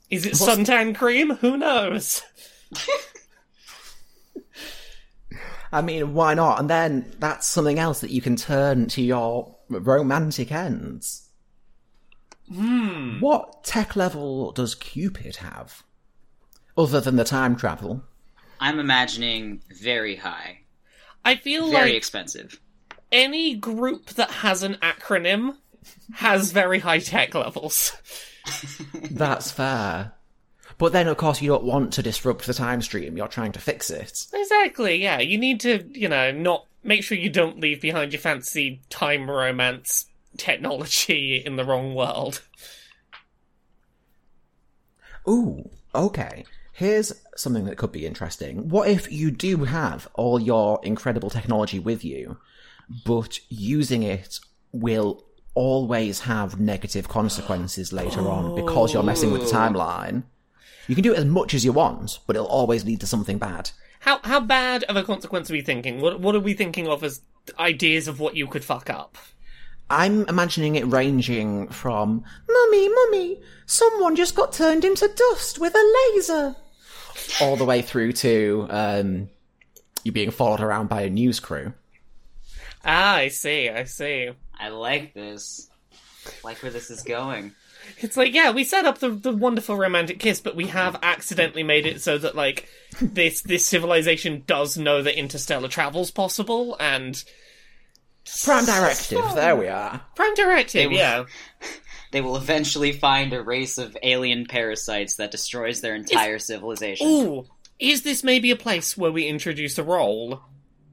Is 0.09 0.25
it 0.25 0.37
What's- 0.39 0.45
suntan 0.57 0.95
cream? 0.95 1.31
Who 1.37 1.57
knows? 1.57 2.21
I 5.73 5.81
mean, 5.81 6.13
why 6.13 6.33
not? 6.33 6.59
And 6.59 6.69
then 6.69 7.13
that's 7.19 7.47
something 7.47 7.79
else 7.79 8.01
that 8.01 8.11
you 8.11 8.21
can 8.21 8.35
turn 8.35 8.87
to 8.89 9.01
your 9.01 9.55
romantic 9.69 10.51
ends. 10.51 11.29
Hmm. 12.53 13.21
What 13.21 13.63
tech 13.63 13.95
level 13.95 14.51
does 14.51 14.75
Cupid 14.75 15.37
have? 15.37 15.83
Other 16.77 16.99
than 16.99 17.15
the 17.15 17.23
time 17.23 17.55
travel? 17.55 18.03
I'm 18.61 18.79
imagining 18.79 19.61
very 19.81 20.15
high, 20.15 20.59
I 21.25 21.35
feel 21.35 21.69
very 21.71 21.89
like 21.89 21.95
expensive. 21.95 22.61
any 23.11 23.55
group 23.55 24.11
that 24.11 24.31
has 24.31 24.63
an 24.63 24.75
acronym 24.75 25.57
has 26.13 26.51
very 26.51 26.79
high 26.79 26.99
tech 26.99 27.33
levels. 27.35 27.91
That's 29.11 29.51
fair. 29.51 30.13
But 30.77 30.93
then, 30.93 31.07
of 31.07 31.17
course, 31.17 31.41
you 31.41 31.49
don't 31.49 31.63
want 31.63 31.93
to 31.93 32.03
disrupt 32.03 32.47
the 32.47 32.53
time 32.53 32.81
stream. 32.81 33.17
You're 33.17 33.27
trying 33.27 33.51
to 33.51 33.59
fix 33.59 33.89
it. 33.89 34.25
Exactly, 34.33 34.95
yeah. 35.01 35.19
You 35.19 35.37
need 35.37 35.59
to, 35.61 35.83
you 35.91 36.07
know, 36.09 36.31
not 36.31 36.65
make 36.83 37.03
sure 37.03 37.17
you 37.17 37.29
don't 37.29 37.59
leave 37.59 37.81
behind 37.81 38.13
your 38.13 38.19
fancy 38.19 38.81
time 38.89 39.29
romance 39.29 40.05
technology 40.37 41.41
in 41.45 41.55
the 41.55 41.65
wrong 41.65 41.93
world. 41.93 42.41
Ooh, 45.29 45.69
okay. 45.93 46.45
Here's 46.81 47.13
something 47.35 47.65
that 47.65 47.77
could 47.77 47.91
be 47.91 48.07
interesting. 48.07 48.67
What 48.67 48.89
if 48.89 49.11
you 49.11 49.29
do 49.29 49.65
have 49.65 50.09
all 50.15 50.39
your 50.39 50.79
incredible 50.81 51.29
technology 51.29 51.77
with 51.77 52.03
you, 52.03 52.37
but 53.05 53.39
using 53.49 54.01
it 54.01 54.39
will 54.71 55.23
always 55.53 56.21
have 56.21 56.59
negative 56.59 57.07
consequences 57.07 57.93
later 57.93 58.27
on 58.27 58.55
because 58.55 58.95
you're 58.95 59.03
messing 59.03 59.31
with 59.31 59.41
the 59.41 59.55
oh. 59.55 59.59
timeline? 59.59 60.23
You 60.87 60.95
can 60.95 61.03
do 61.03 61.13
it 61.13 61.19
as 61.19 61.25
much 61.25 61.53
as 61.53 61.63
you 61.63 61.71
want, 61.71 62.17
but 62.25 62.35
it'll 62.35 62.47
always 62.47 62.83
lead 62.83 62.99
to 63.01 63.05
something 63.05 63.37
bad. 63.37 63.69
How 63.99 64.19
how 64.23 64.39
bad 64.39 64.83
of 64.85 64.95
a 64.95 65.03
consequence 65.03 65.51
are 65.51 65.53
we 65.53 65.61
thinking? 65.61 66.01
What 66.01 66.19
what 66.19 66.33
are 66.33 66.39
we 66.39 66.55
thinking 66.55 66.87
of 66.87 67.03
as 67.03 67.21
ideas 67.59 68.07
of 68.07 68.19
what 68.19 68.35
you 68.35 68.47
could 68.47 68.63
fuck 68.63 68.89
up? 68.89 69.19
I'm 69.87 70.27
imagining 70.27 70.77
it 70.77 70.87
ranging 70.87 71.67
from, 71.67 72.23
Mummy, 72.49 72.89
Mummy, 72.89 73.39
someone 73.67 74.15
just 74.15 74.33
got 74.33 74.51
turned 74.51 74.83
into 74.83 75.07
dust 75.07 75.59
with 75.59 75.75
a 75.75 76.11
laser. 76.15 76.55
All 77.39 77.55
the 77.55 77.65
way 77.65 77.81
through 77.81 78.13
to 78.13 78.67
um, 78.69 79.29
you 80.03 80.11
being 80.11 80.31
followed 80.31 80.61
around 80.61 80.89
by 80.89 81.01
a 81.01 81.09
news 81.09 81.39
crew. 81.39 81.73
Ah, 82.85 83.15
I 83.15 83.27
see, 83.27 83.69
I 83.69 83.83
see. 83.83 84.29
I 84.59 84.69
like 84.69 85.13
this. 85.13 85.69
Like 86.43 86.57
where 86.63 86.71
this 86.71 86.89
is 86.89 87.03
going. 87.03 87.53
It's 87.97 88.15
like, 88.15 88.33
yeah, 88.33 88.51
we 88.51 88.63
set 88.63 88.85
up 88.85 88.99
the, 88.99 89.09
the 89.09 89.31
wonderful 89.35 89.75
romantic 89.75 90.19
kiss, 90.19 90.39
but 90.39 90.55
we 90.55 90.67
have 90.67 90.97
accidentally 91.01 91.63
made 91.63 91.85
it 91.85 92.01
so 92.01 92.17
that 92.17 92.35
like 92.35 92.67
this 93.01 93.41
this 93.41 93.65
civilization 93.65 94.43
does 94.47 94.77
know 94.77 95.01
that 95.01 95.17
interstellar 95.17 95.67
travel's 95.67 96.11
possible 96.11 96.75
and 96.79 97.23
Prime 98.43 98.65
Directive, 98.65 99.33
there 99.33 99.55
we 99.55 99.67
are. 99.67 99.99
Prime 100.15 100.35
Directive, 100.35 100.91
They- 100.91 100.95
yeah. 100.97 101.25
They 102.11 102.21
will 102.21 102.35
eventually 102.37 102.91
find 102.91 103.31
a 103.33 103.41
race 103.41 103.77
of 103.77 103.95
alien 104.03 104.45
parasites 104.45 105.15
that 105.15 105.31
destroys 105.31 105.81
their 105.81 105.95
entire 105.95 106.39
civilization. 106.39 107.07
Ooh, 107.07 107.45
is 107.79 108.03
this 108.03 108.23
maybe 108.23 108.51
a 108.51 108.55
place 108.55 108.97
where 108.97 109.11
we 109.11 109.27
introduce 109.27 109.77
a 109.77 109.83
role 109.83 110.41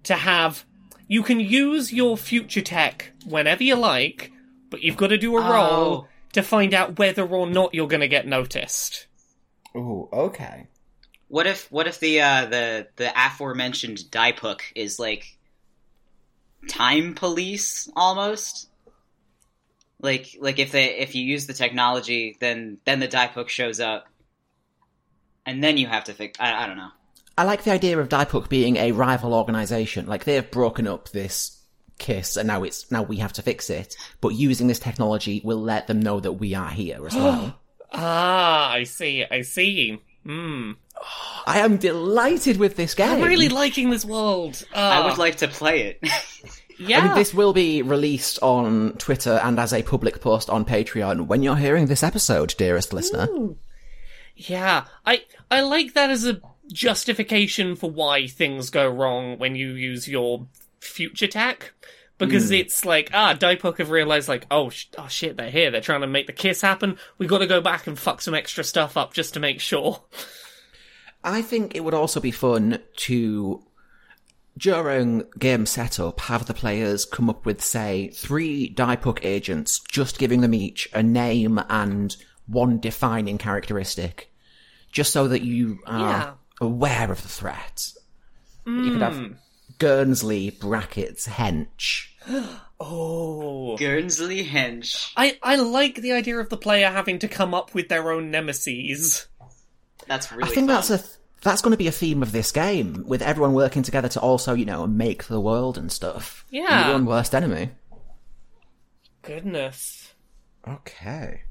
to 0.04 0.14
have 0.14 0.64
you 1.08 1.22
can 1.22 1.40
use 1.40 1.92
your 1.92 2.16
future 2.16 2.60
tech 2.60 3.12
whenever 3.26 3.64
you 3.64 3.74
like, 3.74 4.30
but 4.70 4.82
you've 4.82 4.96
got 4.98 5.08
to 5.08 5.16
do 5.18 5.36
a 5.36 5.40
Oh. 5.42 5.52
roll 5.52 6.08
to 6.34 6.42
find 6.42 6.74
out 6.74 6.98
whether 6.98 7.26
or 7.26 7.46
not 7.46 7.74
you're 7.74 7.88
going 7.88 8.00
to 8.02 8.08
get 8.08 8.26
noticed. 8.26 9.06
Ooh, 9.74 10.08
okay. 10.12 10.66
What 11.28 11.46
if 11.46 11.70
what 11.72 11.86
if 11.86 11.98
the 12.00 12.20
uh, 12.20 12.46
the 12.46 12.88
the 12.96 13.10
aforementioned 13.16 13.98
Daipook 14.10 14.60
is 14.74 14.98
like 14.98 15.36
time 16.68 17.14
police 17.14 17.90
almost? 17.96 18.67
Like 20.00 20.36
like 20.40 20.58
if 20.58 20.72
they 20.72 20.96
if 20.98 21.14
you 21.14 21.24
use 21.24 21.46
the 21.46 21.54
technology, 21.54 22.36
then 22.40 22.78
then 22.84 23.00
the 23.00 23.08
Daipook 23.08 23.48
shows 23.48 23.80
up, 23.80 24.06
and 25.44 25.62
then 25.62 25.76
you 25.76 25.86
have 25.86 26.04
to 26.04 26.12
fix. 26.14 26.38
I, 26.38 26.64
I 26.64 26.66
don't 26.66 26.76
know. 26.76 26.90
I 27.36 27.44
like 27.44 27.62
the 27.64 27.70
idea 27.72 27.98
of 27.98 28.08
Daipook 28.08 28.48
being 28.48 28.76
a 28.76 28.92
rival 28.92 29.32
organization. 29.34 30.06
Like 30.06 30.24
they've 30.24 30.48
broken 30.50 30.86
up 30.86 31.08
this 31.10 31.54
kiss 31.98 32.36
and 32.36 32.46
now 32.46 32.62
it's 32.62 32.90
now 32.92 33.02
we 33.02 33.16
have 33.18 33.32
to 33.34 33.42
fix 33.42 33.70
it. 33.70 33.96
But 34.20 34.30
using 34.30 34.66
this 34.68 34.78
technology 34.78 35.40
will 35.44 35.60
let 35.60 35.86
them 35.86 36.00
know 36.00 36.20
that 36.20 36.32
we 36.32 36.54
are 36.54 36.70
here 36.70 37.04
as 37.06 37.14
well. 37.14 37.58
Ah, 37.90 38.70
I 38.70 38.84
see, 38.84 39.24
I 39.30 39.40
see. 39.40 39.98
Hmm. 40.22 40.72
I 41.46 41.60
am 41.60 41.78
delighted 41.78 42.58
with 42.58 42.76
this 42.76 42.92
game. 42.94 43.08
I'm 43.08 43.22
really 43.22 43.48
liking 43.48 43.88
this 43.88 44.04
world. 44.04 44.62
I 44.74 44.98
Ah, 44.98 45.08
would 45.08 45.16
like 45.16 45.36
to 45.36 45.48
play 45.48 45.96
it. 46.02 46.02
yeah. 46.78 47.00
I 47.00 47.04
mean, 47.06 47.14
this 47.14 47.34
will 47.34 47.52
be 47.52 47.82
released 47.82 48.38
on 48.42 48.92
Twitter 48.98 49.40
and 49.42 49.58
as 49.58 49.72
a 49.72 49.82
public 49.82 50.20
post 50.20 50.48
on 50.48 50.64
Patreon 50.64 51.26
when 51.26 51.42
you're 51.42 51.56
hearing 51.56 51.86
this 51.86 52.02
episode, 52.02 52.54
dearest 52.56 52.92
listener. 52.92 53.28
Yeah, 54.36 54.84
I 55.04 55.24
I 55.50 55.62
like 55.62 55.94
that 55.94 56.10
as 56.10 56.26
a 56.26 56.40
justification 56.72 57.76
for 57.76 57.90
why 57.90 58.26
things 58.26 58.70
go 58.70 58.88
wrong 58.88 59.38
when 59.38 59.56
you 59.56 59.72
use 59.72 60.08
your 60.08 60.46
future 60.80 61.26
tech. 61.26 61.72
Because 62.18 62.50
it's 62.50 62.84
like, 62.84 63.10
ah, 63.14 63.34
Daipook 63.34 63.78
have 63.78 63.90
realized, 63.90 64.28
like, 64.28 64.44
oh, 64.50 64.70
sh- 64.70 64.86
oh 64.98 65.06
shit, 65.06 65.36
they're 65.36 65.52
here. 65.52 65.70
They're 65.70 65.80
trying 65.80 66.00
to 66.00 66.08
make 66.08 66.26
the 66.26 66.32
kiss 66.32 66.60
happen. 66.60 66.98
We 67.16 67.28
got 67.28 67.38
to 67.38 67.46
go 67.46 67.60
back 67.60 67.86
and 67.86 67.96
fuck 67.96 68.20
some 68.20 68.34
extra 68.34 68.64
stuff 68.64 68.96
up 68.96 69.14
just 69.14 69.34
to 69.34 69.40
make 69.40 69.60
sure. 69.60 70.02
I 71.22 71.42
think 71.42 71.76
it 71.76 71.84
would 71.84 71.94
also 71.94 72.18
be 72.18 72.32
fun 72.32 72.80
to, 72.96 73.62
during 74.58 75.24
game 75.38 75.64
setup, 75.64 76.20
have 76.20 76.46
the 76.46 76.52
players 76.54 77.04
come 77.04 77.30
up 77.30 77.46
with, 77.46 77.62
say, 77.62 78.08
three 78.08 78.68
Daipook 78.74 79.24
agents, 79.24 79.78
just 79.80 80.18
giving 80.18 80.40
them 80.42 80.52
each 80.52 80.88
a 80.92 81.02
name 81.02 81.60
and 81.70 82.16
one 82.46 82.78
defining 82.80 83.38
characteristic, 83.38 84.30
just 84.92 85.12
so 85.12 85.28
that 85.28 85.42
you 85.42 85.78
are 85.86 86.00
Yeah. 86.00 86.30
aware 86.60 87.10
of 87.10 87.22
the 87.22 87.28
threat. 87.28 87.92
You 88.66 88.92
could 88.92 89.00
have 89.02 89.14
mm. 89.14 89.36
Guernsey 89.78 90.50
brackets 90.50 91.26
hench. 91.26 92.08
Oh, 92.80 93.76
Guernsey 93.76 94.46
Hench. 94.48 95.12
I 95.16 95.36
I 95.42 95.56
like 95.56 95.96
the 95.96 96.12
idea 96.12 96.38
of 96.38 96.48
the 96.48 96.56
player 96.56 96.88
having 96.88 97.18
to 97.18 97.26
come 97.26 97.52
up 97.52 97.74
with 97.74 97.88
their 97.88 98.12
own 98.12 98.30
nemesis. 98.30 99.26
That's 100.06 100.30
really. 100.30 100.44
I 100.44 100.46
think 100.54 100.68
fun. 100.68 100.76
that's 100.76 100.90
a 100.90 101.02
that's 101.42 101.62
going 101.62 101.72
to 101.72 101.76
be 101.78 101.86
a 101.88 101.92
theme 101.92 102.22
of 102.22 102.32
this 102.32 102.50
game, 102.52 103.04
with 103.06 103.22
everyone 103.22 103.52
working 103.54 103.82
together 103.82 104.08
to 104.10 104.20
also, 104.20 104.54
you 104.54 104.64
know, 104.64 104.86
make 104.86 105.24
the 105.24 105.40
world 105.40 105.78
and 105.78 105.90
stuff. 105.92 106.44
Yeah. 106.50 106.86
Your 106.88 106.96
own 106.96 107.06
worst 107.06 107.34
enemy. 107.34 107.70
Goodness. 109.22 110.14
Okay. 110.66 111.42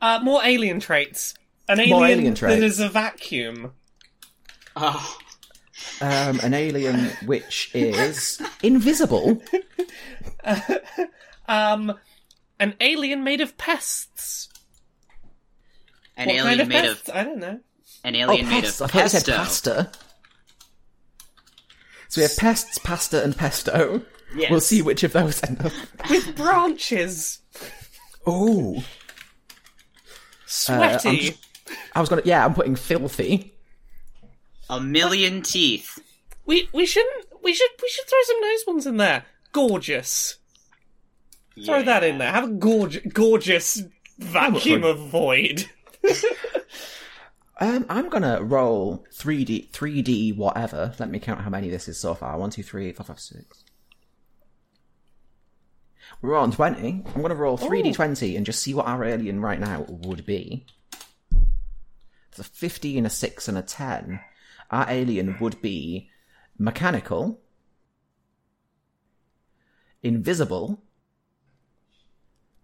Uh, 0.00 0.20
more 0.22 0.40
alien 0.44 0.80
traits. 0.80 1.34
An 1.68 1.76
More 1.88 2.04
alien, 2.04 2.20
alien 2.20 2.34
traits. 2.34 2.62
is 2.62 2.80
a 2.80 2.88
vacuum. 2.88 3.72
Oh, 4.76 5.16
Um, 6.00 6.40
an 6.42 6.54
alien 6.54 7.10
which 7.26 7.70
is 7.74 8.40
invisible. 8.62 9.42
Um, 11.50 11.94
an 12.60 12.74
alien 12.78 13.24
made 13.24 13.40
of 13.40 13.56
pests. 13.56 14.50
An 16.18 16.26
what 16.26 16.34
alien 16.36 16.44
kind 16.46 16.60
of 16.60 16.68
made 16.68 16.82
pests? 16.82 17.08
of 17.08 17.16
I 17.16 17.24
don't 17.24 17.38
know. 17.38 17.60
an 18.04 18.14
Oh, 18.16 18.18
alien 18.18 18.48
made 18.48 18.64
pests. 18.64 18.80
of 18.82 18.90
I 18.94 19.00
thought 19.00 19.10
said 19.10 19.24
pesto. 19.24 19.36
pasta. 19.36 19.90
So 22.10 22.20
we 22.20 22.22
have 22.22 22.36
pests, 22.36 22.78
pasta, 22.78 23.22
and 23.22 23.36
pesto. 23.36 24.02
Yes. 24.34 24.50
We'll 24.50 24.60
see 24.60 24.82
which 24.82 25.02
of 25.04 25.12
those 25.12 25.42
end 25.42 25.60
up. 25.64 25.72
With 26.10 26.36
branches. 26.36 27.38
Oh, 28.26 28.84
Sweaty. 30.46 31.18
just- 31.18 31.38
I 31.94 32.00
was 32.00 32.08
gonna. 32.08 32.22
Yeah, 32.24 32.44
I'm 32.44 32.54
putting 32.54 32.76
filthy. 32.76 33.54
A 34.70 34.80
million 34.80 35.42
teeth. 35.42 35.98
we 36.46 36.68
we 36.72 36.84
shouldn't 36.86 37.26
we 37.42 37.52
should 37.54 37.70
we 37.82 37.88
should 37.88 38.06
throw 38.06 38.18
some 38.24 38.40
nice 38.40 38.64
ones 38.66 38.86
in 38.86 38.96
there. 38.96 39.24
Gorgeous. 39.52 40.36
Throw 41.64 41.82
that 41.82 42.04
in 42.04 42.18
there. 42.18 42.30
Have 42.32 42.44
a 42.44 42.48
gorgeous 42.52 43.02
gorgeous 43.12 43.82
vacuum 44.18 44.84
of 44.84 44.98
void. 45.08 45.68
Um, 47.60 47.86
I'm 47.88 48.08
gonna 48.08 48.40
roll 48.40 49.04
3D, 49.12 49.70
3D 49.70 50.36
whatever. 50.36 50.94
Let 50.98 51.10
me 51.10 51.18
count 51.18 51.40
how 51.40 51.50
many 51.50 51.68
this 51.68 51.88
is 51.88 51.98
so 51.98 52.14
far. 52.14 52.38
One, 52.38 52.50
two, 52.50 52.62
three, 52.62 52.92
four, 52.92 53.04
five, 53.04 53.18
six. 53.18 53.64
We're 56.22 56.36
on 56.36 56.52
20. 56.52 57.04
I'm 57.14 57.22
gonna 57.22 57.34
roll 57.34 57.58
3D20 57.58 58.36
and 58.36 58.46
just 58.46 58.62
see 58.62 58.74
what 58.74 58.86
our 58.86 59.04
alien 59.04 59.40
right 59.40 59.58
now 59.58 59.84
would 59.88 60.24
be. 60.24 60.66
It's 62.30 62.38
a 62.38 62.44
15, 62.44 63.06
a 63.06 63.10
6, 63.10 63.48
and 63.48 63.58
a 63.58 63.62
10. 63.62 64.20
Our 64.70 64.86
alien 64.88 65.36
would 65.40 65.60
be 65.60 66.10
mechanical, 66.58 67.40
invisible, 70.02 70.82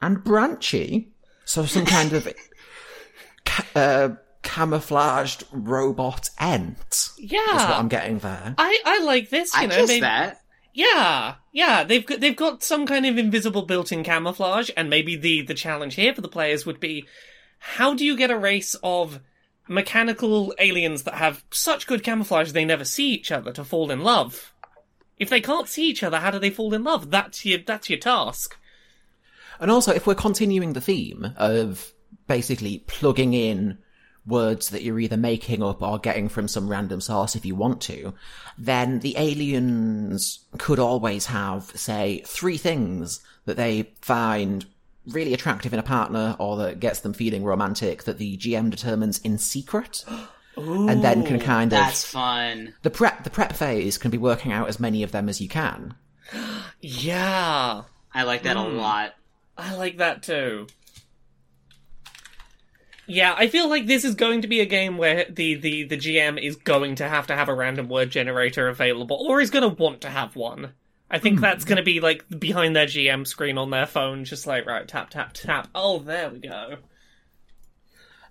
and 0.00 0.22
branchy. 0.22 1.12
So 1.44 1.66
some 1.66 1.87
kind 1.87 2.12
of 2.12 2.28
ca- 3.54 3.80
uh, 3.80 4.08
camouflaged 4.42 5.44
robot 5.52 6.30
ent. 6.38 7.08
Yeah. 7.18 7.38
Is 7.56 7.62
what 7.62 7.78
I'm 7.78 7.88
getting 7.88 8.18
there. 8.18 8.54
I, 8.58 8.80
I 8.84 9.02
like 9.04 9.30
this, 9.30 9.54
you 9.54 9.62
I 9.62 9.66
know. 9.66 9.86
maybe- 9.86 10.00
that. 10.00 10.40
Yeah, 10.76 11.36
yeah, 11.52 11.84
they've 11.84 12.04
got, 12.04 12.18
they've 12.18 12.34
got 12.34 12.64
some 12.64 12.84
kind 12.84 13.06
of 13.06 13.16
invisible 13.16 13.62
built-in 13.62 14.02
camouflage, 14.02 14.70
and 14.76 14.90
maybe 14.90 15.14
the 15.14 15.42
the 15.42 15.54
challenge 15.54 15.94
here 15.94 16.12
for 16.12 16.20
the 16.20 16.26
players 16.26 16.66
would 16.66 16.80
be, 16.80 17.06
how 17.60 17.94
do 17.94 18.04
you 18.04 18.16
get 18.16 18.32
a 18.32 18.36
race 18.36 18.74
of 18.82 19.20
mechanical 19.68 20.52
aliens 20.58 21.04
that 21.04 21.14
have 21.14 21.44
such 21.52 21.86
good 21.86 22.02
camouflage 22.02 22.50
they 22.50 22.64
never 22.64 22.84
see 22.84 23.10
each 23.10 23.30
other 23.30 23.52
to 23.52 23.62
fall 23.62 23.92
in 23.92 24.00
love? 24.00 24.52
If 25.16 25.30
they 25.30 25.40
can't 25.40 25.68
see 25.68 25.88
each 25.88 26.02
other, 26.02 26.18
how 26.18 26.32
do 26.32 26.40
they 26.40 26.50
fall 26.50 26.74
in 26.74 26.82
love? 26.82 27.08
That's 27.08 27.44
your 27.46 27.60
that's 27.64 27.88
your 27.88 28.00
task. 28.00 28.56
And 29.60 29.70
also, 29.70 29.92
if 29.92 30.08
we're 30.08 30.16
continuing 30.16 30.72
the 30.72 30.80
theme 30.80 31.34
of 31.36 31.93
basically 32.26 32.78
plugging 32.87 33.34
in 33.34 33.78
words 34.26 34.70
that 34.70 34.82
you're 34.82 35.00
either 35.00 35.16
making 35.16 35.62
up 35.62 35.82
or 35.82 35.98
getting 35.98 36.28
from 36.28 36.48
some 36.48 36.68
random 36.68 37.00
source 37.00 37.34
if 37.34 37.44
you 37.44 37.54
want 37.54 37.80
to, 37.82 38.14
then 38.56 39.00
the 39.00 39.14
aliens 39.18 40.40
could 40.58 40.78
always 40.78 41.26
have, 41.26 41.64
say, 41.74 42.22
three 42.26 42.56
things 42.56 43.20
that 43.44 43.56
they 43.56 43.92
find 44.00 44.64
really 45.06 45.34
attractive 45.34 45.72
in 45.72 45.78
a 45.78 45.82
partner 45.82 46.34
or 46.38 46.56
that 46.56 46.80
gets 46.80 47.00
them 47.00 47.12
feeling 47.12 47.44
romantic 47.44 48.04
that 48.04 48.16
the 48.16 48.37
GM 48.38 48.70
determines 48.70 49.18
in 49.18 49.38
secret. 49.38 50.04
and 50.56 51.02
then 51.02 51.24
can 51.24 51.40
kind 51.40 51.72
of 51.72 51.78
That's 51.78 52.04
fun. 52.04 52.74
the 52.82 52.90
prep 52.90 53.24
the 53.24 53.30
prep 53.30 53.54
phase 53.54 53.98
can 53.98 54.12
be 54.12 54.18
working 54.18 54.52
out 54.52 54.68
as 54.68 54.78
many 54.78 55.02
of 55.02 55.10
them 55.12 55.28
as 55.28 55.40
you 55.40 55.48
can. 55.48 55.94
Yeah, 56.87 57.84
I 58.12 58.22
like 58.24 58.42
that 58.42 58.58
a 58.58 58.60
mm. 58.60 58.76
lot. 58.76 59.14
I 59.56 59.74
like 59.74 59.96
that 59.98 60.22
too. 60.22 60.66
Yeah, 63.06 63.34
I 63.36 63.48
feel 63.48 63.68
like 63.68 63.86
this 63.86 64.04
is 64.04 64.14
going 64.14 64.42
to 64.42 64.48
be 64.48 64.60
a 64.60 64.66
game 64.66 64.96
where 64.96 65.26
the, 65.28 65.54
the, 65.54 65.84
the 65.84 65.96
GM 65.96 66.42
is 66.42 66.56
going 66.56 66.94
to 66.96 67.08
have 67.08 67.26
to 67.26 67.36
have 67.36 67.48
a 67.48 67.54
random 67.54 67.88
word 67.88 68.10
generator 68.10 68.68
available, 68.68 69.24
or 69.28 69.40
is 69.40 69.50
going 69.50 69.68
to 69.68 69.82
want 69.82 70.00
to 70.02 70.10
have 70.10 70.36
one. 70.36 70.72
I 71.10 71.18
think 71.18 71.36
hmm. 71.36 71.42
that's 71.42 71.64
going 71.64 71.76
to 71.76 71.82
be 71.82 72.00
like 72.00 72.24
behind 72.38 72.74
their 72.74 72.86
GM 72.86 73.26
screen 73.26 73.58
on 73.58 73.70
their 73.70 73.86
phone, 73.86 74.24
just 74.24 74.46
like, 74.46 74.66
right, 74.66 74.88
tap, 74.88 75.10
tap, 75.10 75.34
tap. 75.34 75.68
Oh, 75.74 75.98
there 75.98 76.30
we 76.30 76.40
go. 76.40 76.76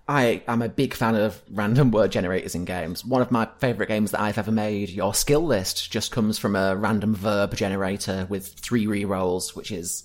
I 0.06 0.42
am 0.46 0.60
a 0.60 0.68
big 0.68 0.92
fan 0.92 1.14
of 1.14 1.40
random 1.50 1.90
word 1.90 2.12
generators 2.12 2.54
in 2.54 2.66
games. 2.66 3.04
One 3.04 3.22
of 3.22 3.30
my 3.30 3.48
favourite 3.58 3.88
games 3.88 4.10
that 4.10 4.20
I've 4.20 4.36
ever 4.36 4.52
made, 4.52 4.90
your 4.90 5.14
skill 5.14 5.40
list 5.40 5.90
just 5.90 6.12
comes 6.12 6.38
from 6.38 6.56
a 6.56 6.76
random 6.76 7.14
verb 7.14 7.56
generator 7.56 8.26
with 8.28 8.48
three 8.48 8.84
rerolls, 8.84 9.56
which 9.56 9.70
is 9.70 10.04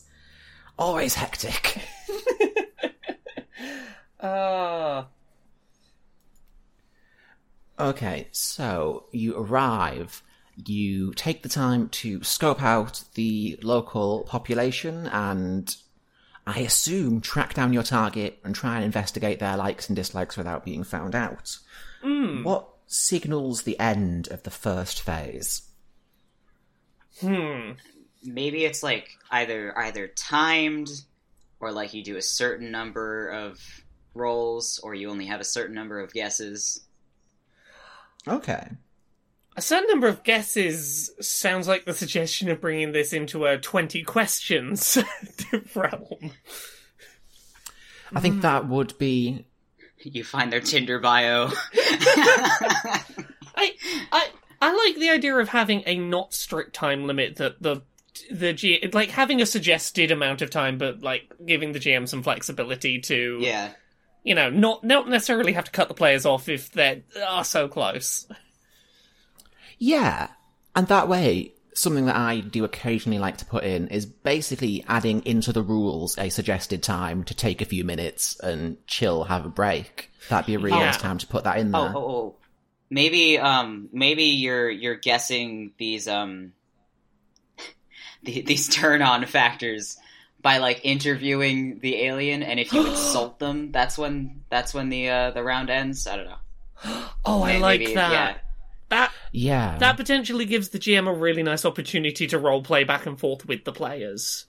always 0.77 1.15
hectic. 1.15 1.82
Ah. 4.21 5.08
Okay, 7.79 8.27
so 8.32 9.05
you 9.12 9.38
arrive, 9.38 10.21
you 10.65 11.13
take 11.13 11.43
the 11.43 11.49
time 11.49 11.88
to 11.89 12.21
scope 12.23 12.62
out 12.62 13.03
the 13.13 13.58
local 13.63 14.23
population 14.23 15.08
and 15.08 15.73
I 16.45 16.60
assume 16.60 17.21
track 17.21 17.53
down 17.53 17.73
your 17.73 17.84
target 17.84 18.39
and 18.43 18.53
try 18.53 18.75
and 18.75 18.84
investigate 18.84 19.39
their 19.39 19.55
likes 19.55 19.88
and 19.88 19.95
dislikes 19.95 20.36
without 20.36 20.65
being 20.65 20.84
found 20.84 21.15
out. 21.15 21.58
What 22.43 22.67
signals 22.88 23.62
the 23.62 23.79
end 23.79 24.27
of 24.29 24.43
the 24.43 24.51
first 24.51 25.01
phase? 25.01 25.62
Hmm. 27.21 27.73
Maybe 28.23 28.65
it's 28.65 28.84
like 28.84 29.17
either 29.32 29.77
either 29.77 30.08
timed, 30.08 30.89
or 31.60 31.71
like 31.71 31.93
you 31.93 32.03
do 32.03 32.17
a 32.17 32.21
certain 32.21 32.71
number 32.71 33.29
of 33.29 33.60
rolls, 34.13 34.80
or 34.84 34.93
you 34.93 35.10
only 35.10 35.28
have 35.28 35.41
a 35.41 35.45
certain 35.45 35.76
number 35.76 36.00
of 36.00 36.13
guesses. 36.13 36.82
Okay. 38.28 38.67
A 39.56 39.62
certain 39.62 39.89
number 39.89 40.08
of 40.08 40.24
guesses 40.24 41.12
sounds 41.19 41.67
like 41.67 41.86
the 41.86 41.93
suggestion 41.93 42.50
of 42.50 42.62
bringing 42.62 42.91
this 42.91 43.13
into 43.13 43.45
a 43.45 43.58
20 43.58 44.04
questions 44.04 44.98
realm. 45.76 46.32
I 48.13 48.22
think 48.22 48.36
hmm. 48.36 48.41
that 48.41 48.67
would 48.67 48.98
be 48.98 49.45
You 50.00 50.24
find 50.24 50.52
their 50.52 50.62
Tinder 50.62 51.00
bio. 51.00 51.50
I, 51.74 53.04
I, 54.12 54.28
I 54.62 54.86
like 54.86 54.95
the 54.95 55.10
idea 55.10 55.36
of 55.36 55.50
having 55.50 55.84
a 55.86 55.98
not 55.98 56.34
strict 56.34 56.74
time 56.74 57.06
limit 57.06 57.36
that 57.38 57.62
the 57.62 57.82
the 58.32 58.54
G 58.54 58.89
like 58.93 59.12
having 59.12 59.41
a 59.41 59.45
suggested 59.45 60.12
amount 60.12 60.41
of 60.41 60.50
time, 60.50 60.78
but 60.78 61.02
like 61.02 61.32
giving 61.45 61.72
the 61.72 61.80
GM 61.80 62.08
some 62.08 62.24
flexibility 62.24 63.00
to 63.02 63.39
yeah. 63.41 63.74
You 64.30 64.36
know 64.36 64.52
not 64.52 64.84
not 64.84 65.10
necessarily 65.10 65.54
have 65.54 65.65
to 65.65 65.72
cut 65.72 65.88
the 65.88 65.96
players 65.96 66.24
off 66.24 66.48
if 66.48 66.72
they're 66.72 67.02
so 67.44 67.68
close. 67.68 68.28
Yeah. 69.80 70.28
And 70.76 70.88
that 70.88 71.08
way, 71.08 71.54
something 71.74 72.06
that 72.06 72.15
I 72.15 72.42
do 72.42 72.63
occasionally 72.63 73.18
like 73.18 73.38
to 73.38 73.46
put 73.46 73.63
in 73.63 73.88
is 73.88 74.06
basically 74.06 74.86
adding 74.88 75.26
into 75.26 75.52
the 75.52 75.63
rules 75.63 76.15
a 76.20 76.30
suggested 76.30 76.84
time 76.84 77.24
to 77.24 77.34
take 77.34 77.62
a 77.62 77.65
few 77.65 77.84
minutes 77.84 78.39
and 78.39 78.78
chill, 78.86 79.24
have 79.24 79.46
a 79.48 79.50
break. 79.50 80.12
That'd 80.30 80.46
be 80.46 80.54
a 80.54 80.60
really 80.60 80.78
Yeah. 80.78 80.86
nice 80.86 80.98
time 80.98 81.18
to 81.18 81.26
put 81.28 81.46
that 81.46 81.58
in 81.58 81.74
Oh, 81.74 81.82
there. 81.84 81.94
oh, 81.96 82.00
oh. 82.12 82.36
Maybe 82.92 83.39
um 83.39 83.89
maybe 83.92 84.26
you're 84.26 84.70
you're 84.70 84.96
guessing 84.96 85.72
these 85.80 86.08
um 86.08 86.54
the, 88.24 88.42
these 88.42 88.68
turn 88.68 89.02
on 89.02 89.26
factors 89.26 89.98
by 90.41 90.58
like 90.60 90.82
interviewing 90.84 91.80
the 91.80 92.04
alien 92.06 92.43
and 92.43 92.60
if 92.60 92.71
you 92.73 92.86
insult 92.88 93.39
them 93.39 93.71
that's 93.71 93.97
when 93.97 94.41
that's 94.49 94.73
when 94.73 94.89
the 94.89 95.10
uh 95.10 95.32
the 95.32 95.43
round 95.43 95.69
ends. 95.69 96.08
I 96.08 96.15
don't 96.17 96.25
know. 96.25 96.36
Oh, 97.25 97.43
I 97.43 97.54
May- 97.54 97.60
like 97.60 97.80
maybe, 97.82 97.93
that. 97.95 98.12
Yeah. 98.12 98.38
That 98.89 99.12
Yeah. 99.32 99.78
that 99.80 99.98
potentially 99.98 100.46
gives 100.46 100.69
the 100.69 100.79
GM 100.79 101.08
a 101.08 101.13
really 101.13 101.44
nice 101.44 101.65
opportunity 101.65 102.25
to 102.27 102.40
role 102.40 102.63
play 102.63 102.83
back 102.85 103.06
and 103.06 103.19
forth 103.19 103.46
with 103.46 103.63
the 103.65 103.71
players. 103.73 104.46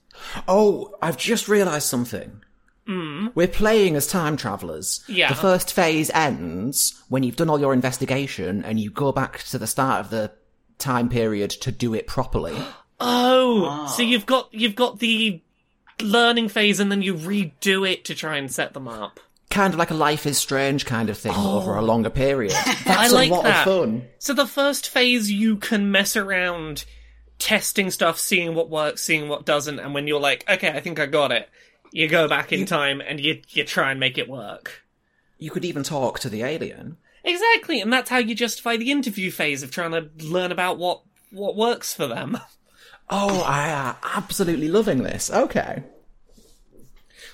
Oh, 0.47 0.95
I've 1.01 1.17
just 1.17 1.47
realised 1.47 1.87
something. 1.87 2.41
We're 3.35 3.47
playing 3.47 3.95
as 3.95 4.05
time 4.05 4.35
travelers. 4.35 5.01
Yeah. 5.07 5.29
The 5.29 5.35
first 5.35 5.71
phase 5.71 6.09
ends 6.09 7.01
when 7.07 7.23
you've 7.23 7.37
done 7.37 7.49
all 7.49 7.57
your 7.59 7.71
investigation 7.73 8.65
and 8.65 8.81
you 8.81 8.89
go 8.89 9.13
back 9.13 9.43
to 9.45 9.57
the 9.57 9.65
start 9.67 10.01
of 10.01 10.09
the 10.09 10.31
time 10.77 11.07
period 11.07 11.51
to 11.51 11.71
do 11.71 11.93
it 11.93 12.07
properly. 12.07 12.55
Oh, 13.03 13.65
Ah. 13.67 13.85
so 13.87 14.03
you've 14.03 14.25
got 14.27 14.49
you've 14.53 14.75
got 14.75 14.99
the 14.99 15.41
learning 15.99 16.49
phase 16.49 16.79
and 16.79 16.91
then 16.91 17.01
you 17.01 17.13
redo 17.13 17.89
it 17.89 18.05
to 18.05 18.15
try 18.15 18.37
and 18.37 18.51
set 18.51 18.73
them 18.73 18.87
up. 18.87 19.19
kind 19.49 19.73
of 19.73 19.79
like 19.79 19.91
a 19.91 19.95
life 19.95 20.25
is 20.25 20.37
strange 20.37 20.85
kind 20.85 21.09
of 21.09 21.17
thing 21.17 21.33
oh. 21.35 21.57
over 21.57 21.75
a 21.75 21.81
longer 21.81 22.09
period. 22.09 22.51
That's 22.85 22.87
I 22.89 23.07
like 23.07 23.31
a 23.31 23.33
lot 23.33 23.43
that. 23.43 23.67
of 23.67 23.73
fun. 23.73 24.07
So 24.19 24.33
the 24.33 24.47
first 24.47 24.89
phase 24.89 25.29
you 25.31 25.57
can 25.57 25.91
mess 25.91 26.15
around 26.15 26.85
testing 27.39 27.89
stuff, 27.91 28.19
seeing 28.19 28.55
what 28.55 28.69
works, 28.69 29.03
seeing 29.03 29.27
what 29.27 29.45
doesn't, 29.45 29.79
and 29.79 29.93
when 29.93 30.07
you're 30.07 30.19
like, 30.19 30.47
okay, 30.49 30.69
I 30.69 30.79
think 30.79 30.99
I 30.99 31.07
got 31.07 31.31
it, 31.31 31.49
you 31.91 32.07
go 32.07 32.27
back 32.27 32.53
in 32.53 32.65
time 32.65 33.01
and 33.01 33.19
you 33.19 33.41
you 33.49 33.63
try 33.63 33.91
and 33.91 33.99
make 33.99 34.17
it 34.17 34.29
work. 34.29 34.83
You 35.37 35.51
could 35.51 35.65
even 35.65 35.83
talk 35.83 36.19
to 36.19 36.29
the 36.29 36.43
alien. 36.43 36.97
Exactly, 37.23 37.81
and 37.81 37.91
that's 37.91 38.09
how 38.09 38.17
you 38.17 38.33
justify 38.35 38.77
the 38.77 38.91
interview 38.91 39.31
phase 39.31 39.63
of 39.63 39.71
trying 39.71 39.91
to 39.91 40.09
learn 40.23 40.51
about 40.51 40.77
what 40.77 41.01
what 41.31 41.55
works 41.55 41.93
for 41.93 42.07
them. 42.07 42.37
Oh, 43.11 43.41
I 43.45 43.67
am 43.67 43.95
absolutely 44.15 44.69
loving 44.69 45.03
this. 45.03 45.29
Okay. 45.29 45.83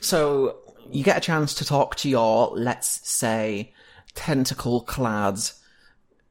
So 0.01 0.57
you 0.91 1.03
get 1.03 1.17
a 1.17 1.21
chance 1.21 1.53
to 1.55 1.65
talk 1.65 1.95
to 1.97 2.09
your, 2.09 2.49
let's 2.55 3.07
say, 3.09 3.73
tentacle 4.15 4.82
clad, 4.82 5.38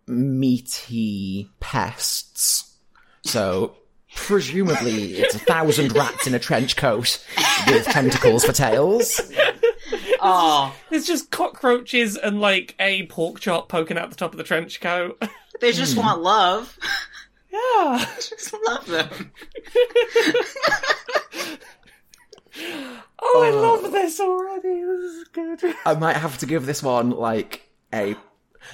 meaty 0.07 1.49
pests. 1.61 2.77
So 3.25 3.77
presumably 4.15 5.15
it's 5.19 5.35
a 5.35 5.39
thousand 5.39 5.95
rats 5.95 6.27
in 6.27 6.35
a 6.35 6.39
trench 6.39 6.77
coat 6.77 7.25
with 7.69 7.85
tentacles 7.85 8.45
for 8.45 8.53
tails. 8.53 9.21
Ah. 10.21 10.73
Oh, 10.73 10.77
It's 10.91 11.07
just 11.07 11.31
cockroaches 11.31 12.17
and 12.17 12.41
like 12.41 12.75
a 12.81 13.07
pork 13.07 13.39
chop 13.39 13.69
poking 13.69 13.99
out 13.99 14.11
the 14.11 14.17
top 14.17 14.33
of 14.33 14.39
the 14.39 14.45
trench 14.45 14.81
coat. 14.81 15.23
they 15.61 15.71
just 15.73 15.97
want 15.97 16.23
love. 16.23 16.77
yeah. 17.57 18.07
Just 18.17 18.55
love 18.67 18.87
them. 18.87 19.33
Oh, 23.21 23.43
I 23.43 23.51
oh. 23.51 23.61
love 23.61 23.93
this 23.93 24.21
already. 24.21 24.83
This 24.83 25.13
is 25.13 25.29
good. 25.29 25.75
I 25.85 25.95
might 25.95 26.17
have 26.17 26.39
to 26.39 26.47
give 26.47 26.67
this 26.67 26.83
one 26.83 27.11
like 27.11 27.69
a. 27.93 28.17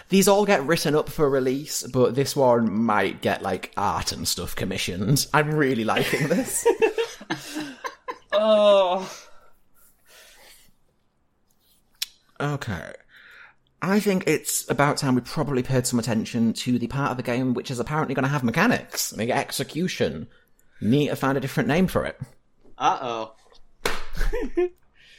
These 0.09 0.29
all 0.29 0.47
get 0.47 0.65
written 0.65 0.95
up 0.95 1.09
for 1.09 1.29
release, 1.29 1.87
but 1.93 2.15
this 2.15 2.35
one 2.35 2.73
might 2.73 3.21
get 3.21 3.43
like 3.43 3.73
art 3.77 4.13
and 4.13 4.27
stuff 4.27 4.57
commissioned. 4.57 5.27
I'm 5.35 5.51
really 5.51 5.85
liking 5.85 6.29
this. 6.29 6.67
Oh. 8.35 9.13
okay. 12.41 12.95
I 13.85 13.99
think 13.99 14.25
it's 14.29 14.71
about 14.71 14.97
time 14.97 15.17
we 15.17 15.23
probably 15.23 15.65
paid 15.65 15.89
some 15.89 15.99
attention 15.99 16.53
to 16.55 16.79
the 16.79 16.87
part 16.87 17.11
of 17.11 17.17
the 17.17 17.23
game 17.25 17.53
which 17.53 17.69
is 17.69 17.81
apparently 17.81 18.15
going 18.15 18.23
to 18.23 18.29
have 18.29 18.45
mechanics, 18.45 19.11
the 19.11 19.33
execution. 19.33 20.29
Need 20.81 21.09
to 21.09 21.17
find 21.17 21.37
a 21.37 21.41
different 21.41 21.69
name 21.69 21.89
for 21.89 22.07
it. 22.07 22.19
Uh 22.79 22.99
oh. 23.03 23.35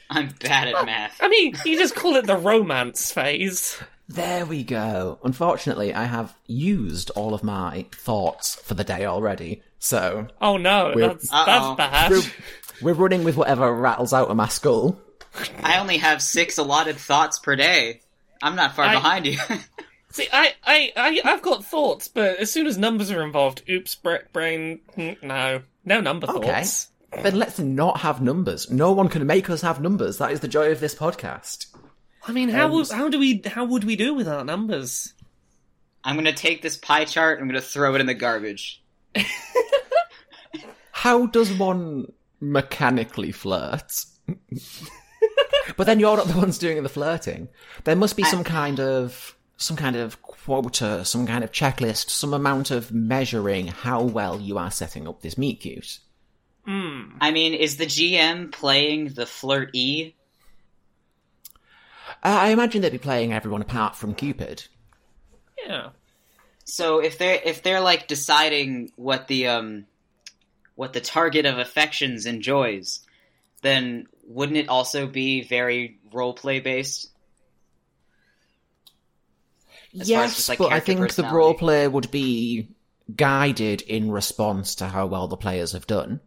I'm 0.10 0.30
bad 0.40 0.70
at 0.70 0.86
math. 0.86 1.18
I 1.22 1.28
mean, 1.28 1.56
you 1.66 1.78
just 1.78 1.96
call 1.96 2.16
it 2.16 2.26
the 2.26 2.38
romance 2.38 3.12
phase. 3.12 3.78
There 4.08 4.46
we 4.46 4.64
go. 4.64 5.20
Unfortunately, 5.24 5.94
I 5.94 6.06
have 6.06 6.34
used 6.48 7.10
all 7.12 7.34
of 7.34 7.44
my 7.44 7.86
thoughts 7.94 8.56
for 8.56 8.76
the 8.76 8.84
day 8.84 9.06
already, 9.06 9.62
so 9.80 10.28
Oh 10.40 10.56
no, 10.58 10.94
that's 10.96 11.30
that's 11.30 11.76
bad. 11.76 12.12
we're, 12.12 12.22
we're 12.82 12.94
running 12.94 13.24
with 13.26 13.36
whatever 13.36 13.74
rattles 13.74 14.14
out 14.14 14.30
of 14.30 14.38
my 14.38 14.48
skull. 14.48 15.00
I 15.64 15.80
only 15.80 15.98
have 15.98 16.22
six 16.22 16.58
allotted 16.58 16.98
thoughts 16.98 17.40
per 17.40 17.56
day. 17.56 18.02
I'm 18.44 18.56
not 18.56 18.76
far 18.76 18.86
I- 18.86 18.94
behind 18.96 19.26
you. 19.26 19.38
See, 20.12 20.28
I, 20.32 20.54
I, 20.64 20.92
I, 20.96 21.22
I've 21.26 21.42
got 21.42 21.66
thoughts, 21.66 22.08
but 22.08 22.38
as 22.38 22.52
soon 22.52 22.68
as 22.68 22.78
numbers 22.78 23.10
are 23.10 23.24
involved, 23.24 23.64
oops, 23.68 23.96
bra- 23.96 24.20
brain, 24.32 24.82
mm, 24.96 25.22
no, 25.24 25.64
no 25.86 26.02
number 26.02 26.30
Okay. 26.30 26.48
thoughts. 26.52 26.90
Then 27.24 27.36
let's 27.40 27.58
not 27.58 28.02
have 28.02 28.22
numbers. 28.22 28.70
No 28.70 28.92
one 28.92 29.08
can 29.10 29.26
make 29.26 29.50
us 29.50 29.62
have 29.62 29.82
numbers. 29.82 30.20
That 30.20 30.32
is 30.32 30.40
the 30.42 30.48
joy 30.48 30.72
of 30.72 30.80
this 30.80 30.94
podcast. 30.94 31.66
I 32.28 32.32
mean, 32.32 32.50
how 32.50 32.72
would, 32.74 32.92
how 32.92 33.10
do 33.10 33.18
we, 33.18 33.42
how 33.46 33.66
would 33.66 33.84
we 33.86 33.96
do 33.96 34.14
without 34.14 34.46
numbers? 34.46 35.14
I'm 36.04 36.16
gonna 36.16 36.32
take 36.34 36.62
this 36.62 36.78
pie 36.78 37.06
chart. 37.06 37.40
I'm 37.40 37.48
gonna 37.48 37.62
throw 37.62 37.96
it 37.96 38.02
in 38.02 38.08
the 38.08 38.14
garbage. 38.14 38.84
How 40.92 41.26
does 41.26 41.52
one 41.54 42.12
mechanically 42.40 43.32
flirt? 43.32 43.92
but 45.78 45.86
then 45.86 46.00
you're 46.00 46.18
not 46.18 46.28
the 46.28 46.38
ones 46.38 46.58
doing 46.58 46.82
the 46.84 46.90
flirting. 46.90 47.50
There 47.84 47.96
must 47.96 48.18
be 48.18 48.24
some 48.24 48.44
kind 48.44 48.80
of 48.80 49.36
some 49.58 49.78
kind 49.78 49.96
of 49.96 50.22
quota, 50.22 51.06
some 51.06 51.26
kind 51.26 51.44
of 51.44 51.52
checklist, 51.52 52.10
some 52.10 52.34
amount 52.34 52.72
of 52.72 52.92
measuring 52.92 53.68
how 53.68 54.02
well 54.02 54.40
you 54.40 54.58
are 54.58 54.72
setting 54.72 55.08
up 55.08 55.22
this 55.22 55.38
meet 55.38 55.62
cute. 55.62 56.00
I 57.22 57.32
mean, 57.32 57.54
is 57.54 57.78
the 57.78 57.86
GM 57.86 58.52
playing 58.52 59.10
the 59.10 59.26
flirt 59.26 59.70
E? 59.74 60.16
Uh, 62.24 62.38
I 62.42 62.50
imagine 62.50 62.82
they'd 62.82 62.92
be 62.92 62.98
playing 62.98 63.34
everyone 63.34 63.62
apart 63.62 63.96
from 63.96 64.16
Cupid. 64.16 64.66
Yeah. 65.66 65.90
So 66.66 67.00
if 67.00 67.18
they're 67.18 67.40
if 67.44 67.64
they're 67.64 67.82
like 67.82 68.08
deciding 68.08 68.92
what 68.96 69.28
the 69.28 69.48
um 69.48 69.86
what 70.76 70.94
the 70.94 71.02
target 71.02 71.46
of 71.46 71.58
affections 71.58 72.26
enjoys, 72.26 73.02
then 73.62 74.08
wouldn't 74.28 74.58
it 74.58 74.70
also 74.70 75.08
be 75.08 75.44
very 75.44 76.00
role 76.12 76.34
play 76.34 76.60
based? 76.60 77.10
As 79.94 80.00
far 80.00 80.02
as 80.02 80.10
yes, 80.10 80.36
just, 80.36 80.50
like, 80.50 80.58
but 80.58 80.72
I 80.72 80.80
think 80.80 81.14
the 81.14 81.30
role 81.30 81.54
play 81.54 81.88
would 81.88 82.10
be 82.10 82.70
guided 83.16 83.82
in 83.82 84.10
response 84.12 84.76
to 84.76 84.88
how 84.88 85.06
well 85.06 85.28
the 85.28 85.38
players 85.38 85.74
have 85.74 85.86
done. 85.86 86.20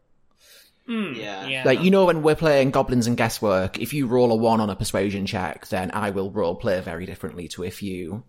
Mm, 0.89 1.17
Yeah. 1.17 1.49
yeah. 1.49 1.63
Like 1.65 1.83
you 1.83 1.91
know, 1.91 2.05
when 2.05 2.23
we're 2.23 2.37
playing 2.37 2.71
goblins 2.71 3.09
and 3.09 3.17
guesswork, 3.17 3.81
if 3.81 3.93
you 3.93 4.07
roll 4.07 4.31
a 4.31 4.37
one 4.37 4.61
on 4.61 4.71
a 4.71 4.77
persuasion 4.77 5.27
check, 5.27 5.67
then 5.67 5.91
I 5.91 6.11
will 6.11 6.31
role 6.31 6.55
play 6.55 6.81
very 6.81 7.07
differently 7.07 7.49
to 7.49 7.65
if 7.65 7.83
you 7.83 8.23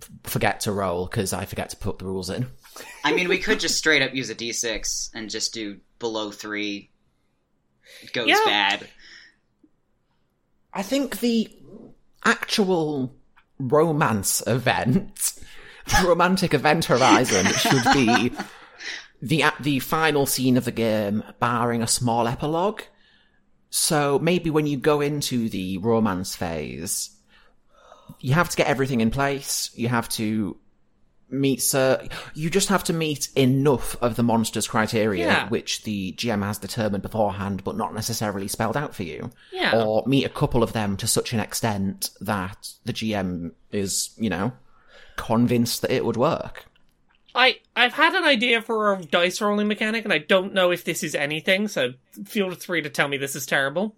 f- 0.00 0.10
forget 0.24 0.60
to 0.60 0.72
roll 0.72 1.04
because 1.06 1.34
I 1.34 1.44
forget 1.44 1.68
to 1.70 1.76
put 1.76 1.98
the 1.98 2.06
rules 2.06 2.30
in. 2.30 2.46
I 3.04 3.12
mean, 3.12 3.28
we 3.28 3.36
could 3.36 3.60
just 3.60 3.76
straight 3.76 4.00
up 4.00 4.14
use 4.14 4.30
a 4.30 4.34
D6 4.34 5.10
and 5.12 5.28
just 5.28 5.52
do 5.52 5.80
below 5.98 6.30
three 6.30 6.88
goes 8.12 8.28
Yeah. 8.28 8.40
bad. 8.44 8.88
I 10.72 10.82
think 10.82 11.20
the 11.20 11.48
actual 12.24 13.14
romance 13.58 14.42
event, 14.46 15.34
the 15.86 16.04
romantic 16.08 16.54
event 16.54 16.86
horizon, 16.86 17.46
should 17.58 17.84
be 17.92 18.32
the 19.20 19.44
the 19.60 19.78
final 19.80 20.26
scene 20.26 20.56
of 20.56 20.64
the 20.64 20.72
game, 20.72 21.22
barring 21.40 21.82
a 21.82 21.86
small 21.86 22.26
epilogue. 22.26 22.82
So 23.70 24.18
maybe 24.18 24.50
when 24.50 24.66
you 24.66 24.76
go 24.76 25.00
into 25.00 25.48
the 25.48 25.78
romance 25.78 26.36
phase, 26.36 27.10
you 28.20 28.34
have 28.34 28.48
to 28.50 28.56
get 28.56 28.66
everything 28.66 29.00
in 29.00 29.10
place. 29.10 29.70
You 29.74 29.88
have 29.88 30.08
to 30.10 30.56
meet 31.32 31.62
sir 31.62 32.06
you 32.34 32.50
just 32.50 32.68
have 32.68 32.84
to 32.84 32.92
meet 32.92 33.28
enough 33.34 33.96
of 34.02 34.16
the 34.16 34.22
monster's 34.22 34.68
criteria 34.68 35.26
Yeah. 35.26 35.48
which 35.48 35.82
the 35.84 36.12
gm 36.12 36.42
has 36.42 36.58
determined 36.58 37.02
beforehand 37.02 37.64
but 37.64 37.76
not 37.76 37.94
necessarily 37.94 38.46
spelled 38.48 38.76
out 38.76 38.94
for 38.94 39.02
you 39.02 39.30
Yeah. 39.52 39.82
or 39.82 40.04
meet 40.06 40.24
a 40.24 40.28
couple 40.28 40.62
of 40.62 40.72
them 40.74 40.96
to 40.98 41.06
such 41.06 41.32
an 41.32 41.40
extent 41.40 42.10
that 42.20 42.72
the 42.84 42.92
gm 42.92 43.52
is 43.70 44.10
you 44.18 44.28
know 44.30 44.52
convinced 45.16 45.82
that 45.82 45.90
it 45.90 46.04
would 46.04 46.16
work 46.16 46.66
I 47.34 47.60
I've 47.74 47.94
had 47.94 48.14
an 48.14 48.24
idea 48.24 48.60
for 48.60 48.92
a 48.92 49.02
dice 49.02 49.40
rolling 49.40 49.66
mechanic, 49.66 50.04
and 50.04 50.12
I 50.12 50.18
don't 50.18 50.52
know 50.52 50.70
if 50.70 50.84
this 50.84 51.02
is 51.02 51.14
anything. 51.14 51.66
So 51.66 51.94
feel 52.26 52.50
free 52.56 52.82
to 52.82 52.90
tell 52.90 53.08
me 53.08 53.16
this 53.16 53.34
is 53.34 53.46
terrible. 53.46 53.96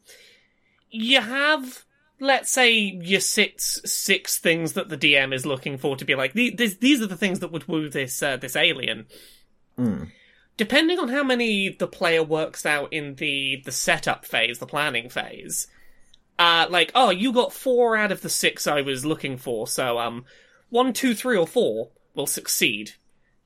You 0.89 1.20
have, 1.20 1.85
let's 2.25 2.51
say, 2.51 2.72
your 2.72 3.20
six 3.20 3.81
six 3.85 4.39
things 4.39 4.72
that 4.75 4.89
the 4.89 4.99
DM 4.99 5.35
is 5.35 5.47
looking 5.47 5.79
for 5.79 5.97
to 5.97 6.05
be 6.05 6.14
like 6.14 6.33
these. 6.33 6.77
These, 6.79 7.03
are 7.03 7.07
the 7.07 7.16
things 7.16 7.41
that 7.41 7.53
would 7.53 7.68
woo 7.68 7.89
this 7.89 8.22
uh, 8.22 8.37
this 8.37 8.57
alien. 8.57 9.07
Depending 10.57 10.99
on 10.99 11.09
how 11.09 11.25
many 11.25 11.68
the 11.68 11.89
player 11.89 12.22
works 12.22 12.64
out 12.64 12.93
in 12.93 13.16
the 13.16 13.62
the 13.64 13.72
setup 13.72 14.25
phase, 14.25 14.59
the 14.59 14.66
planning 14.66 15.09
phase, 15.09 15.66
uh, 16.39 16.66
like 16.68 16.93
oh, 16.95 17.11
you 17.11 17.33
got 17.33 17.53
four 17.53 17.97
out 17.97 18.12
of 18.12 18.22
the 18.22 18.29
six 18.29 18.66
I 18.66 18.83
was 18.83 19.05
looking 19.05 19.37
for, 19.37 19.66
so 19.66 19.99
um, 19.99 20.25
one, 20.70 20.93
two, 20.93 21.14
three, 21.14 21.37
or 21.37 21.47
four 21.47 21.91
will 22.14 22.27
succeed 22.27 22.93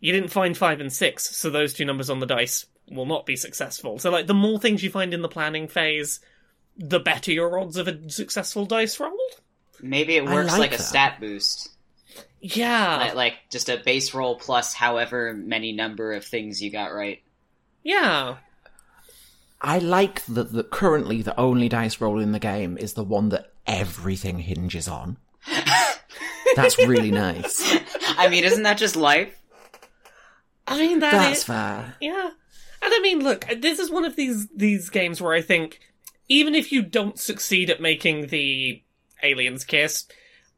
you 0.01 0.13
didn't 0.13 0.31
find 0.31 0.57
five 0.57 0.81
and 0.81 0.93
six, 0.93 1.37
so 1.37 1.51
those 1.51 1.75
two 1.75 1.85
numbers 1.85 2.11
on 2.11 2.21
the 2.21 2.27
dice 2.27 2.67
will 2.91 3.07
not 3.07 3.27
be 3.27 3.37
successful. 3.37 3.99
So, 3.99 4.11
like, 4.11 4.27
the 4.27 4.35
more 4.35 4.59
things 4.59 4.83
you 4.83 4.91
find 4.91 5.13
in 5.13 5.23
the 5.23 5.29
planning 5.29 5.69
phase, 5.69 6.21
the 6.79 7.01
better 7.01 7.33
your 7.33 7.59
odds 7.59 7.77
of 7.77 7.89
a 7.89 8.11
successful 8.11 8.65
dice 8.65 8.99
roll. 8.99 9.17
Maybe 9.83 10.17
it 10.17 10.25
works 10.25 10.53
like 10.53 10.73
like, 10.73 10.81
a 10.81 10.83
stat 10.83 11.19
boost. 11.21 11.71
Yeah, 12.41 12.99
Like, 12.99 13.15
like 13.15 13.35
just 13.51 13.69
a 13.69 13.77
base 13.77 14.15
roll 14.15 14.37
plus 14.37 14.73
however 14.73 15.35
many 15.35 15.73
number 15.73 16.13
of 16.13 16.25
things 16.25 16.63
you 16.63 16.71
got 16.71 16.95
right. 16.95 17.21
yeah. 17.83 18.37
i 19.61 19.79
like 19.79 20.25
that 20.27 20.53
that 20.53 20.71
currently 20.71 21.21
the 21.21 21.39
only 21.39 21.69
dice 21.69 22.01
roll 22.01 22.21
in 22.21 22.31
the 22.31 22.39
game 22.39 22.79
is 22.79 22.93
the 22.93 23.03
one 23.03 23.31
that 23.31 23.53
everything 23.67 24.39
hinges 24.39 24.87
on 24.87 25.17
that's 26.55 26.79
really 26.79 27.11
nice 27.11 27.77
I 28.19 28.29
mean, 28.29 28.45
isn't 28.45 28.65
that 28.65 28.79
just 28.79 28.97
life? 28.97 29.35
I 30.67 30.79
mean, 30.79 30.99
that 30.99 31.13
that's 31.13 31.39
is- 31.39 31.45
fair 31.45 31.95
Yeah. 32.01 32.31
And 32.81 32.95
I 32.95 33.01
mean, 33.01 33.21
look, 33.25 33.47
this 33.59 33.79
is 33.79 33.91
one 33.91 34.05
of 34.05 34.17
these 34.17 34.49
these 34.55 34.91
games 34.91 35.21
where 35.21 35.33
I 35.35 35.41
think 35.41 35.81
even 36.29 36.55
if 36.55 36.73
you 36.73 36.83
don't 36.83 37.19
succeed 37.19 37.71
at 37.71 37.81
making 37.81 38.29
the 38.29 38.83
aliens 39.23 39.65
kiss, 39.65 40.07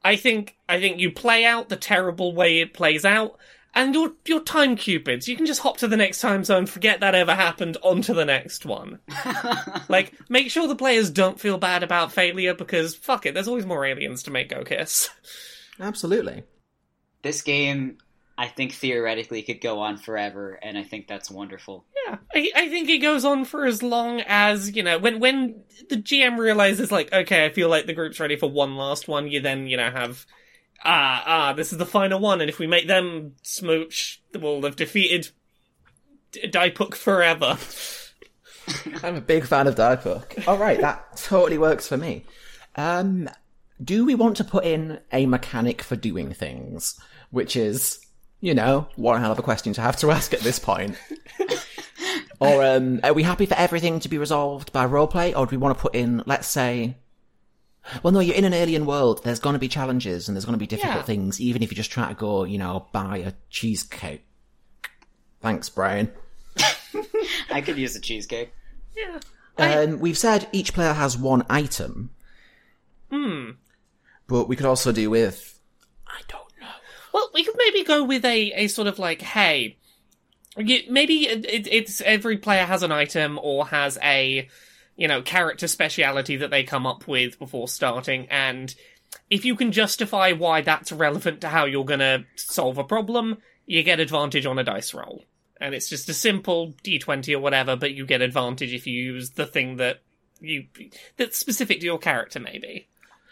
I 0.04 0.16
think 0.16 0.56
I 0.68 0.80
think 0.80 0.98
you 0.98 1.10
play 1.10 1.44
out 1.44 1.68
the 1.68 1.76
terrible 1.76 2.34
way 2.34 2.60
it 2.60 2.74
plays 2.74 3.04
out 3.04 3.38
and 3.74 3.94
you're 3.94 4.12
you're 4.26 4.40
time 4.40 4.76
cupids. 4.76 5.28
You 5.28 5.36
can 5.36 5.46
just 5.46 5.60
hop 5.60 5.76
to 5.78 5.88
the 5.88 5.96
next 5.96 6.20
time 6.20 6.44
zone, 6.44 6.66
forget 6.66 7.00
that 7.00 7.14
ever 7.14 7.34
happened, 7.34 7.76
onto 7.82 8.14
the 8.14 8.24
next 8.24 8.64
one. 8.66 8.98
like, 9.88 10.12
make 10.28 10.50
sure 10.50 10.66
the 10.66 10.76
players 10.76 11.10
don't 11.10 11.40
feel 11.40 11.58
bad 11.58 11.82
about 11.82 12.12
failure 12.12 12.54
because 12.54 12.94
fuck 12.94 13.26
it, 13.26 13.34
there's 13.34 13.48
always 13.48 13.66
more 13.66 13.84
aliens 13.84 14.22
to 14.24 14.30
make 14.30 14.50
go 14.50 14.64
kiss. 14.64 15.08
absolutely 15.80 16.42
This 17.22 17.42
game, 17.42 17.98
I 18.36 18.48
think 18.48 18.72
theoretically 18.72 19.42
could 19.42 19.60
go 19.60 19.80
on 19.80 19.98
forever, 19.98 20.58
and 20.62 20.76
I 20.76 20.82
think 20.82 21.06
that's 21.06 21.30
wonderful. 21.30 21.84
Yeah, 22.10 22.18
I, 22.34 22.50
I 22.54 22.68
think 22.68 22.88
it 22.88 22.98
goes 22.98 23.24
on 23.24 23.44
for 23.44 23.66
as 23.66 23.82
long 23.82 24.20
as 24.26 24.74
you 24.74 24.82
know 24.82 24.98
when 24.98 25.20
when 25.20 25.62
the 25.88 25.96
GM 25.96 26.38
realizes 26.38 26.92
like, 26.92 27.12
okay, 27.12 27.44
I 27.44 27.50
feel 27.50 27.68
like 27.68 27.86
the 27.86 27.92
group's 27.92 28.20
ready 28.20 28.36
for 28.36 28.50
one 28.50 28.76
last 28.76 29.08
one. 29.08 29.28
You 29.28 29.40
then 29.40 29.66
you 29.66 29.76
know 29.76 29.90
have 29.90 30.26
ah 30.84 31.22
ah 31.26 31.52
this 31.52 31.72
is 31.72 31.78
the 31.78 31.86
final 31.86 32.20
one, 32.20 32.40
and 32.40 32.50
if 32.50 32.58
we 32.58 32.66
make 32.66 32.86
them 32.86 33.34
smooch, 33.42 34.22
we'll 34.34 34.62
have 34.62 34.76
defeated 34.76 35.30
D- 36.32 36.48
Daipuk 36.48 36.94
forever. 36.94 37.58
I'm 39.02 39.16
a 39.16 39.20
big 39.20 39.44
fan 39.46 39.66
of 39.66 39.74
Diabook. 39.74 40.46
All 40.46 40.58
right, 40.58 40.80
that 40.80 41.16
totally 41.16 41.58
works 41.58 41.88
for 41.88 41.96
me. 41.96 42.24
Um, 42.76 43.28
do 43.82 44.04
we 44.04 44.14
want 44.14 44.36
to 44.36 44.44
put 44.44 44.64
in 44.64 45.00
a 45.12 45.26
mechanic 45.26 45.82
for 45.82 45.96
doing 45.96 46.32
things, 46.32 47.00
which 47.30 47.56
is, 47.56 47.98
you 48.40 48.54
know, 48.54 48.88
one 48.96 49.20
hell 49.20 49.32
of 49.32 49.38
a 49.38 49.42
question 49.42 49.72
to 49.72 49.80
have 49.80 49.96
to 49.98 50.10
ask 50.12 50.32
at 50.32 50.40
this 50.40 50.58
point? 50.58 50.96
Or 52.40 52.64
um, 52.64 53.00
are 53.04 53.12
we 53.12 53.22
happy 53.22 53.46
for 53.46 53.54
everything 53.56 54.00
to 54.00 54.08
be 54.08 54.18
resolved 54.18 54.72
by 54.72 54.86
roleplay, 54.86 55.36
or 55.36 55.46
do 55.46 55.50
we 55.52 55.56
want 55.58 55.76
to 55.76 55.80
put 55.82 55.94
in, 55.94 56.22
let's 56.26 56.48
say, 56.48 56.96
well, 58.02 58.12
no, 58.12 58.20
you're 58.20 58.34
in 58.36 58.44
an 58.44 58.52
alien 58.54 58.86
world. 58.86 59.22
There's 59.24 59.40
going 59.40 59.52
to 59.54 59.58
be 59.58 59.68
challenges 59.68 60.28
and 60.28 60.36
there's 60.36 60.44
going 60.44 60.54
to 60.54 60.58
be 60.58 60.66
difficult 60.66 60.96
Yeah. 60.96 61.02
things, 61.02 61.40
even 61.40 61.62
if 61.62 61.70
you 61.70 61.76
just 61.76 61.90
try 61.90 62.08
to 62.08 62.14
go, 62.14 62.44
you 62.44 62.58
know, 62.58 62.86
buy 62.92 63.18
a 63.18 63.32
cheesecake. 63.50 64.24
Thanks, 65.40 65.68
Brian. 65.68 66.12
I 67.50 67.60
could 67.60 67.78
use 67.78 67.96
a 67.96 68.00
cheesecake. 68.00 68.52
yeah. 68.96 69.18
I- 69.58 69.82
Um, 69.84 69.98
we've 70.00 70.18
said 70.18 70.48
each 70.52 70.72
player 70.74 70.92
has 70.92 71.16
one 71.18 71.44
item. 71.50 72.10
Hmm. 73.10 73.50
But 74.26 74.48
we 74.48 74.56
could 74.56 74.66
also 74.66 74.92
do 74.92 75.10
with. 75.10 75.58
I 76.06 76.20
don't 76.28 76.42
know. 76.60 76.66
Well, 77.12 77.30
we 77.34 77.44
could 77.44 77.56
maybe 77.58 77.82
go 77.82 78.04
with 78.04 78.24
a, 78.24 78.52
a 78.52 78.66
sort 78.68 78.86
of 78.88 78.98
like, 78.98 79.20
hey, 79.22 79.62
you, 79.64 79.74
maybe 80.60 81.28
it, 81.28 81.44
it, 81.44 81.66
it's 81.70 82.00
every 82.00 82.38
player 82.38 82.64
has 82.64 82.82
an 82.82 82.92
item 82.92 83.38
or 83.42 83.66
has 83.66 83.98
a, 84.02 84.48
you 84.96 85.08
know, 85.08 85.22
character 85.22 85.68
speciality 85.68 86.36
that 86.36 86.50
they 86.50 86.62
come 86.62 86.86
up 86.86 87.06
with 87.06 87.38
before 87.38 87.68
starting, 87.68 88.26
and 88.30 88.74
if 89.28 89.44
you 89.44 89.56
can 89.56 89.72
justify 89.72 90.32
why 90.32 90.60
that's 90.60 90.92
relevant 90.92 91.40
to 91.40 91.48
how 91.48 91.64
you're 91.64 91.84
gonna 91.84 92.24
solve 92.36 92.78
a 92.78 92.84
problem, 92.84 93.38
you 93.66 93.82
get 93.82 94.00
advantage 94.00 94.46
on 94.46 94.58
a 94.58 94.64
dice 94.64 94.94
roll. 94.94 95.24
And 95.60 95.74
it's 95.74 95.88
just 95.88 96.08
a 96.08 96.14
simple 96.14 96.74
d20 96.82 97.34
or 97.34 97.38
whatever, 97.38 97.76
but 97.76 97.92
you 97.92 98.06
get 98.06 98.22
advantage 98.22 98.72
if 98.72 98.86
you 98.86 98.94
use 98.94 99.30
the 99.30 99.46
thing 99.46 99.76
that 99.76 100.00
you 100.40 100.66
that's 101.16 101.38
specific 101.38 101.80
to 101.80 101.86
your 101.86 101.98
character, 101.98 102.40
maybe. 102.40 102.88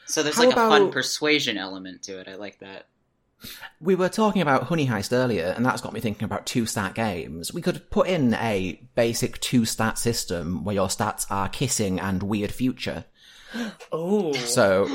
So 0.07 0.23
there's 0.23 0.37
How 0.37 0.45
like 0.45 0.53
a 0.53 0.57
fun 0.57 0.91
persuasion 0.91 1.59
element 1.59 2.03
to 2.05 2.19
it. 2.21 2.29
I 2.29 2.37
like 2.37 2.59
that. 2.61 2.87
We 3.81 3.95
were 3.95 4.09
talking 4.09 4.43
about 4.43 4.65
Honey 4.65 4.87
Heist 4.87 5.13
earlier, 5.13 5.55
and 5.57 5.65
that's 5.65 5.81
got 5.81 5.93
me 5.93 6.01
thinking 6.01 6.25
about 6.25 6.47
two 6.47 6.67
stat 6.67 6.95
games. 6.95 7.53
We 7.55 7.63
could 7.63 7.89
put 7.91 8.09
in 8.09 8.35
a 8.35 8.81
basic 8.95 9.41
two 9.41 9.65
stat 9.65 9.99
system 9.99 10.65
where 10.65 10.75
your 10.75 10.89
stats 10.89 11.27
are 11.31 11.49
kissing 11.49 12.01
and 12.01 12.23
weird 12.23 12.53
future. 12.53 13.05
Oh, 13.91 14.35
So 14.35 14.87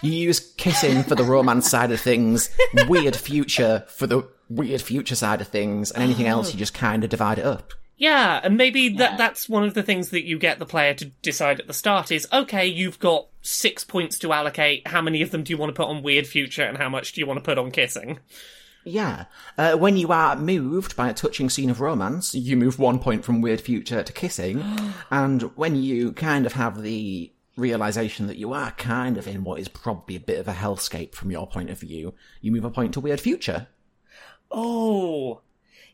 you 0.00 0.12
use 0.12 0.40
kissing 0.56 1.04
for 1.04 1.14
the 1.14 1.22
romance 1.22 1.70
side 1.70 1.92
of 1.92 2.00
things, 2.00 2.50
weird 2.88 3.14
future 3.14 3.84
for 3.86 4.08
the 4.08 4.28
weird 4.48 4.82
future 4.82 5.14
side 5.14 5.40
of 5.40 5.48
things, 5.48 5.92
and 5.92 6.02
anything 6.02 6.26
else 6.26 6.52
you 6.52 6.56
oh. 6.56 6.58
just 6.58 6.74
kind 6.74 7.04
of 7.04 7.10
divide 7.10 7.38
it 7.38 7.44
up. 7.44 7.72
Yeah, 8.02 8.40
and 8.42 8.56
maybe 8.56 8.80
Yeah. 8.80 8.98
that 8.98 9.16
that's 9.18 9.48
one 9.48 9.62
of 9.62 9.74
the 9.74 9.82
things 9.84 10.10
that 10.10 10.24
you 10.26 10.36
get 10.36 10.58
the 10.58 10.66
player 10.66 10.92
to 10.94 11.04
decide 11.22 11.60
at 11.60 11.68
the 11.68 11.72
start 11.72 12.10
is 12.10 12.26
okay, 12.32 12.66
you've 12.66 12.98
got 12.98 13.28
six 13.42 13.84
points 13.84 14.18
to 14.18 14.32
allocate. 14.32 14.88
How 14.88 15.00
many 15.00 15.22
of 15.22 15.30
them 15.30 15.44
do 15.44 15.52
you 15.52 15.56
want 15.56 15.70
to 15.70 15.80
put 15.80 15.88
on 15.88 16.02
weird 16.02 16.26
future, 16.26 16.64
and 16.64 16.78
how 16.78 16.88
much 16.88 17.12
do 17.12 17.20
you 17.20 17.28
want 17.28 17.38
to 17.38 17.44
put 17.44 17.58
on 17.58 17.70
kissing? 17.70 18.18
Yeah. 18.84 19.26
Uh, 19.56 19.76
when 19.76 19.96
you 19.96 20.10
are 20.10 20.34
moved 20.34 20.96
by 20.96 21.10
a 21.10 21.14
touching 21.14 21.48
scene 21.48 21.70
of 21.70 21.80
romance, 21.80 22.34
you 22.34 22.56
move 22.56 22.80
one 22.80 22.98
point 22.98 23.24
from 23.24 23.40
weird 23.40 23.60
future 23.60 24.02
to 24.02 24.12
kissing. 24.12 24.64
and 25.12 25.42
when 25.54 25.76
you 25.76 26.10
kind 26.10 26.44
of 26.44 26.54
have 26.54 26.82
the 26.82 27.30
realization 27.56 28.26
that 28.26 28.36
you 28.38 28.52
are 28.52 28.72
kind 28.72 29.16
of 29.16 29.28
in 29.28 29.44
what 29.44 29.60
is 29.60 29.68
probably 29.68 30.16
a 30.16 30.20
bit 30.20 30.40
of 30.40 30.48
a 30.48 30.54
hellscape 30.54 31.14
from 31.14 31.30
your 31.30 31.46
point 31.46 31.70
of 31.70 31.78
view, 31.78 32.14
you 32.40 32.50
move 32.50 32.64
a 32.64 32.70
point 32.70 32.94
to 32.94 33.00
weird 33.00 33.20
future. 33.20 33.68
Oh, 34.50 35.42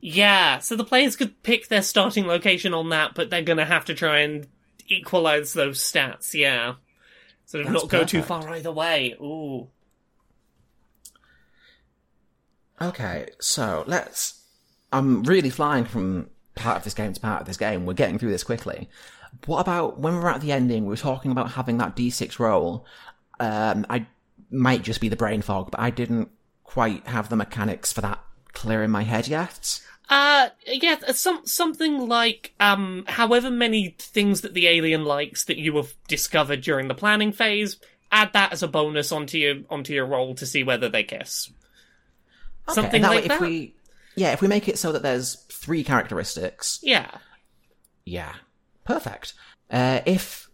yeah. 0.00 0.58
So 0.58 0.76
the 0.76 0.84
players 0.84 1.16
could 1.16 1.42
pick 1.42 1.68
their 1.68 1.82
starting 1.82 2.26
location 2.26 2.74
on 2.74 2.88
that, 2.90 3.14
but 3.14 3.30
they're 3.30 3.42
gonna 3.42 3.64
have 3.64 3.84
to 3.86 3.94
try 3.94 4.20
and 4.20 4.46
equalize 4.86 5.52
those 5.52 5.80
stats. 5.80 6.34
Yeah, 6.34 6.74
sort 7.46 7.64
of 7.64 7.72
That's 7.72 7.84
not 7.84 7.90
go 7.90 8.04
too 8.04 8.22
far 8.22 8.48
either 8.50 8.72
way. 8.72 9.14
Ooh, 9.20 9.68
Okay, 12.80 13.26
so 13.40 13.84
let's. 13.86 14.40
I'm 14.92 15.22
really 15.24 15.50
flying 15.50 15.84
from 15.84 16.30
part 16.54 16.78
of 16.78 16.84
this 16.84 16.94
game 16.94 17.12
to 17.12 17.20
part 17.20 17.40
of 17.40 17.46
this 17.46 17.56
game. 17.56 17.86
We're 17.86 17.94
getting 17.94 18.18
through 18.18 18.30
this 18.30 18.44
quickly. 18.44 18.88
What 19.46 19.60
about 19.60 19.98
when 19.98 20.14
we 20.14 20.20
were 20.20 20.30
at 20.30 20.40
the 20.40 20.52
ending? 20.52 20.84
We 20.84 20.90
were 20.90 20.96
talking 20.96 21.30
about 21.30 21.52
having 21.52 21.78
that 21.78 21.96
d6 21.96 22.38
roll. 22.38 22.86
Um, 23.40 23.84
I 23.90 24.06
might 24.50 24.82
just 24.82 25.00
be 25.00 25.08
the 25.08 25.16
brain 25.16 25.42
fog, 25.42 25.70
but 25.70 25.80
I 25.80 25.90
didn't 25.90 26.30
quite 26.64 27.06
have 27.06 27.28
the 27.28 27.36
mechanics 27.36 27.92
for 27.92 28.00
that 28.00 28.20
clear 28.52 28.82
in 28.82 28.90
my 28.90 29.02
head 29.02 29.28
yet. 29.28 29.80
Uh, 30.08 30.48
yeah, 30.66 30.96
some 31.12 31.44
something 31.44 32.08
like 32.08 32.54
um, 32.60 33.04
however 33.06 33.50
many 33.50 33.94
things 33.98 34.40
that 34.40 34.54
the 34.54 34.66
alien 34.66 35.04
likes 35.04 35.44
that 35.44 35.58
you 35.58 35.76
have 35.76 35.94
discovered 36.06 36.62
during 36.62 36.88
the 36.88 36.94
planning 36.94 37.32
phase. 37.32 37.76
Add 38.10 38.32
that 38.32 38.52
as 38.52 38.62
a 38.62 38.68
bonus 38.68 39.12
onto 39.12 39.36
your 39.36 39.56
onto 39.68 39.92
your 39.92 40.06
roll 40.06 40.34
to 40.36 40.46
see 40.46 40.62
whether 40.64 40.88
they 40.88 41.02
kiss. 41.02 41.50
Okay, 42.68 42.74
Something 42.74 43.02
that 43.02 43.10
like 43.10 43.22
way, 43.22 43.28
that. 43.28 43.34
If 43.34 43.40
we, 43.40 43.74
yeah, 44.16 44.32
if 44.32 44.40
we 44.40 44.48
make 44.48 44.66
it 44.66 44.78
so 44.78 44.92
that 44.92 45.02
there's 45.02 45.34
three 45.52 45.84
characteristics, 45.84 46.80
Yeah, 46.82 47.10
yeah, 48.06 48.34
perfect. 48.86 49.34
Uh, 49.70 50.00
if 50.06 50.48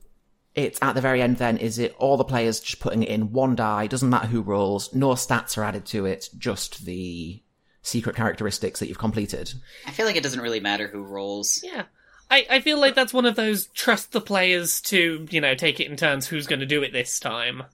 it's 0.57 0.81
at 0.83 0.95
the 0.97 1.01
very 1.01 1.23
end, 1.23 1.37
then 1.37 1.59
is 1.59 1.79
it 1.79 1.95
all 1.99 2.17
the 2.17 2.25
players 2.25 2.59
just 2.59 2.81
putting 2.81 3.05
it 3.05 3.09
in 3.09 3.31
one 3.33 3.55
die? 3.55 3.87
Doesn't 3.87 4.11
matter 4.11 4.27
who 4.27 4.43
rolls. 4.43 4.93
No 4.93 5.11
stats 5.11 5.57
are 5.57 5.63
added 5.63 5.87
to 5.87 6.07
it. 6.07 6.29
Just 6.37 6.85
the 6.85 7.41
secret 7.85 8.17
characteristics 8.17 8.81
that 8.81 8.89
you've 8.89 8.99
completed. 8.99 9.53
I 9.87 9.93
feel 9.93 10.07
like 10.07 10.17
it 10.17 10.23
doesn't 10.25 10.41
really 10.41 10.59
matter 10.59 10.89
who 10.89 11.03
rolls. 11.03 11.61
yeah. 11.63 11.85
I, 12.31 12.47
I 12.51 12.61
feel 12.61 12.81
like 12.81 12.95
that's 12.95 13.13
one 13.13 13.27
of 13.27 13.37
those 13.37 13.67
trust 13.67 14.13
the 14.13 14.21
players 14.21 14.81
to 14.83 15.29
you 15.31 15.41
know 15.41 15.55
take 15.55 15.79
it 15.79 15.89
in 15.89 15.97
turns. 15.97 16.27
Who's 16.27 16.47
going 16.47 16.61
to 16.61 16.67
do 16.67 16.83
it 16.83 16.93
this 16.93 17.21
time? 17.21 17.65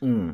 Hmm. 0.00 0.30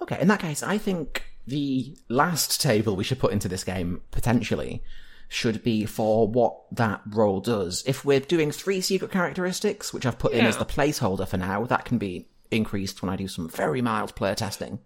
Okay, 0.00 0.18
in 0.20 0.28
that 0.28 0.40
case, 0.40 0.62
I 0.62 0.78
think 0.78 1.24
the 1.46 1.96
last 2.08 2.60
table 2.62 2.94
we 2.94 3.04
should 3.04 3.18
put 3.18 3.32
into 3.32 3.48
this 3.48 3.64
game 3.64 4.00
potentially 4.12 4.82
should 5.28 5.64
be 5.64 5.84
for 5.84 6.28
what 6.28 6.56
that 6.70 7.00
role 7.08 7.40
does. 7.40 7.82
If 7.86 8.04
we're 8.04 8.20
doing 8.20 8.52
three 8.52 8.80
secret 8.80 9.10
characteristics, 9.10 9.92
which 9.92 10.06
I've 10.06 10.18
put 10.18 10.32
in 10.32 10.46
as 10.46 10.58
the 10.58 10.64
placeholder 10.64 11.26
for 11.26 11.38
now, 11.38 11.64
that 11.64 11.84
can 11.84 11.98
be 11.98 12.28
increased 12.50 13.02
when 13.02 13.10
I 13.10 13.16
do 13.16 13.26
some 13.26 13.48
very 13.48 13.82
mild 13.82 14.14
player 14.14 14.34
testing. 14.36 14.78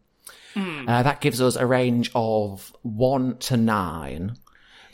Uh, 0.57 1.03
that 1.03 1.21
gives 1.21 1.41
us 1.41 1.55
a 1.57 1.67
range 1.67 2.11
of 2.15 2.75
one 2.83 3.37
to 3.39 3.57
nine. 3.57 4.37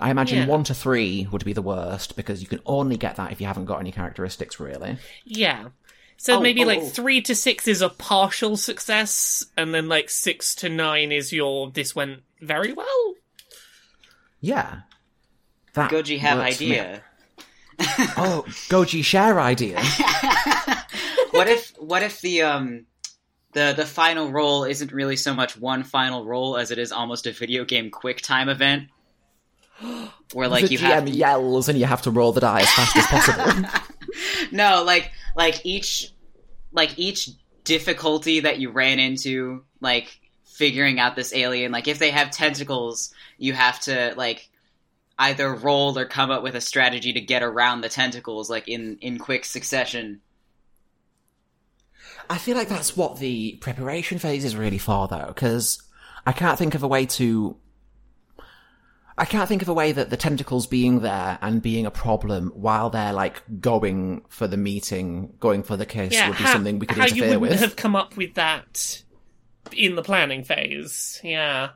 I 0.01 0.11
imagine 0.11 0.39
Yeah. 0.39 0.47
one 0.47 0.65
to 0.65 0.75
three 0.75 1.29
would 1.31 1.45
be 1.45 1.53
the 1.53 1.63
worst 1.63 2.17
because 2.17 2.43
you 2.43 2.49
can 2.49 2.61
only 2.67 2.97
get 2.97 3.15
that 3.17 3.31
if 3.31 3.41
you 3.41 3.47
haven't 3.47 3.67
got 3.67 3.79
any 3.79 3.93
characteristics 3.93 4.59
really. 4.59 4.99
Yeah. 5.25 5.69
So 6.17 6.39
Oh, 6.39 6.41
maybe 6.41 6.65
oh, 6.65 6.67
like 6.67 6.81
oh. 6.81 6.89
three 6.89 7.21
to 7.23 7.35
six 7.37 7.69
is 7.69 7.81
a 7.83 7.89
partial 7.89 8.57
success, 8.57 9.45
and 9.57 9.73
then 9.73 9.89
like 9.89 10.11
six 10.11 10.55
to 10.57 10.69
nine 10.69 11.13
is 11.13 11.33
your 11.33 11.71
this 11.71 11.95
went 11.95 12.23
very 12.41 12.73
well. 12.73 13.15
Yeah. 14.41 14.81
That 15.75 15.91
Goji 15.91 16.19
have 16.19 16.39
works 16.39 16.57
for 16.57 16.63
me. 16.65 16.79
idea. 16.81 17.03
Oh, 18.17 18.45
Goji 18.69 19.05
share 19.05 19.41
idea. 19.41 19.81
what 21.31 21.49
if 21.49 21.73
what 21.79 22.03
if 22.03 22.21
the 22.21 22.43
um 22.43 22.87
the 23.53 23.75
the 23.77 23.87
final 23.87 24.31
roll 24.31 24.65
isn't 24.65 24.93
really 24.93 25.17
so 25.17 25.35
much 25.35 25.57
one 25.59 25.85
final 25.85 26.25
roll 26.25 26.57
as 26.57 26.71
it 26.71 26.79
is 26.79 26.93
almost 26.93 27.27
a 27.27 27.33
video 27.33 27.65
game 27.65 27.91
quick 27.91 28.21
time 28.21 28.49
event? 28.49 28.89
Where 30.33 30.49
like 30.49 30.67
the 30.67 30.73
you 30.73 30.79
GM 30.79 30.83
have 30.83 31.09
yells 31.09 31.69
and 31.69 31.79
you 31.79 31.85
have 31.85 32.03
to 32.03 32.11
roll 32.11 32.33
the 32.33 32.41
die 32.41 32.61
as 32.63 32.71
fast 32.73 32.97
as 32.97 33.07
possible. 33.07 33.69
No, 34.51 34.85
like 34.85 35.11
like 35.35 35.65
each 35.65 36.13
like 36.73 36.99
each 36.99 37.31
difficulty 37.65 38.41
that 38.41 38.59
you 38.59 38.71
ran 38.71 38.99
into, 38.99 39.65
like 39.81 40.21
figuring 40.45 41.01
out 41.01 41.17
this 41.17 41.33
alien, 41.35 41.73
like 41.73 41.89
if 41.89 41.99
they 41.99 42.11
have 42.11 42.31
tentacles, 42.31 43.13
you 43.39 43.55
have 43.55 43.81
to 43.81 44.15
like 44.17 44.49
either 45.19 45.55
roll 45.55 45.99
or 45.99 46.05
come 46.05 46.31
up 46.31 46.43
with 46.43 46.55
a 46.55 46.61
strategy 46.61 47.13
to 47.15 47.21
get 47.21 47.43
around 47.43 47.81
the 47.81 47.89
tentacles 47.89 48.51
like 48.51 48.69
in 48.69 48.99
in 49.01 49.19
quick 49.19 49.45
succession. 49.45 50.21
I 52.33 52.39
feel 52.39 52.57
like 52.57 52.71
that's 52.71 52.97
what 52.97 53.19
the 53.19 53.59
preparation 53.61 54.19
phase 54.19 54.47
is 54.47 54.57
really 54.57 54.79
for, 54.79 55.07
though, 55.07 55.27
because 55.27 55.83
I 56.27 56.33
can't 56.33 56.59
think 56.59 56.75
of 56.75 56.83
a 56.83 56.89
way 56.89 57.05
to. 57.05 57.59
I 59.19 59.27
can't 59.27 59.47
think 59.47 59.61
of 59.61 59.69
a 59.69 59.75
way 59.75 59.93
that 59.93 60.09
the 60.09 60.17
tentacles 60.17 60.67
being 60.67 61.01
there 61.01 61.39
and 61.43 61.61
being 61.61 61.85
a 61.85 61.91
problem 61.91 62.49
while 62.55 62.89
they're 62.89 63.13
like 63.13 63.43
going 63.61 64.25
for 64.31 64.49
the 64.49 64.57
meeting, 64.57 65.35
going 65.41 65.63
for 65.63 65.77
the 65.77 65.85
kiss 65.85 66.15
Yeah, 66.15 66.29
would 66.29 66.39
be 66.39 66.43
how, 66.45 66.55
something 66.55 66.79
we 66.79 66.87
could 66.87 66.97
how 66.97 67.05
you 67.05 67.17
interfere 67.17 67.39
wouldn't 67.39 67.61
with. 67.61 67.69
have 67.69 67.77
come 67.77 67.95
up 67.95 68.17
with 68.17 68.33
that 68.37 69.03
in 69.77 69.95
the 69.95 70.03
planning 70.03 70.43
phase. 70.43 71.21
Yeah. 71.23 71.73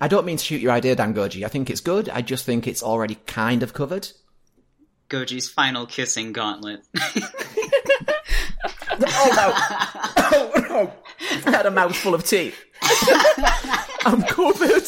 I 0.00 0.06
don't 0.06 0.24
mean 0.24 0.36
to 0.36 0.44
shoot 0.44 0.60
your 0.60 0.70
idea 0.70 0.94
down, 0.94 1.14
Goji. 1.14 1.44
I 1.44 1.48
think 1.48 1.68
it's 1.68 1.80
good. 1.80 2.08
I 2.08 2.22
just 2.22 2.44
think 2.44 2.68
it's 2.68 2.84
already 2.84 3.16
kind 3.26 3.64
of 3.64 3.74
covered. 3.74 4.08
Goji's 5.10 5.48
final 5.48 5.84
kissing 5.84 6.32
gauntlet. 6.32 6.86
Oh 8.64 8.96
no! 9.00 9.52
Oh 10.32 10.52
no! 10.68 10.92
I 11.46 11.50
had 11.50 11.66
a 11.66 11.70
mouthful 11.70 12.14
of 12.14 12.24
tea. 12.24 12.52
I'm 14.04 14.22
covered. 14.22 14.82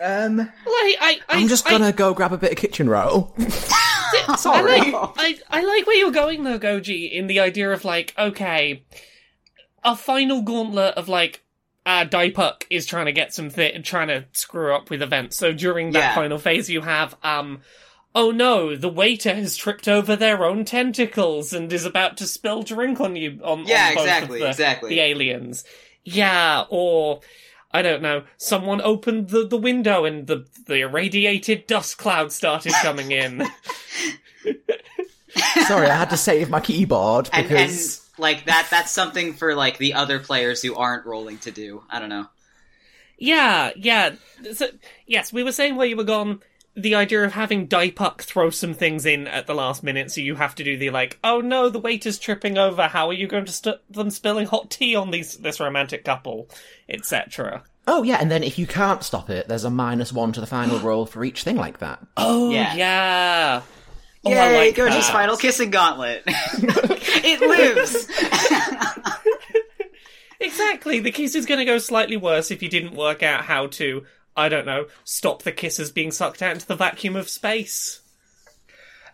Um, 0.00 0.36
Like, 0.36 0.48
I, 0.66 0.96
I, 1.00 1.20
I'm 1.30 1.48
just 1.48 1.66
I- 1.66 1.70
gonna 1.70 1.92
go 1.92 2.14
grab 2.14 2.32
a 2.32 2.38
bit 2.38 2.52
of 2.52 2.58
kitchen 2.58 2.88
roll. 2.88 3.34
I 3.38 4.36
Sorry. 4.38 4.78
like, 4.78 4.94
I, 4.94 5.38
I 5.50 5.62
like 5.62 5.86
where 5.86 5.96
you're 5.96 6.10
going 6.12 6.44
though, 6.44 6.58
Goji, 6.58 7.10
in 7.10 7.26
the 7.26 7.40
idea 7.40 7.70
of 7.72 7.84
like, 7.84 8.14
okay, 8.16 8.84
a 9.84 9.96
final 9.96 10.42
gauntlet 10.42 10.94
of 10.94 11.08
like, 11.08 11.42
uh, 11.84 12.04
Daipuck 12.04 12.62
is 12.70 12.86
trying 12.86 13.06
to 13.06 13.12
get 13.12 13.32
some 13.34 13.50
fit 13.50 13.74
and 13.74 13.84
trying 13.84 14.08
to 14.08 14.26
screw 14.32 14.74
up 14.74 14.90
with 14.90 15.02
events. 15.02 15.36
So 15.36 15.52
during 15.52 15.92
that 15.92 15.98
Yeah. 15.98 16.14
final 16.14 16.38
phase, 16.38 16.68
you 16.70 16.82
have, 16.82 17.16
um, 17.22 17.60
oh 18.14 18.30
no, 18.30 18.76
the 18.76 18.88
waiter 18.88 19.34
has 19.34 19.56
tripped 19.56 19.88
over 19.88 20.16
their 20.16 20.44
own 20.44 20.64
tentacles 20.64 21.52
and 21.52 21.72
is 21.72 21.84
about 21.84 22.16
to 22.18 22.26
spill 22.26 22.62
drink 22.62 23.00
on 23.00 23.16
you. 23.16 23.40
On, 23.42 23.66
Yeah, 23.66 23.88
on 23.88 23.94
both 23.94 24.04
exactly, 24.04 24.38
of 24.38 24.42
the, 24.42 24.48
exactly. 24.50 24.90
The 24.90 25.00
aliens. 25.00 25.64
Yeah, 26.04 26.64
or. 26.68 27.20
I 27.70 27.82
don't 27.82 28.00
know. 28.00 28.22
Someone 28.38 28.80
opened 28.80 29.28
the, 29.28 29.46
the 29.46 29.58
window 29.58 30.06
and 30.06 30.26
the, 30.26 30.46
the 30.66 30.76
irradiated 30.76 31.66
dust 31.66 31.98
cloud 31.98 32.32
started 32.32 32.72
coming 32.80 33.12
in. 33.12 33.46
Sorry, 35.66 35.86
I 35.88 35.94
had 35.94 36.08
to 36.08 36.16
save 36.16 36.48
my 36.48 36.60
keyboard 36.60 37.28
and, 37.30 37.44
and 37.44 37.48
because 37.48 38.08
like 38.18 38.46
that 38.46 38.68
that's 38.70 38.90
something 38.90 39.34
for 39.34 39.54
like 39.54 39.78
the 39.78 39.94
other 39.94 40.18
players 40.18 40.62
who 40.62 40.74
aren't 40.74 41.06
rolling 41.06 41.38
to 41.38 41.50
do. 41.50 41.82
I 41.88 41.98
don't 41.98 42.08
know. 42.08 42.26
Yeah, 43.18 43.72
yeah. 43.76 44.14
So, 44.54 44.68
yes, 45.06 45.32
we 45.32 45.42
were 45.42 45.52
saying 45.52 45.76
where 45.76 45.86
you 45.86 45.96
were 45.96 46.04
gone. 46.04 46.40
The 46.76 46.94
idea 46.94 47.24
of 47.24 47.32
having 47.32 47.66
Daipuck 47.66 48.20
throw 48.22 48.50
some 48.50 48.72
things 48.72 49.04
in 49.04 49.26
at 49.26 49.48
the 49.48 49.54
last 49.54 49.82
minute, 49.82 50.12
so 50.12 50.20
you 50.20 50.36
have 50.36 50.54
to 50.56 50.62
do 50.64 50.76
the 50.78 50.90
like, 50.90 51.18
oh 51.24 51.40
no, 51.40 51.68
the 51.68 51.80
waiter's 51.80 52.18
tripping 52.20 52.56
over. 52.56 52.82
How 52.86 53.08
are 53.08 53.12
you 53.12 53.26
going 53.26 53.46
to 53.46 53.52
stop 53.52 53.82
them 53.90 54.10
spilling 54.10 54.46
hot 54.46 54.70
tea 54.70 54.94
on 54.94 55.10
these 55.10 55.38
this 55.38 55.58
romantic 55.58 56.04
couple, 56.04 56.48
etc. 56.88 57.64
oh 57.88 58.04
yeah, 58.04 58.18
and 58.20 58.30
then 58.30 58.44
if 58.44 58.58
you 58.60 58.66
can't 58.68 59.02
stop 59.02 59.28
it, 59.28 59.48
there's 59.48 59.64
a 59.64 59.70
minus 59.70 60.12
one 60.12 60.30
to 60.32 60.40
the 60.40 60.46
final 60.46 60.78
roll 60.86 61.04
for 61.04 61.24
each 61.24 61.42
thing 61.42 61.56
like 61.56 61.78
that. 61.78 61.98
Oh 62.16 62.50
Yeah. 62.52 62.74
yeah. 62.74 63.62
Oh, 64.24 64.30
Yay, 64.30 64.38
I 64.38 64.56
like 64.66 64.74
Goji's 64.76 65.06
that. 65.06 65.12
final 65.12 65.36
kissing 65.36 65.70
gauntlet. 65.70 66.22
it 66.26 67.40
lives. 67.40 68.06
Exactly. 70.40 71.00
The 71.00 71.10
kiss 71.10 71.34
is 71.34 71.46
going 71.46 71.58
to 71.58 71.64
go 71.64 71.78
slightly 71.78 72.16
worse 72.16 72.52
if 72.52 72.62
you 72.62 72.68
didn't 72.68 72.94
work 72.94 73.24
out 73.24 73.44
how 73.44 73.66
to, 73.66 74.04
I 74.38 74.48
don't 74.48 74.66
know, 74.66 74.86
stop 75.04 75.42
the 75.42 75.52
kisses 75.52 75.90
being 75.90 76.10
sucked 76.12 76.40
out 76.42 76.52
into 76.54 76.66
the 76.66 76.76
vacuum 76.76 77.16
of 77.16 77.28
space. 77.28 78.00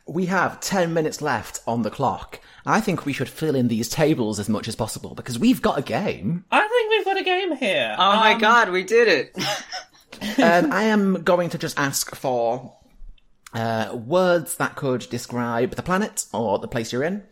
We 0.06 0.26
have 0.26 0.60
ten 0.60 0.92
minutes 0.92 1.22
left 1.22 1.60
on 1.66 1.82
the 1.82 1.90
clock. 1.90 2.40
I 2.66 2.80
think 2.80 3.04
we 3.06 3.12
should 3.14 3.28
fill 3.28 3.54
in 3.54 3.68
these 3.68 3.88
tables 3.88 4.38
as 4.38 4.48
much 4.48 4.68
as 4.68 4.76
possible 4.76 5.14
because 5.14 5.38
we've 5.38 5.62
got 5.62 5.78
a 5.78 5.82
game. 5.82 6.44
I 6.50 6.60
think 6.68 6.90
we've 6.90 7.04
got 7.04 7.16
a 7.18 7.24
game 7.24 7.56
here. 7.56 7.94
Oh 7.98 8.16
my 8.16 8.32
Um, 8.34 8.38
god, 8.40 8.70
we 8.70 8.84
did 8.84 9.08
it. 9.08 9.36
um, 10.42 10.72
I 10.72 10.84
am 10.84 11.22
going 11.22 11.50
to 11.50 11.58
just 11.58 11.78
ask 11.78 12.14
for 12.14 12.76
uh, 13.54 13.94
words 13.94 14.56
that 14.56 14.76
could 14.76 15.08
describe 15.10 15.74
the 15.74 15.82
planet 15.82 16.26
or 16.32 16.58
the 16.58 16.68
place 16.68 16.92
you're 16.92 17.02
in. 17.04 17.22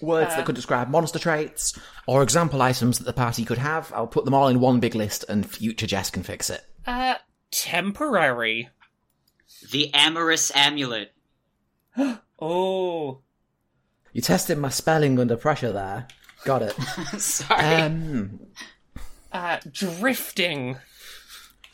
Words 0.00 0.36
that 0.36 0.46
could 0.46 0.54
describe 0.54 0.88
monster 0.90 1.18
traits 1.18 1.76
or 2.06 2.22
example 2.22 2.62
items 2.62 2.98
that 2.98 3.04
the 3.04 3.12
party 3.12 3.44
could 3.44 3.58
have. 3.58 3.92
I'll 3.92 4.06
put 4.06 4.24
them 4.24 4.34
all 4.34 4.46
in 4.46 4.60
one 4.60 4.78
big 4.78 4.94
list 4.94 5.24
and 5.28 5.44
future 5.48 5.88
Jess 5.88 6.10
can 6.10 6.22
fix 6.22 6.50
it. 6.50 6.62
Uh, 6.88 7.16
temporary. 7.50 8.70
the 9.70 9.92
amorous 9.92 10.50
amulet. 10.54 11.12
Oh. 12.40 13.18
You 14.12 14.22
tested 14.22 14.58
my 14.58 14.68
spelling 14.68 15.18
under 15.18 15.36
pressure 15.36 15.72
there. 15.72 16.06
Got 16.44 16.62
it. 16.62 16.72
Sorry. 17.18 17.60
Um, 17.64 18.38
Uh, 19.32 19.58
drifting. 19.72 20.78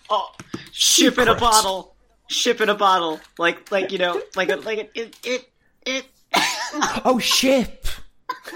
oh, 0.08 0.30
ship 0.72 1.18
in 1.18 1.28
a 1.28 1.34
bottle. 1.34 1.94
Ship 2.28 2.58
in 2.62 2.70
a 2.70 2.74
bottle. 2.74 3.20
Like 3.38 3.70
like 3.70 3.92
you 3.92 3.98
know, 3.98 4.20
like 4.34 4.48
a, 4.48 4.56
like 4.56 4.78
a, 4.78 4.98
it 4.98 5.16
it 5.22 5.50
it 5.84 6.06
oh, 7.04 7.18
ship! 7.18 7.86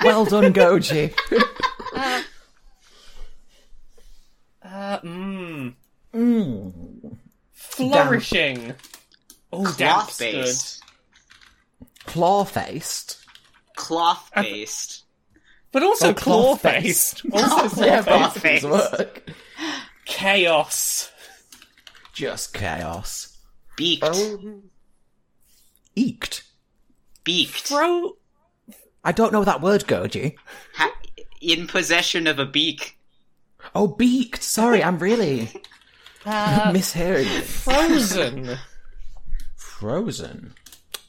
Well 0.02 0.24
done, 0.24 0.52
Goji. 0.52 1.14
Uh, 4.70 5.00
mmm. 5.00 5.04
mm. 5.04 5.74
Flourishing. 7.52 8.74
Oh, 9.52 9.74
damp's 9.76 10.16
cloth 10.16 10.18
based. 10.18 10.82
Claw 12.06 12.44
faced. 12.44 13.24
Cloth 13.76 14.30
based. 14.34 15.04
But 15.72 15.82
also 15.82 16.10
Oh, 16.10 16.14
claw-faced. 16.14 17.22
Also 17.32 17.82
oh, 17.82 17.84
Yeah, 17.84 18.02
claw-faced. 18.02 18.62
both 18.64 18.98
work. 18.98 19.30
Chaos. 20.06 21.10
Just 22.14 22.54
chaos. 22.54 23.36
Beaked. 23.76 24.04
Oh. 24.04 24.62
Eeked. 25.94 26.42
Beaked. 27.24 27.60
Throw... 27.68 28.16
I 29.04 29.12
don't 29.12 29.32
know 29.32 29.44
that 29.44 29.60
word, 29.60 29.84
Goji. 29.84 30.34
Ha- 30.74 30.92
in 31.40 31.66
possession 31.66 32.26
of 32.26 32.38
a 32.38 32.46
beak. 32.46 32.98
Oh, 33.74 33.86
beaked. 33.86 34.42
Sorry, 34.42 34.82
I'm 34.82 34.98
really 34.98 35.50
Uh, 36.30 36.72
mishearing 36.72 37.24
you. 37.24 37.40
frozen. 37.40 38.58
Frozen. 39.56 40.52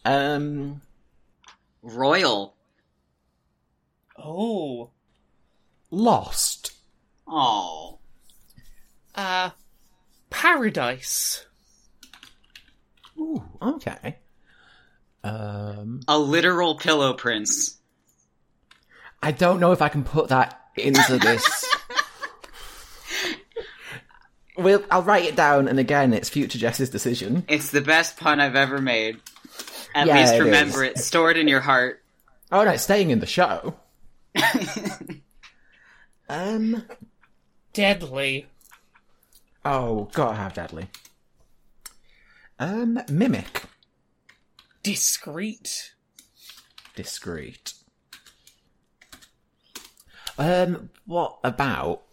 Um, 0.05 0.81
Royal. 1.81 2.55
oh. 4.17 4.91
lost. 5.91 6.71
Oh. 7.27 7.99
Uh, 9.13 9.49
paradise. 10.29 11.45
Ooh, 13.17 13.43
okay. 13.61 14.19
Um, 15.21 15.99
A 16.07 16.17
literal 16.17 16.75
pillow 16.75 17.11
prince. 17.11 17.77
I 19.21 19.33
don't 19.33 19.59
know 19.59 19.73
if 19.73 19.81
I 19.81 19.89
can 19.89 20.05
put 20.05 20.29
that 20.29 20.61
into 20.77 21.17
this. 21.17 21.65
We'll, 24.59 24.83
I'll 24.91 25.03
write 25.03 25.25
it 25.25 25.35
down, 25.35 25.67
and 25.67 25.79
again, 25.79 26.13
it's 26.13 26.29
future 26.29 26.57
Jess's 26.57 26.89
decision. 26.89 27.43
It's 27.47 27.71
the 27.71 27.81
best 27.81 28.17
pun 28.17 28.39
I've 28.39 28.55
ever 28.55 28.79
made. 28.79 29.17
At 29.95 30.07
Yeah, 30.07 30.19
least 30.19 30.39
remember 30.39 30.83
is. 30.83 30.91
it. 30.91 30.97
Store 30.99 31.31
it 31.31 31.37
in 31.37 31.47
your 31.47 31.61
heart. 31.61 32.03
Oh 32.51 32.63
no, 32.63 32.71
it's 32.71 32.83
staying 32.83 33.09
in 33.09 33.19
the 33.19 33.25
show. 33.25 33.75
um. 36.29 36.83
Deadly. 37.73 38.47
Oh, 39.63 40.09
gotta 40.13 40.35
have 40.35 40.53
deadly. 40.53 40.87
Um, 42.57 42.99
mimic. 43.09 43.63
Discreet. 44.83 45.93
Discreet. 46.95 47.73
Um, 50.37 50.89
what 51.05 51.37
about 51.43 52.03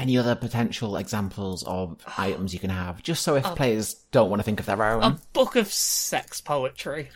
any 0.00 0.16
other 0.16 0.34
potential 0.34 0.96
examples 0.96 1.62
of 1.64 1.96
items 2.16 2.54
you 2.54 2.58
can 2.60 2.70
have, 2.70 3.02
just 3.02 3.22
so 3.22 3.36
if 3.36 3.44
players 3.44 3.94
don't 4.12 4.30
want 4.30 4.40
to 4.40 4.44
think 4.44 4.58
of 4.58 4.66
their 4.66 4.82
own 4.82 5.02
A 5.02 5.18
book 5.32 5.56
of 5.56 5.70
sex 5.70 6.40
poetry. 6.40 7.10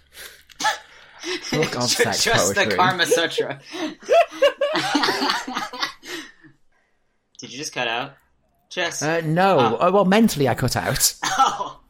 book 1.50 1.76
of 1.76 1.82
sex 1.90 2.22
Just 2.24 2.54
poetry? 2.54 2.70
the 2.70 2.76
Kama 2.76 3.06
Sutra. 3.06 3.60
Did 7.38 7.50
you 7.52 7.58
just 7.58 7.72
cut 7.72 7.88
out? 7.88 8.12
Jess. 8.70 9.02
Uh, 9.02 9.20
no, 9.24 9.78
oh, 9.80 9.90
well, 9.92 10.04
mentally 10.04 10.48
I 10.48 10.54
cut 10.54 10.76
out. 10.76 11.14
oh. 11.24 11.80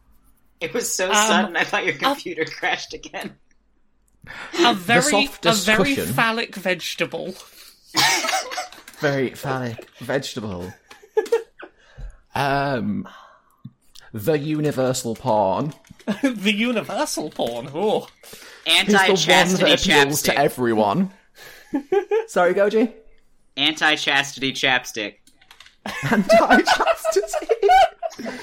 It 0.60 0.72
was 0.72 0.92
so 0.94 1.12
sudden, 1.12 1.56
I 1.56 1.64
thought 1.64 1.84
your 1.84 1.94
computer 1.94 2.44
crashed 2.44 2.94
again. 2.94 3.34
A 4.60 4.72
very, 4.74 5.28
a 5.44 5.52
very 5.52 5.94
cushion. 5.94 6.14
phallic 6.14 6.54
vegetable. 6.54 7.34
Very 9.00 9.30
phallic 9.34 9.86
vegetable. 9.98 10.72
Um, 12.34 13.08
the 14.12 14.38
universal 14.38 15.14
pawn. 15.14 15.74
the 16.22 16.52
universal 16.52 17.30
porn. 17.30 17.68
Oh. 17.74 18.08
Is 18.66 18.86
the 18.86 18.92
one 18.92 19.06
Anti-chastity 19.08 19.64
that 19.64 19.80
appeals 19.80 20.22
to 20.22 20.30
chapstick. 20.30 20.34
everyone. 20.34 21.10
Sorry, 22.28 22.54
Goji. 22.54 22.92
Anti-chastity 23.56 24.52
chapstick. 24.52 25.16
Anti-chastity. 26.10 27.56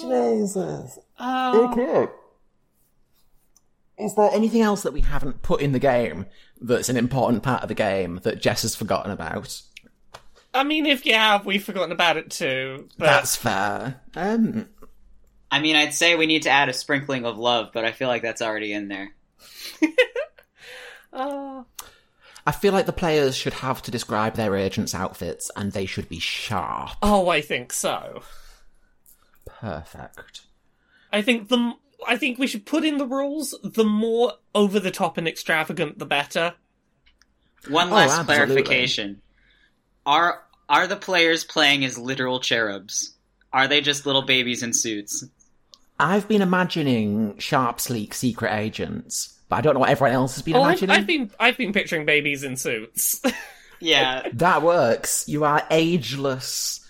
Jesus. 0.00 0.98
Oh. 1.18 1.70
Okay. 1.70 2.12
Is 3.98 4.14
there 4.14 4.30
anything 4.32 4.60
else 4.60 4.82
that 4.82 4.92
we 4.92 5.00
haven't 5.00 5.42
put 5.42 5.60
in 5.62 5.72
the 5.72 5.78
game 5.78 6.26
that's 6.60 6.88
an 6.88 6.96
important 6.96 7.42
part 7.42 7.62
of 7.62 7.68
the 7.68 7.74
game 7.74 8.20
that 8.24 8.42
Jess 8.42 8.62
has 8.62 8.76
forgotten 8.76 9.10
about? 9.10 9.62
I 10.56 10.64
mean, 10.64 10.86
if 10.86 11.06
you 11.06 11.14
have, 11.14 11.46
we've 11.46 11.62
forgotten 11.62 11.92
about 11.92 12.16
it 12.16 12.30
too. 12.30 12.88
But 12.98 13.06
That's 13.06 13.36
fair. 13.36 14.00
Um, 14.14 14.68
I 15.50 15.60
mean, 15.60 15.76
I'd 15.76 15.94
say 15.94 16.16
we 16.16 16.26
need 16.26 16.42
to 16.42 16.50
add 16.50 16.68
a 16.68 16.72
sprinkling 16.72 17.24
of 17.24 17.38
love, 17.38 17.70
but 17.72 17.84
I 17.84 17.92
feel 17.92 18.08
like 18.08 18.22
that's 18.22 18.42
already 18.42 18.72
in 18.72 18.88
there. 18.88 19.10
uh, 21.12 21.62
I 22.46 22.52
feel 22.52 22.72
like 22.72 22.86
the 22.86 22.92
players 22.92 23.36
should 23.36 23.54
have 23.54 23.82
to 23.82 23.90
describe 23.90 24.34
their 24.34 24.54
agents' 24.54 24.94
outfits, 24.94 25.50
and 25.56 25.72
they 25.72 25.86
should 25.86 26.08
be 26.08 26.20
sharp. 26.20 26.92
oh, 27.02 27.28
I 27.28 27.40
think 27.40 27.72
so. 27.72 28.22
Perfect. 29.46 30.42
I 31.12 31.22
think 31.22 31.48
the 31.48 31.56
m- 31.56 31.74
I 32.06 32.16
think 32.16 32.38
we 32.38 32.46
should 32.46 32.66
put 32.66 32.84
in 32.84 32.98
the 32.98 33.06
rules. 33.06 33.58
The 33.64 33.84
more 33.84 34.34
over 34.54 34.78
the 34.78 34.90
top 34.90 35.16
and 35.18 35.26
extravagant, 35.26 35.98
the 35.98 36.06
better. 36.06 36.54
One 37.68 37.90
last 37.90 38.20
absolutely. 38.20 38.62
clarification: 38.62 39.22
are 40.04 40.42
are 40.68 40.86
the 40.86 40.96
players 40.96 41.44
playing 41.44 41.84
as 41.84 41.98
literal 41.98 42.40
cherubs? 42.40 43.14
Are 43.52 43.68
they 43.68 43.80
just 43.80 44.06
little 44.06 44.22
babies 44.22 44.62
in 44.62 44.72
suits? 44.72 45.24
I've 45.98 46.28
been 46.28 46.42
imagining 46.42 47.38
sharp, 47.38 47.80
sleek 47.80 48.12
secret 48.12 48.52
agents, 48.52 49.38
but 49.48 49.56
I 49.56 49.60
don't 49.62 49.74
know 49.74 49.80
what 49.80 49.88
everyone 49.90 50.14
else 50.14 50.34
has 50.34 50.42
been 50.42 50.56
Oh, 50.56 50.62
I've, 50.62 50.82
imagining. 50.82 50.96
I've 50.96 51.06
been 51.06 51.30
I've 51.40 51.56
been 51.56 51.72
picturing 51.72 52.04
babies 52.04 52.42
in 52.44 52.56
suits, 52.56 53.20
Yeah, 53.80 54.28
That 54.34 54.62
works. 54.62 55.28
You 55.28 55.44
are 55.44 55.62
ageless 55.70 56.82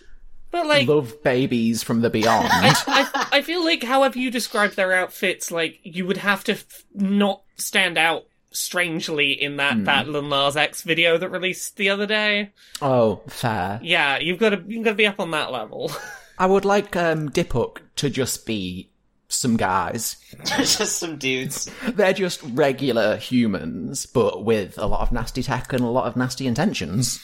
but 0.52 0.66
like 0.66 0.88
love 0.88 1.22
babies 1.22 1.82
from 1.82 2.00
the 2.00 2.08
beyond. 2.10 2.48
I, 2.50 3.28
I 3.32 3.42
feel 3.42 3.64
like 3.64 3.82
however 3.82 4.18
you 4.18 4.30
describe 4.30 4.72
their 4.72 4.92
outfits, 4.92 5.50
like 5.50 5.80
you 5.82 6.06
would 6.06 6.16
have 6.18 6.44
to 6.44 6.52
f- 6.52 6.84
not 6.94 7.42
stand 7.56 7.98
out 7.98 8.24
strangely 8.56 9.32
in 9.32 9.56
that 9.56 9.84
that 9.84 10.08
Lil 10.08 10.22
Nas 10.22 10.56
X 10.56 10.82
video 10.82 11.18
that 11.18 11.30
released 11.30 11.76
the 11.76 11.90
other 11.90 12.06
day. 12.06 12.50
oh, 12.82 13.22
fair. 13.28 13.80
Yeah, 13.82 14.18
you've 14.18 14.38
got 14.38 14.50
to 14.50 14.62
you've 14.66 14.84
got 14.84 14.90
to 14.90 14.96
be 14.96 15.06
up 15.06 15.20
on 15.20 15.30
that 15.32 15.52
level. 15.52 15.90
I 16.38 16.46
would 16.46 16.64
like 16.64 16.94
um, 16.96 17.30
Diphook 17.30 17.78
to 17.96 18.10
just 18.10 18.44
be 18.46 18.90
some 19.28 19.56
guys. 19.56 20.16
just 20.44 20.98
some 20.98 21.16
dudes. 21.16 21.70
They're 21.88 22.12
just 22.12 22.42
regular 22.42 23.16
humans, 23.16 24.06
but 24.06 24.44
with 24.44 24.78
a 24.78 24.86
lot 24.86 25.00
of 25.00 25.12
nasty 25.12 25.42
tech 25.42 25.72
and 25.72 25.82
a 25.82 25.88
lot 25.88 26.06
of 26.06 26.16
nasty 26.16 26.46
intentions. 26.46 27.20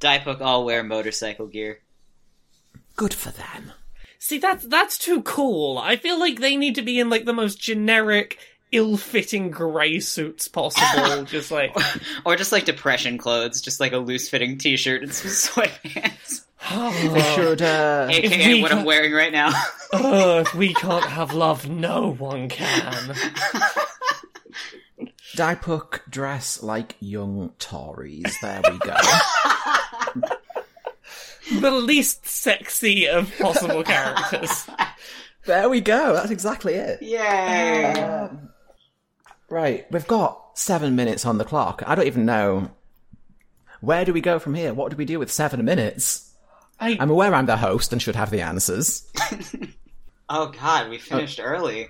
Diepook 0.00 0.40
all 0.40 0.64
wear 0.64 0.82
motorcycle 0.82 1.46
gear. 1.46 1.80
Good 2.96 3.14
for 3.14 3.30
them. 3.30 3.72
See, 4.18 4.38
that's 4.38 4.64
that's 4.66 4.98
too 4.98 5.22
cool. 5.22 5.78
I 5.78 5.96
feel 5.96 6.18
like 6.18 6.38
they 6.38 6.56
need 6.56 6.76
to 6.76 6.82
be 6.82 7.00
in 7.00 7.10
like 7.10 7.24
the 7.24 7.32
most 7.32 7.60
generic, 7.60 8.38
ill-fitting 8.72 9.50
grey 9.50 10.00
suits 10.00 10.48
possible. 10.48 11.24
just 11.24 11.50
like 11.50 11.76
Or 12.24 12.36
just 12.36 12.52
like 12.52 12.64
depression 12.64 13.18
clothes, 13.18 13.60
just 13.60 13.80
like 13.80 13.92
a 13.92 13.98
loose 13.98 14.28
fitting 14.28 14.58
t 14.58 14.76
shirt 14.76 15.02
and 15.02 15.12
some 15.12 15.30
sweatpants. 15.64 16.44
They 16.70 17.34
should. 17.34 17.62
Uh, 17.62 18.06
AKA 18.10 18.54
we 18.54 18.62
what 18.62 18.72
I'm 18.72 18.84
wearing 18.84 19.12
right 19.12 19.32
now. 19.32 19.50
oh, 19.92 20.40
if 20.40 20.54
we 20.54 20.72
can't 20.74 21.04
have 21.04 21.34
love, 21.34 21.68
no 21.68 22.12
one 22.12 22.48
can. 22.48 23.14
Diphook 25.36 26.00
dress 26.08 26.62
like 26.62 26.96
young 27.00 27.52
Tories. 27.58 28.36
There 28.40 28.62
we 28.70 28.78
go. 28.78 28.96
the 31.60 31.70
least 31.70 32.26
sexy 32.26 33.08
of 33.08 33.36
possible 33.38 33.82
characters. 33.82 34.68
there 35.46 35.68
we 35.68 35.80
go. 35.80 36.12
That's 36.14 36.30
exactly 36.30 36.74
it. 36.74 37.02
Yay! 37.02 38.28
Right, 39.52 39.84
we've 39.92 40.06
got 40.06 40.58
seven 40.58 40.96
minutes 40.96 41.26
on 41.26 41.36
the 41.36 41.44
clock. 41.44 41.82
I 41.84 41.94
don't 41.94 42.06
even 42.06 42.24
know. 42.24 42.70
Where 43.82 44.06
do 44.06 44.14
we 44.14 44.22
go 44.22 44.38
from 44.38 44.54
here? 44.54 44.72
What 44.72 44.90
do 44.90 44.96
we 44.96 45.04
do 45.04 45.18
with 45.18 45.30
seven 45.30 45.62
minutes? 45.62 46.32
I, 46.80 46.96
I'm 46.98 47.10
aware 47.10 47.34
I'm 47.34 47.44
the 47.44 47.58
host 47.58 47.92
and 47.92 48.00
should 48.00 48.16
have 48.16 48.30
the 48.30 48.40
answers. 48.40 49.12
oh 50.30 50.46
god, 50.46 50.88
we 50.88 50.96
finished 50.96 51.38
early. 51.38 51.88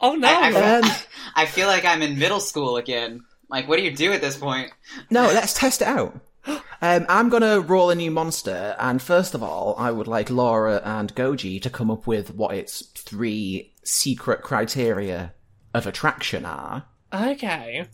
oh 0.00 0.16
no! 0.16 0.26
I, 0.26 0.50
I, 0.50 0.78
Um, 0.80 0.90
I 1.36 1.46
feel 1.46 1.68
like 1.68 1.84
I'm 1.84 2.02
in 2.02 2.18
middle 2.18 2.40
school 2.40 2.78
again. 2.78 3.22
Like, 3.48 3.68
what 3.68 3.76
do 3.76 3.84
you 3.84 3.94
do 3.94 4.12
at 4.12 4.20
this 4.20 4.36
point? 4.36 4.72
no, 5.08 5.26
let's 5.26 5.54
test 5.54 5.82
it 5.82 5.88
out. 5.88 6.20
Um, 6.82 7.06
I'm 7.08 7.30
gonna 7.30 7.60
roll 7.60 7.88
a 7.88 7.94
new 7.94 8.10
monster, 8.10 8.76
and 8.78 9.00
first 9.00 9.34
of 9.34 9.42
all, 9.42 9.74
I 9.78 9.90
would 9.90 10.08
like 10.08 10.28
Laura 10.28 10.82
and 10.84 11.14
Goji 11.14 11.62
to 11.62 11.70
come 11.70 11.90
up 11.90 12.06
with 12.06 12.34
what 12.34 12.54
its 12.54 12.82
three 12.88 13.72
secret 13.84 14.42
criteria 14.42 15.32
of 15.72 15.86
attraction 15.86 16.44
are. 16.44 16.84
Okay. 17.14 17.86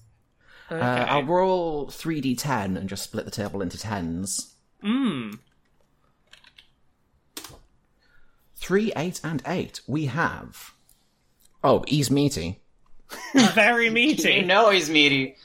Okay. 0.70 0.80
Uh, 0.80 1.04
I'll 1.06 1.24
roll 1.24 1.86
3d10 1.88 2.76
and 2.76 2.88
just 2.88 3.02
split 3.02 3.24
the 3.24 3.30
table 3.30 3.60
into 3.60 3.78
tens. 3.78 4.54
Hmm. 4.82 5.32
Three, 8.56 8.92
eight, 8.94 9.20
and 9.24 9.42
eight. 9.46 9.80
We 9.86 10.06
have. 10.06 10.74
Oh, 11.64 11.84
he's 11.88 12.10
meaty. 12.10 12.60
Very 13.54 13.90
meaty. 13.90 14.34
You 14.34 14.42
know 14.46 14.70
he's 14.70 14.88
meaty. 14.88 15.36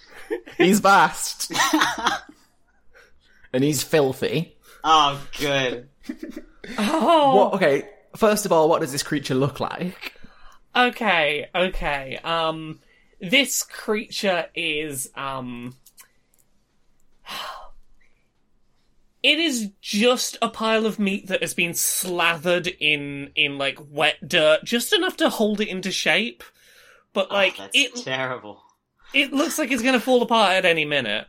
He's 0.58 0.80
vast. 0.80 1.52
and 3.54 3.64
he's 3.64 3.82
filthy. 3.84 4.58
Oh, 4.84 5.20
good. 5.40 5.90
Oh. 6.78 7.36
What? 7.36 7.54
Okay. 7.56 7.90
First 8.16 8.46
of 8.46 8.52
all, 8.52 8.70
what 8.70 8.82
does 8.82 8.92
this 8.92 9.04
creature 9.04 9.36
look 9.36 9.60
like? 9.60 10.14
Okay. 10.76 11.48
Okay. 11.56 12.20
Um, 12.24 12.80
this 13.20 13.64
creature 13.64 14.48
is 14.56 15.10
um. 15.16 15.76
It 19.24 19.40
is 19.40 19.72
just 19.82 20.38
a 20.40 20.50
pile 20.50 20.86
of 20.86 21.00
meat 21.00 21.26
that 21.30 21.42
has 21.42 21.56
been 21.56 21.74
slathered 21.74 22.68
in 22.68 23.32
in 23.36 23.58
like 23.58 23.80
wet 23.90 24.28
dirt, 24.28 24.64
just 24.64 24.94
enough 24.94 25.18
to 25.18 25.30
hold 25.30 25.60
it 25.62 25.68
into 25.68 25.92
shape. 25.92 26.44
But 27.12 27.32
like 27.32 27.56
oh, 27.60 27.68
it, 27.74 27.96
terrible. 27.96 28.62
it 29.16 29.34
looks 29.34 29.58
like 29.58 29.72
it's 29.72 29.82
gonna 29.82 30.00
fall 30.00 30.22
apart 30.22 30.52
at 30.54 30.66
any 30.66 30.86
minute. 30.86 31.26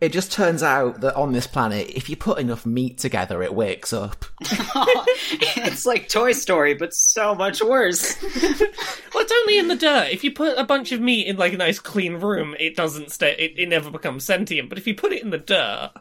It 0.00 0.12
just 0.12 0.30
turns 0.30 0.62
out 0.62 1.00
that 1.00 1.16
on 1.16 1.32
this 1.32 1.48
planet, 1.48 1.90
if 1.90 2.08
you 2.08 2.16
put 2.16 2.38
enough 2.38 2.64
meat 2.64 2.98
together, 2.98 3.42
it 3.42 3.52
wakes 3.52 3.92
up. 3.92 4.24
it's 4.40 5.84
like 5.86 6.08
Toy 6.08 6.30
Story, 6.32 6.74
but 6.74 6.94
so 6.94 7.34
much 7.34 7.62
worse. 7.62 8.16
Well, 9.14 9.22
it's 9.24 9.32
only 9.40 9.58
in 9.58 9.68
the 9.68 9.74
dirt. 9.74 10.10
If 10.12 10.22
you 10.22 10.30
put 10.30 10.58
a 10.58 10.64
bunch 10.64 10.92
of 10.92 11.00
meat 11.00 11.26
in 11.26 11.36
like 11.36 11.54
a 11.54 11.56
nice 11.56 11.78
clean 11.80 12.14
room, 12.16 12.54
it 12.60 12.76
doesn't 12.76 13.10
stay. 13.10 13.34
It, 13.38 13.58
it 13.58 13.68
never 13.68 13.90
becomes 13.90 14.22
sentient. 14.22 14.68
But 14.68 14.76
if 14.78 14.86
you 14.86 14.94
put 14.94 15.12
it 15.12 15.22
in 15.22 15.30
the 15.30 15.38
dirt, 15.38 15.92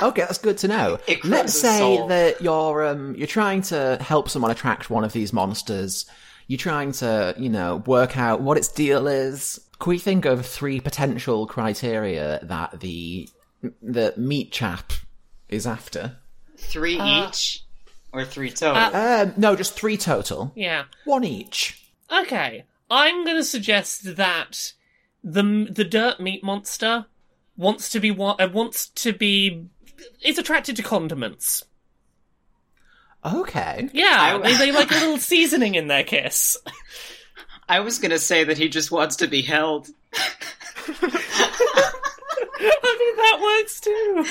Okay, 0.00 0.22
that's 0.22 0.38
good 0.38 0.58
to 0.58 0.68
know. 0.68 0.98
Let's 1.24 1.58
say 1.58 1.78
soul. 1.78 2.08
that 2.08 2.40
you're 2.40 2.86
um 2.86 3.14
you're 3.16 3.26
trying 3.26 3.62
to 3.62 3.98
help 4.00 4.28
someone 4.28 4.50
attract 4.50 4.90
one 4.90 5.04
of 5.04 5.12
these 5.12 5.32
monsters. 5.32 6.06
You're 6.48 6.58
trying 6.58 6.92
to, 6.92 7.34
you 7.36 7.48
know, 7.48 7.82
work 7.86 8.16
out 8.16 8.40
what 8.40 8.56
its 8.56 8.68
deal 8.68 9.08
is. 9.08 9.60
Can 9.78 9.90
we 9.90 9.98
think 9.98 10.24
of 10.24 10.44
three 10.46 10.80
potential 10.80 11.46
criteria 11.46 12.40
that 12.44 12.80
the 12.80 13.28
the 13.82 14.14
meat 14.16 14.50
chap 14.52 14.92
is 15.48 15.66
after? 15.66 16.16
Three 16.56 16.98
Uh, 16.98 17.28
each, 17.28 17.62
or 18.12 18.24
three 18.24 18.50
total. 18.50 18.76
Um, 18.94 19.34
no, 19.36 19.54
just 19.56 19.74
three 19.74 19.96
total. 19.96 20.52
yeah. 20.56 20.84
One 21.04 21.24
each. 21.24 21.82
Okay, 22.10 22.64
I'm 22.90 23.24
going 23.24 23.36
to 23.36 23.44
suggest 23.44 24.16
that 24.16 24.72
the 25.22 25.68
the 25.70 25.84
dirt 25.84 26.20
meat 26.20 26.42
monster 26.42 27.06
wants 27.56 27.88
to 27.90 28.00
be 28.00 28.10
wa- 28.10 28.36
uh, 28.38 28.48
wants 28.52 28.88
to 28.88 29.12
be 29.12 29.66
is 30.22 30.38
attracted 30.38 30.76
to 30.76 30.82
condiments. 30.82 31.64
Okay. 33.24 33.88
Yeah, 33.92 34.36
I- 34.36 34.38
they, 34.38 34.54
they 34.56 34.72
like 34.72 34.90
a 34.90 34.94
little 35.00 35.18
seasoning 35.18 35.74
in 35.74 35.88
their 35.88 36.04
kiss. 36.04 36.56
I 37.68 37.80
was 37.80 37.98
gonna 37.98 38.18
say 38.18 38.44
that 38.44 38.58
he 38.58 38.68
just 38.68 38.90
wants 38.90 39.16
to 39.16 39.26
be 39.26 39.42
held. 39.42 39.88
I 42.58 42.96
mean 42.98 43.16
that 43.16 43.40
works 43.42 43.80
too. 43.80 44.24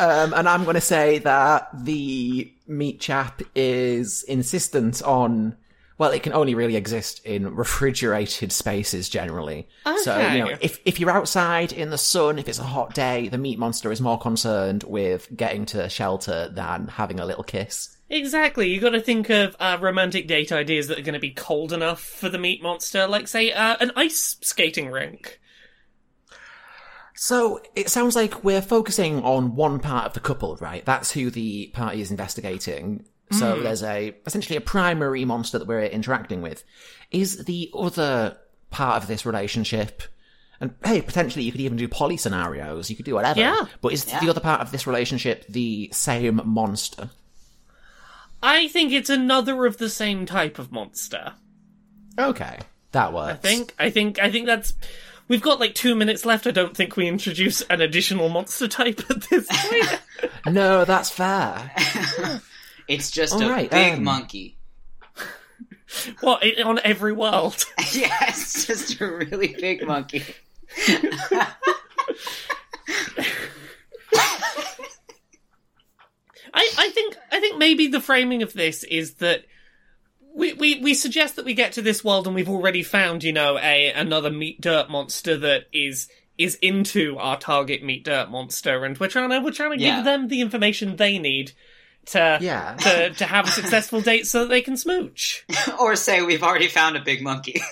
Um, 0.00 0.32
and 0.32 0.48
I'm 0.48 0.62
going 0.62 0.76
to 0.76 0.80
say 0.80 1.18
that 1.18 1.70
the 1.74 2.52
meat 2.68 3.00
chap 3.00 3.42
is 3.56 4.22
insistent 4.22 5.02
on. 5.02 5.56
Well, 5.98 6.12
it 6.12 6.22
can 6.22 6.32
only 6.32 6.54
really 6.54 6.76
exist 6.76 7.20
in 7.24 7.56
refrigerated 7.56 8.52
spaces 8.52 9.08
generally. 9.08 9.66
So, 10.04 10.16
you 10.16 10.38
know, 10.38 10.44
Okay. 10.50 10.58
if, 10.60 10.78
if 10.84 11.00
you're 11.00 11.10
outside 11.10 11.72
in 11.72 11.90
the 11.90 11.98
sun, 11.98 12.38
if 12.38 12.48
it's 12.48 12.60
a 12.60 12.64
hot 12.64 12.94
day, 12.94 13.26
the 13.26 13.38
meat 13.38 13.58
monster 13.58 13.90
is 13.90 14.00
more 14.00 14.16
concerned 14.20 14.84
with 14.84 15.26
getting 15.36 15.66
to 15.66 15.88
shelter 15.88 16.48
than 16.48 16.86
having 16.86 17.18
a 17.18 17.26
little 17.26 17.42
kiss. 17.42 17.96
Exactly. 18.10 18.68
You 18.70 18.80
got 18.80 18.90
to 18.90 19.00
think 19.00 19.28
of 19.28 19.54
uh, 19.60 19.76
romantic 19.80 20.26
date 20.26 20.50
ideas 20.50 20.88
that 20.88 20.98
are 20.98 21.02
going 21.02 21.14
to 21.14 21.20
be 21.20 21.30
cold 21.32 21.72
enough 21.72 22.00
for 22.00 22.28
the 22.28 22.38
meat 22.38 22.62
monster, 22.62 23.06
like 23.06 23.28
say 23.28 23.52
uh, 23.52 23.76
an 23.80 23.92
ice 23.96 24.36
skating 24.40 24.90
rink. 24.90 25.40
So 27.14 27.60
it 27.74 27.90
sounds 27.90 28.14
like 28.14 28.44
we're 28.44 28.62
focusing 28.62 29.22
on 29.24 29.56
one 29.56 29.80
part 29.80 30.06
of 30.06 30.12
the 30.14 30.20
couple, 30.20 30.56
right? 30.56 30.84
That's 30.84 31.10
who 31.10 31.30
the 31.30 31.66
party 31.74 32.00
is 32.00 32.10
investigating. 32.10 33.04
So 33.30 33.60
there's 33.60 33.82
a 33.82 34.14
essentially 34.24 34.56
a 34.56 34.60
primary 34.62 35.26
monster 35.26 35.58
that 35.58 35.68
we're 35.68 35.82
interacting 35.82 36.40
with. 36.40 36.64
Is 37.10 37.44
the 37.44 37.70
other 37.78 38.38
part 38.70 39.02
of 39.02 39.08
this 39.08 39.26
relationship 39.26 40.02
And 40.60 40.74
hey, 40.84 41.02
potentially 41.02 41.44
you 41.44 41.52
could 41.52 41.60
even 41.60 41.76
do 41.76 41.86
poly 41.88 42.16
scenarios. 42.16 42.88
You 42.90 42.96
could 42.96 43.04
do 43.04 43.14
whatever. 43.14 43.38
Yeah. 43.38 43.66
But 43.80 43.92
is 43.92 44.08
Yeah. 44.08 44.20
the 44.20 44.30
other 44.30 44.40
part 44.40 44.60
of 44.60 44.70
this 44.72 44.86
relationship 44.86 45.44
the 45.46 45.90
same 45.92 46.40
monster? 46.44 47.10
I 48.42 48.68
think 48.68 48.92
it's 48.92 49.10
another 49.10 49.66
of 49.66 49.78
the 49.78 49.88
same 49.90 50.26
type 50.26 50.58
of 50.58 50.70
monster. 50.72 51.34
Okay, 52.18 52.58
that 52.92 53.12
works. 53.12 53.30
I 53.32 53.34
think. 53.36 53.74
I 53.78 53.90
think. 53.90 54.18
I 54.18 54.30
think 54.30 54.46
that's. 54.46 54.72
We've 55.28 55.42
got 55.42 55.60
like 55.60 55.74
two 55.74 55.94
minutes 55.94 56.24
left. 56.24 56.46
I 56.46 56.50
don't 56.52 56.76
think 56.76 56.96
we 56.96 57.06
introduce 57.06 57.60
an 57.62 57.80
additional 57.80 58.28
monster 58.30 58.66
type 58.68 59.00
at 59.10 59.22
this 59.24 59.46
point. 59.50 60.00
No, 60.46 60.84
that's 60.84 61.10
fair. 61.10 61.70
It's 62.88 63.10
just 63.10 63.34
All 63.34 63.42
a 63.42 63.48
right, 63.50 63.70
big 63.70 63.98
um, 63.98 64.04
monkey. 64.04 64.56
what 66.22 66.42
i- 66.42 66.62
on 66.62 66.80
every 66.82 67.12
world? 67.12 67.66
yeah, 67.92 68.16
it's 68.28 68.64
just 68.66 68.98
a 68.98 69.06
really 69.06 69.54
big 69.60 69.86
monkey. 69.86 70.24
I, 76.58 76.68
I 76.76 76.88
think. 76.90 77.16
I 77.32 77.40
think 77.40 77.56
maybe 77.58 77.86
the 77.86 78.00
framing 78.00 78.42
of 78.42 78.52
this 78.52 78.82
is 78.84 79.14
that. 79.14 79.44
We, 80.34 80.52
we, 80.52 80.80
we 80.80 80.94
suggest 80.94 81.34
that 81.36 81.44
we 81.44 81.54
get 81.54 81.72
to 81.72 81.82
this 81.82 82.04
world 82.04 82.26
and 82.28 82.36
we've 82.36 82.48
already 82.50 82.84
found, 82.84 83.24
you 83.24 83.32
know, 83.32 83.58
a 83.58 83.90
another 83.92 84.30
meat 84.30 84.60
dirt 84.60 84.88
monster 84.88 85.36
that 85.36 85.64
is 85.72 86.08
is 86.36 86.54
into 86.62 87.16
our 87.18 87.36
target 87.36 87.82
meat 87.82 88.04
dirt 88.04 88.30
monster 88.30 88.84
and 88.84 88.96
we're 89.00 89.08
trying 89.08 89.30
to 89.30 89.40
we're 89.40 89.50
trying 89.50 89.76
to 89.76 89.82
Yeah. 89.84 89.96
give 89.96 90.04
them 90.04 90.28
the 90.28 90.40
information 90.40 90.94
they 90.94 91.18
need 91.18 91.50
to 92.06 92.38
Yeah. 92.40 92.76
to, 92.76 93.10
to 93.14 93.24
have 93.24 93.48
a 93.48 93.50
successful 93.50 94.00
date 94.00 94.28
so 94.28 94.40
that 94.40 94.48
they 94.50 94.60
can 94.60 94.76
smooch. 94.76 95.44
or 95.80 95.96
say 95.96 96.22
we've 96.22 96.44
already 96.44 96.68
found 96.68 96.96
a 96.96 97.00
big 97.00 97.20
monkey. 97.20 97.60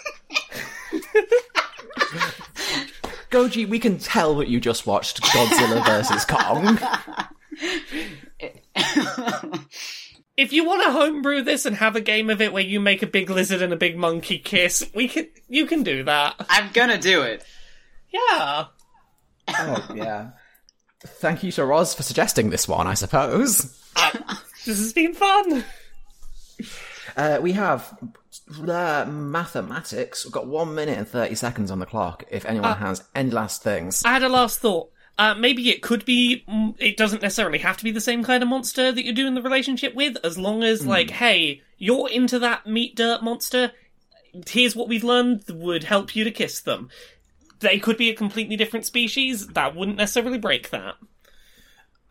Goji, 3.30 3.68
we 3.68 3.78
can 3.78 3.98
tell 3.98 4.34
that 4.36 4.48
you 4.48 4.60
just 4.60 4.86
watched 4.86 5.20
Godzilla 5.22 5.84
vs. 5.84 6.24
Kong. 6.24 6.78
If 10.46 10.52
you 10.52 10.64
want 10.64 10.84
to 10.84 10.92
homebrew 10.92 11.42
this 11.42 11.66
and 11.66 11.74
have 11.74 11.96
a 11.96 12.00
game 12.00 12.30
of 12.30 12.40
it 12.40 12.52
where 12.52 12.62
you 12.62 12.78
make 12.78 13.02
a 13.02 13.06
big 13.08 13.28
lizard 13.28 13.62
and 13.62 13.72
a 13.72 13.76
big 13.76 13.96
monkey 13.96 14.38
kiss, 14.38 14.88
we 14.94 15.08
can 15.08 15.26
you 15.48 15.66
can 15.66 15.82
do 15.82 16.04
that. 16.04 16.36
I'm 16.48 16.70
gonna 16.72 16.98
do 16.98 17.22
it. 17.22 17.44
Yeah. 18.10 18.66
Oh, 19.48 19.88
yeah. 19.92 20.30
Thank 21.00 21.42
you 21.42 21.50
to 21.50 21.64
Roz 21.64 21.94
for 21.94 22.04
suggesting 22.04 22.50
this 22.50 22.68
one, 22.68 22.86
I 22.86 22.94
suppose. 22.94 23.76
This 24.64 24.78
has 24.78 24.92
been 24.92 25.14
fun. 25.14 25.64
Uh, 27.16 27.38
we 27.42 27.50
have 27.50 27.98
uh, 28.68 29.04
mathematics. 29.08 30.24
We've 30.24 30.32
got 30.32 30.46
one 30.46 30.76
minute 30.76 30.96
and 30.96 31.08
30 31.08 31.34
seconds 31.34 31.72
on 31.72 31.80
the 31.80 31.86
clock 31.86 32.22
if 32.30 32.44
anyone 32.44 32.76
has 32.76 33.02
any 33.16 33.30
last 33.30 33.64
things. 33.64 34.04
I 34.04 34.12
had 34.12 34.22
a 34.22 34.28
last 34.28 34.60
thought. 34.60 34.92
Uh, 35.18 35.34
maybe 35.34 35.70
it 35.70 35.82
could 35.82 36.04
be. 36.04 36.44
mm, 36.48 36.74
It 36.78 36.96
doesn't 36.96 37.22
necessarily 37.22 37.58
have 37.58 37.76
to 37.78 37.84
be 37.84 37.90
the 37.90 38.00
same 38.00 38.22
kind 38.22 38.42
of 38.42 38.48
monster 38.48 38.92
that 38.92 39.04
you're 39.04 39.14
doing 39.14 39.34
the 39.34 39.42
relationship 39.42 39.94
with, 39.94 40.16
as 40.22 40.36
long 40.38 40.62
as, 40.62 40.86
like, 40.86 41.10
hey, 41.10 41.62
you're 41.78 42.08
into 42.10 42.38
that 42.40 42.66
meat 42.66 42.96
dirt 42.96 43.22
monster. 43.22 43.72
Here's 44.46 44.76
what 44.76 44.88
we've 44.88 45.04
learned 45.04 45.44
would 45.48 45.84
help 45.84 46.14
you 46.14 46.24
to 46.24 46.30
kiss 46.30 46.60
them. 46.60 46.90
They 47.60 47.78
could 47.78 47.96
be 47.96 48.10
a 48.10 48.14
completely 48.14 48.56
different 48.56 48.84
species. 48.84 49.46
That 49.48 49.74
wouldn't 49.74 49.96
necessarily 49.96 50.38
break 50.38 50.68
that. 50.70 50.96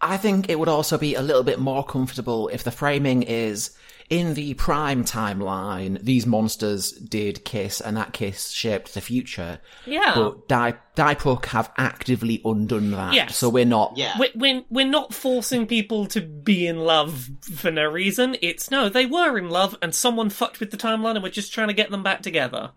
I 0.02 0.18
think 0.18 0.50
it 0.50 0.60
would 0.60 0.68
also 0.68 0.98
be 0.98 1.16
a 1.16 1.22
little 1.22 1.44
bit 1.44 1.60
more 1.60 1.84
comfortable 1.84 2.48
if 2.50 2.64
the 2.64 2.72
framing 2.72 3.24
is 3.24 3.72
in 4.10 4.36
the 4.36 4.54
prime 4.54 5.04
timeline, 5.04 6.00
these 6.02 6.28
monsters 6.28 6.92
did 6.92 7.44
kiss 7.44 7.82
and 7.82 7.98
that 7.98 8.14
kiss 8.14 8.52
shaped 8.52 8.94
the 8.94 9.02
future. 9.02 9.60
Yeah. 9.86 10.14
But 10.16 10.48
Di- 10.48 10.76
Dipuk 10.96 11.46
have 11.46 11.72
actively 11.78 12.40
undone 12.46 12.92
that. 12.92 13.14
Yes. 13.16 13.36
So 13.38 13.50
we're 13.50 13.66
not. 13.66 13.94
Yeah. 13.98 14.16
We're, 14.20 14.30
we're, 14.36 14.64
we're 14.70 14.86
not 14.88 15.14
forcing 15.14 15.66
people 15.66 16.06
to 16.08 16.22
be 16.22 16.68
in 16.68 16.80
love 16.82 17.30
for 17.56 17.72
no 17.72 17.86
reason. 17.90 18.38
It's 18.44 18.70
no, 18.70 18.90
they 18.90 19.08
were 19.08 19.38
in 19.40 19.50
love 19.50 19.76
and 19.82 19.94
someone 19.96 20.30
fucked 20.30 20.60
with 20.60 20.70
the 20.70 20.78
timeline 20.78 21.16
and 21.16 21.24
we're 21.24 21.30
just 21.30 21.52
trying 21.52 21.70
to 21.70 21.74
get 21.74 21.90
them 21.90 22.04
back 22.04 22.22
together. 22.22 22.72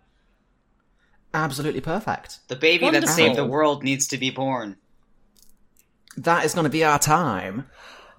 Absolutely 1.33 1.81
perfect. 1.81 2.39
The 2.47 2.55
baby 2.55 2.89
that 2.89 3.07
saved 3.07 3.35
the 3.35 3.45
world 3.45 3.83
needs 3.83 4.07
to 4.07 4.17
be 4.17 4.31
born. 4.31 4.77
That 6.17 6.43
is 6.43 6.55
going 6.55 6.63
to 6.63 6.71
be 6.71 6.83
our 6.83 6.97
time. 6.97 7.67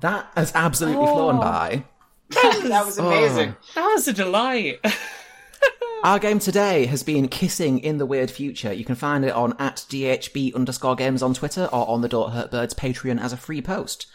That 0.00 0.30
has 0.36 0.52
absolutely 0.54 1.02
Oh. 1.08 1.14
flown 1.14 1.38
by. 1.40 1.84
That 2.30 2.82
was 2.84 2.98
oh. 2.98 3.06
amazing. 3.06 3.56
That 3.74 3.86
was 3.86 4.08
a 4.08 4.12
delight. 4.12 4.80
Our 6.04 6.18
game 6.18 6.38
today 6.38 6.86
has 6.86 7.02
been 7.02 7.28
Kissing 7.28 7.80
in 7.80 7.98
the 7.98 8.06
Weird 8.06 8.30
Future. 8.30 8.72
You 8.72 8.86
can 8.86 8.94
find 8.94 9.22
it 9.22 9.32
on 9.32 9.54
at 9.58 9.84
DHB 9.90 10.54
underscore 10.54 10.96
games 10.96 11.22
on 11.22 11.34
Twitter 11.34 11.66
or 11.66 11.86
on 11.88 12.00
the 12.00 12.08
Don't 12.08 12.30
Hurt 12.30 12.50
Birds 12.50 12.72
Patreon 12.72 13.20
as 13.20 13.34
a 13.34 13.36
free 13.36 13.60
post. 13.60 14.06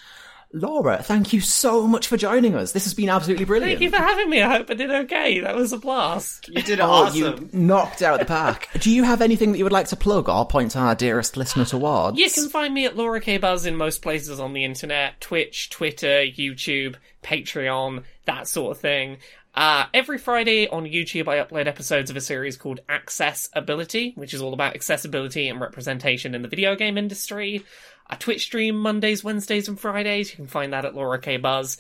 Laura, 0.54 1.02
thank 1.04 1.34
you 1.34 1.42
so 1.42 1.86
much 1.86 2.08
for 2.08 2.16
joining 2.18 2.56
us. 2.56 2.72
This 2.72 2.86
has 2.86 2.94
been 2.94 3.10
absolutely 3.10 3.44
brilliant. 3.46 3.80
Thank 3.80 3.82
you 3.82 3.90
for 3.90 4.02
having 4.04 4.30
me. 4.30 4.42
I 4.42 4.58
hope 4.58 4.70
I 4.70 4.74
did 4.76 4.90
okay. 4.92 5.40
That 5.42 5.56
was 5.56 5.74
a 5.74 5.78
blast. 5.78 6.48
You 6.48 6.62
did 6.62 6.80
Oh, 6.80 6.86
awesome. 6.86 7.18
you 7.18 7.50
knocked 7.52 8.02
out 8.02 8.20
the 8.20 8.26
park. 8.26 8.68
Do 8.80 8.90
you 8.90 9.04
have 9.04 9.22
anything 9.22 9.52
that 9.52 9.58
you 9.58 9.66
would 9.66 9.74
like 9.74 9.88
to 9.90 9.96
plug 9.98 10.30
or 10.30 10.46
point 10.48 10.76
our 10.78 10.96
dearest 10.96 11.36
listener 11.36 11.66
towards? 11.66 12.18
You 12.18 12.30
can 12.30 12.48
find 12.50 12.74
me 12.74 12.86
at 12.86 12.96
Laura 12.96 13.20
K 13.20 13.38
Buzz 13.38 13.66
in 13.66 13.76
most 13.76 14.02
places 14.02 14.40
on 14.40 14.54
the 14.54 14.64
internet 14.64 15.20
Twitch, 15.20 15.70
Twitter, 15.70 16.24
YouTube, 16.26 16.96
Patreon, 17.24 18.04
that 18.26 18.48
sort 18.48 18.72
of 18.78 18.80
thing. 18.82 19.18
Uh, 19.56 19.86
every 19.94 20.18
Friday 20.18 20.68
on 20.68 20.84
YouTube, 20.84 21.30
I 21.30 21.38
upload 21.38 21.66
episodes 21.66 22.10
of 22.10 22.18
a 22.18 22.22
series 22.22 22.58
called 22.58 22.82
Accessibility, 22.90 24.12
which 24.16 24.34
is 24.34 24.42
all 24.42 24.54
about 24.54 24.76
accessibility 24.76 25.48
and 25.48 25.62
representation 25.62 26.36
in 26.36 26.42
the 26.42 26.50
video 26.50 26.76
game 26.76 26.98
industry. 26.98 27.64
I 28.08 28.16
Twitch 28.16 28.44
stream 28.44 28.76
Mondays, 28.76 29.24
Wednesdays, 29.24 29.70
and 29.70 29.80
Fridays. 29.80 30.30
You 30.30 30.36
can 30.36 30.48
find 30.48 30.74
that 30.74 30.84
at 30.84 30.94
Laura 30.94 31.20
K 31.20 31.38
Buzz. 31.38 31.78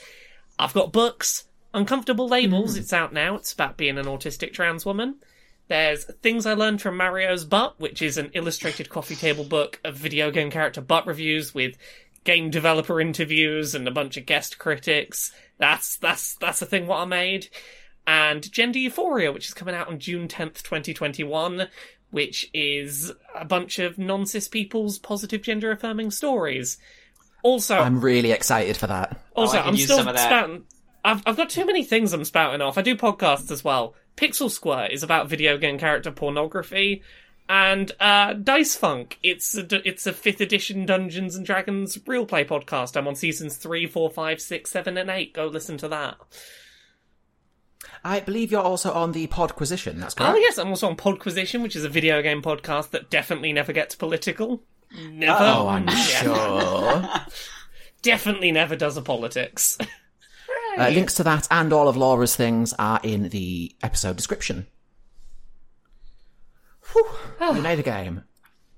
I've 0.57 0.73
got 0.73 0.93
books, 0.93 1.45
Uncomfortable 1.73 2.29
Labels. 2.29 2.77
It's 2.77 2.93
out 2.93 3.11
now. 3.11 3.35
It's 3.35 3.51
about 3.51 3.75
being 3.75 3.97
an 3.97 4.05
autistic 4.05 4.53
trans 4.53 4.85
woman. 4.85 5.17
There's 5.67 6.05
Things 6.21 6.45
I 6.45 6.53
Learned 6.53 6.81
from 6.81 6.95
Mario's 6.95 7.43
Butt, 7.43 7.77
which 7.77 8.01
is 8.01 8.17
an 8.17 8.31
illustrated 8.33 8.89
coffee 8.89 9.15
table 9.15 9.43
book 9.43 9.81
of 9.83 9.95
video 9.95 10.31
game 10.31 10.49
character 10.49 10.79
butt 10.79 11.05
reviews 11.05 11.53
with 11.53 11.75
game 12.23 12.49
developer 12.49 13.01
interviews 13.01 13.75
and 13.75 13.85
a 13.85 13.91
bunch 13.91 14.15
of 14.15 14.25
guest 14.25 14.59
critics. 14.59 15.33
That's 15.57 15.97
that's 15.97 16.35
that's 16.35 16.59
the 16.59 16.65
thing 16.65 16.87
what 16.87 16.99
I 16.99 17.05
made. 17.05 17.49
And 18.07 18.51
Gender 18.51 18.79
Euphoria, 18.79 19.31
which 19.31 19.47
is 19.47 19.53
coming 19.53 19.73
out 19.73 19.87
on 19.87 19.99
June 19.99 20.27
10th, 20.27 20.61
2021, 20.61 21.67
which 22.11 22.49
is 22.53 23.11
a 23.33 23.45
bunch 23.45 23.79
of 23.79 23.97
non-cis 23.97 24.47
people's 24.47 24.99
positive 24.99 25.41
gender 25.41 25.71
affirming 25.71 26.11
stories. 26.11 26.77
Also, 27.41 27.77
I'm 27.77 28.01
really 28.01 28.31
excited 28.31 28.77
for 28.77 28.87
that. 28.87 29.19
Oh, 29.35 29.43
also, 29.43 29.57
I 29.57 29.67
I'm 29.67 29.77
still 29.77 29.97
some 29.97 30.07
of 30.07 30.15
that. 30.15 30.25
spouting. 30.25 30.65
I've 31.03 31.21
I've 31.25 31.37
got 31.37 31.49
too 31.49 31.65
many 31.65 31.83
things 31.83 32.13
I'm 32.13 32.25
spouting 32.25 32.61
off. 32.61 32.77
I 32.77 32.81
do 32.81 32.95
podcasts 32.95 33.51
as 33.51 33.63
well. 33.63 33.95
Pixel 34.17 34.49
Squirt 34.49 34.91
is 34.91 35.03
about 35.03 35.29
video 35.29 35.57
game 35.57 35.77
character 35.77 36.11
pornography, 36.11 37.03
and 37.47 37.91
uh, 37.99 38.33
Dice 38.33 38.75
Funk. 38.75 39.19
It's 39.23 39.55
a, 39.57 39.87
it's 39.87 40.07
a 40.07 40.13
fifth 40.13 40.41
edition 40.41 40.85
Dungeons 40.85 41.35
and 41.35 41.45
Dragons 41.45 41.97
real 42.07 42.25
play 42.25 42.45
podcast. 42.45 42.95
I'm 42.97 43.07
on 43.07 43.15
seasons 43.15 43.57
three, 43.57 43.87
four, 43.87 44.09
five, 44.09 44.41
six, 44.41 44.71
seven, 44.71 44.97
and 44.97 45.09
eight. 45.09 45.33
Go 45.33 45.47
listen 45.47 45.77
to 45.77 45.87
that. 45.89 46.17
I 48.03 48.19
believe 48.19 48.51
you're 48.51 48.61
also 48.61 48.91
on 48.91 49.11
the 49.11 49.27
Podquisition, 49.27 49.99
that's 49.99 50.13
correct? 50.13 50.35
Oh 50.35 50.37
yes, 50.37 50.57
I'm 50.57 50.69
also 50.69 50.87
on 50.87 50.95
Podquisition, 50.95 51.61
which 51.61 51.75
is 51.75 51.83
a 51.83 51.89
video 51.89 52.21
game 52.21 52.41
podcast 52.41 52.91
that 52.91 53.09
definitely 53.09 53.51
never 53.53 53.73
gets 53.73 53.95
political. 53.95 54.63
Never. 55.09 55.37
Oh, 55.39 55.67
I'm 55.67 55.87
sure. 55.89 57.09
Definitely 58.01 58.51
never 58.51 58.75
does 58.75 58.97
a 58.97 59.01
politics. 59.01 59.77
Uh, 60.77 60.89
links 60.89 61.13
to 61.13 61.23
that 61.23 61.47
and 61.51 61.71
all 61.71 61.87
of 61.87 61.95
Laura's 61.95 62.35
things 62.35 62.73
are 62.77 62.99
in 63.01 63.29
the 63.29 63.73
episode 63.81 64.17
description. 64.17 64.67
Whew, 66.95 67.53
we 67.53 67.59
made 67.59 67.79
a 67.79 67.83
game. 67.83 68.23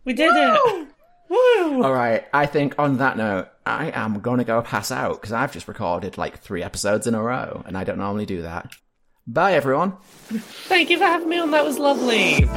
We 0.03 0.13
did 0.13 0.31
it. 0.33 0.87
Woo! 1.29 1.83
All 1.83 1.93
right, 1.93 2.25
I 2.33 2.45
think 2.45 2.75
on 2.79 2.97
that 2.97 3.17
note, 3.17 3.49
I 3.65 3.91
am 3.91 4.21
gonna 4.21 4.43
go 4.43 4.61
pass 4.61 4.91
out 4.91 5.21
because 5.21 5.33
I've 5.33 5.51
just 5.51 5.67
recorded 5.67 6.17
like 6.17 6.39
three 6.39 6.63
episodes 6.63 7.05
in 7.05 7.13
a 7.13 7.21
row, 7.21 7.63
and 7.67 7.77
I 7.77 7.83
don't 7.83 7.97
normally 7.97 8.25
do 8.25 8.41
that. 8.41 8.71
Bye, 9.27 9.53
everyone. 9.53 9.97
Thank 10.01 10.89
you 10.89 10.97
for 10.97 11.03
having 11.03 11.29
me 11.29 11.37
on. 11.37 11.51
That 11.51 11.65
was 11.65 11.77
lovely. 11.77 12.47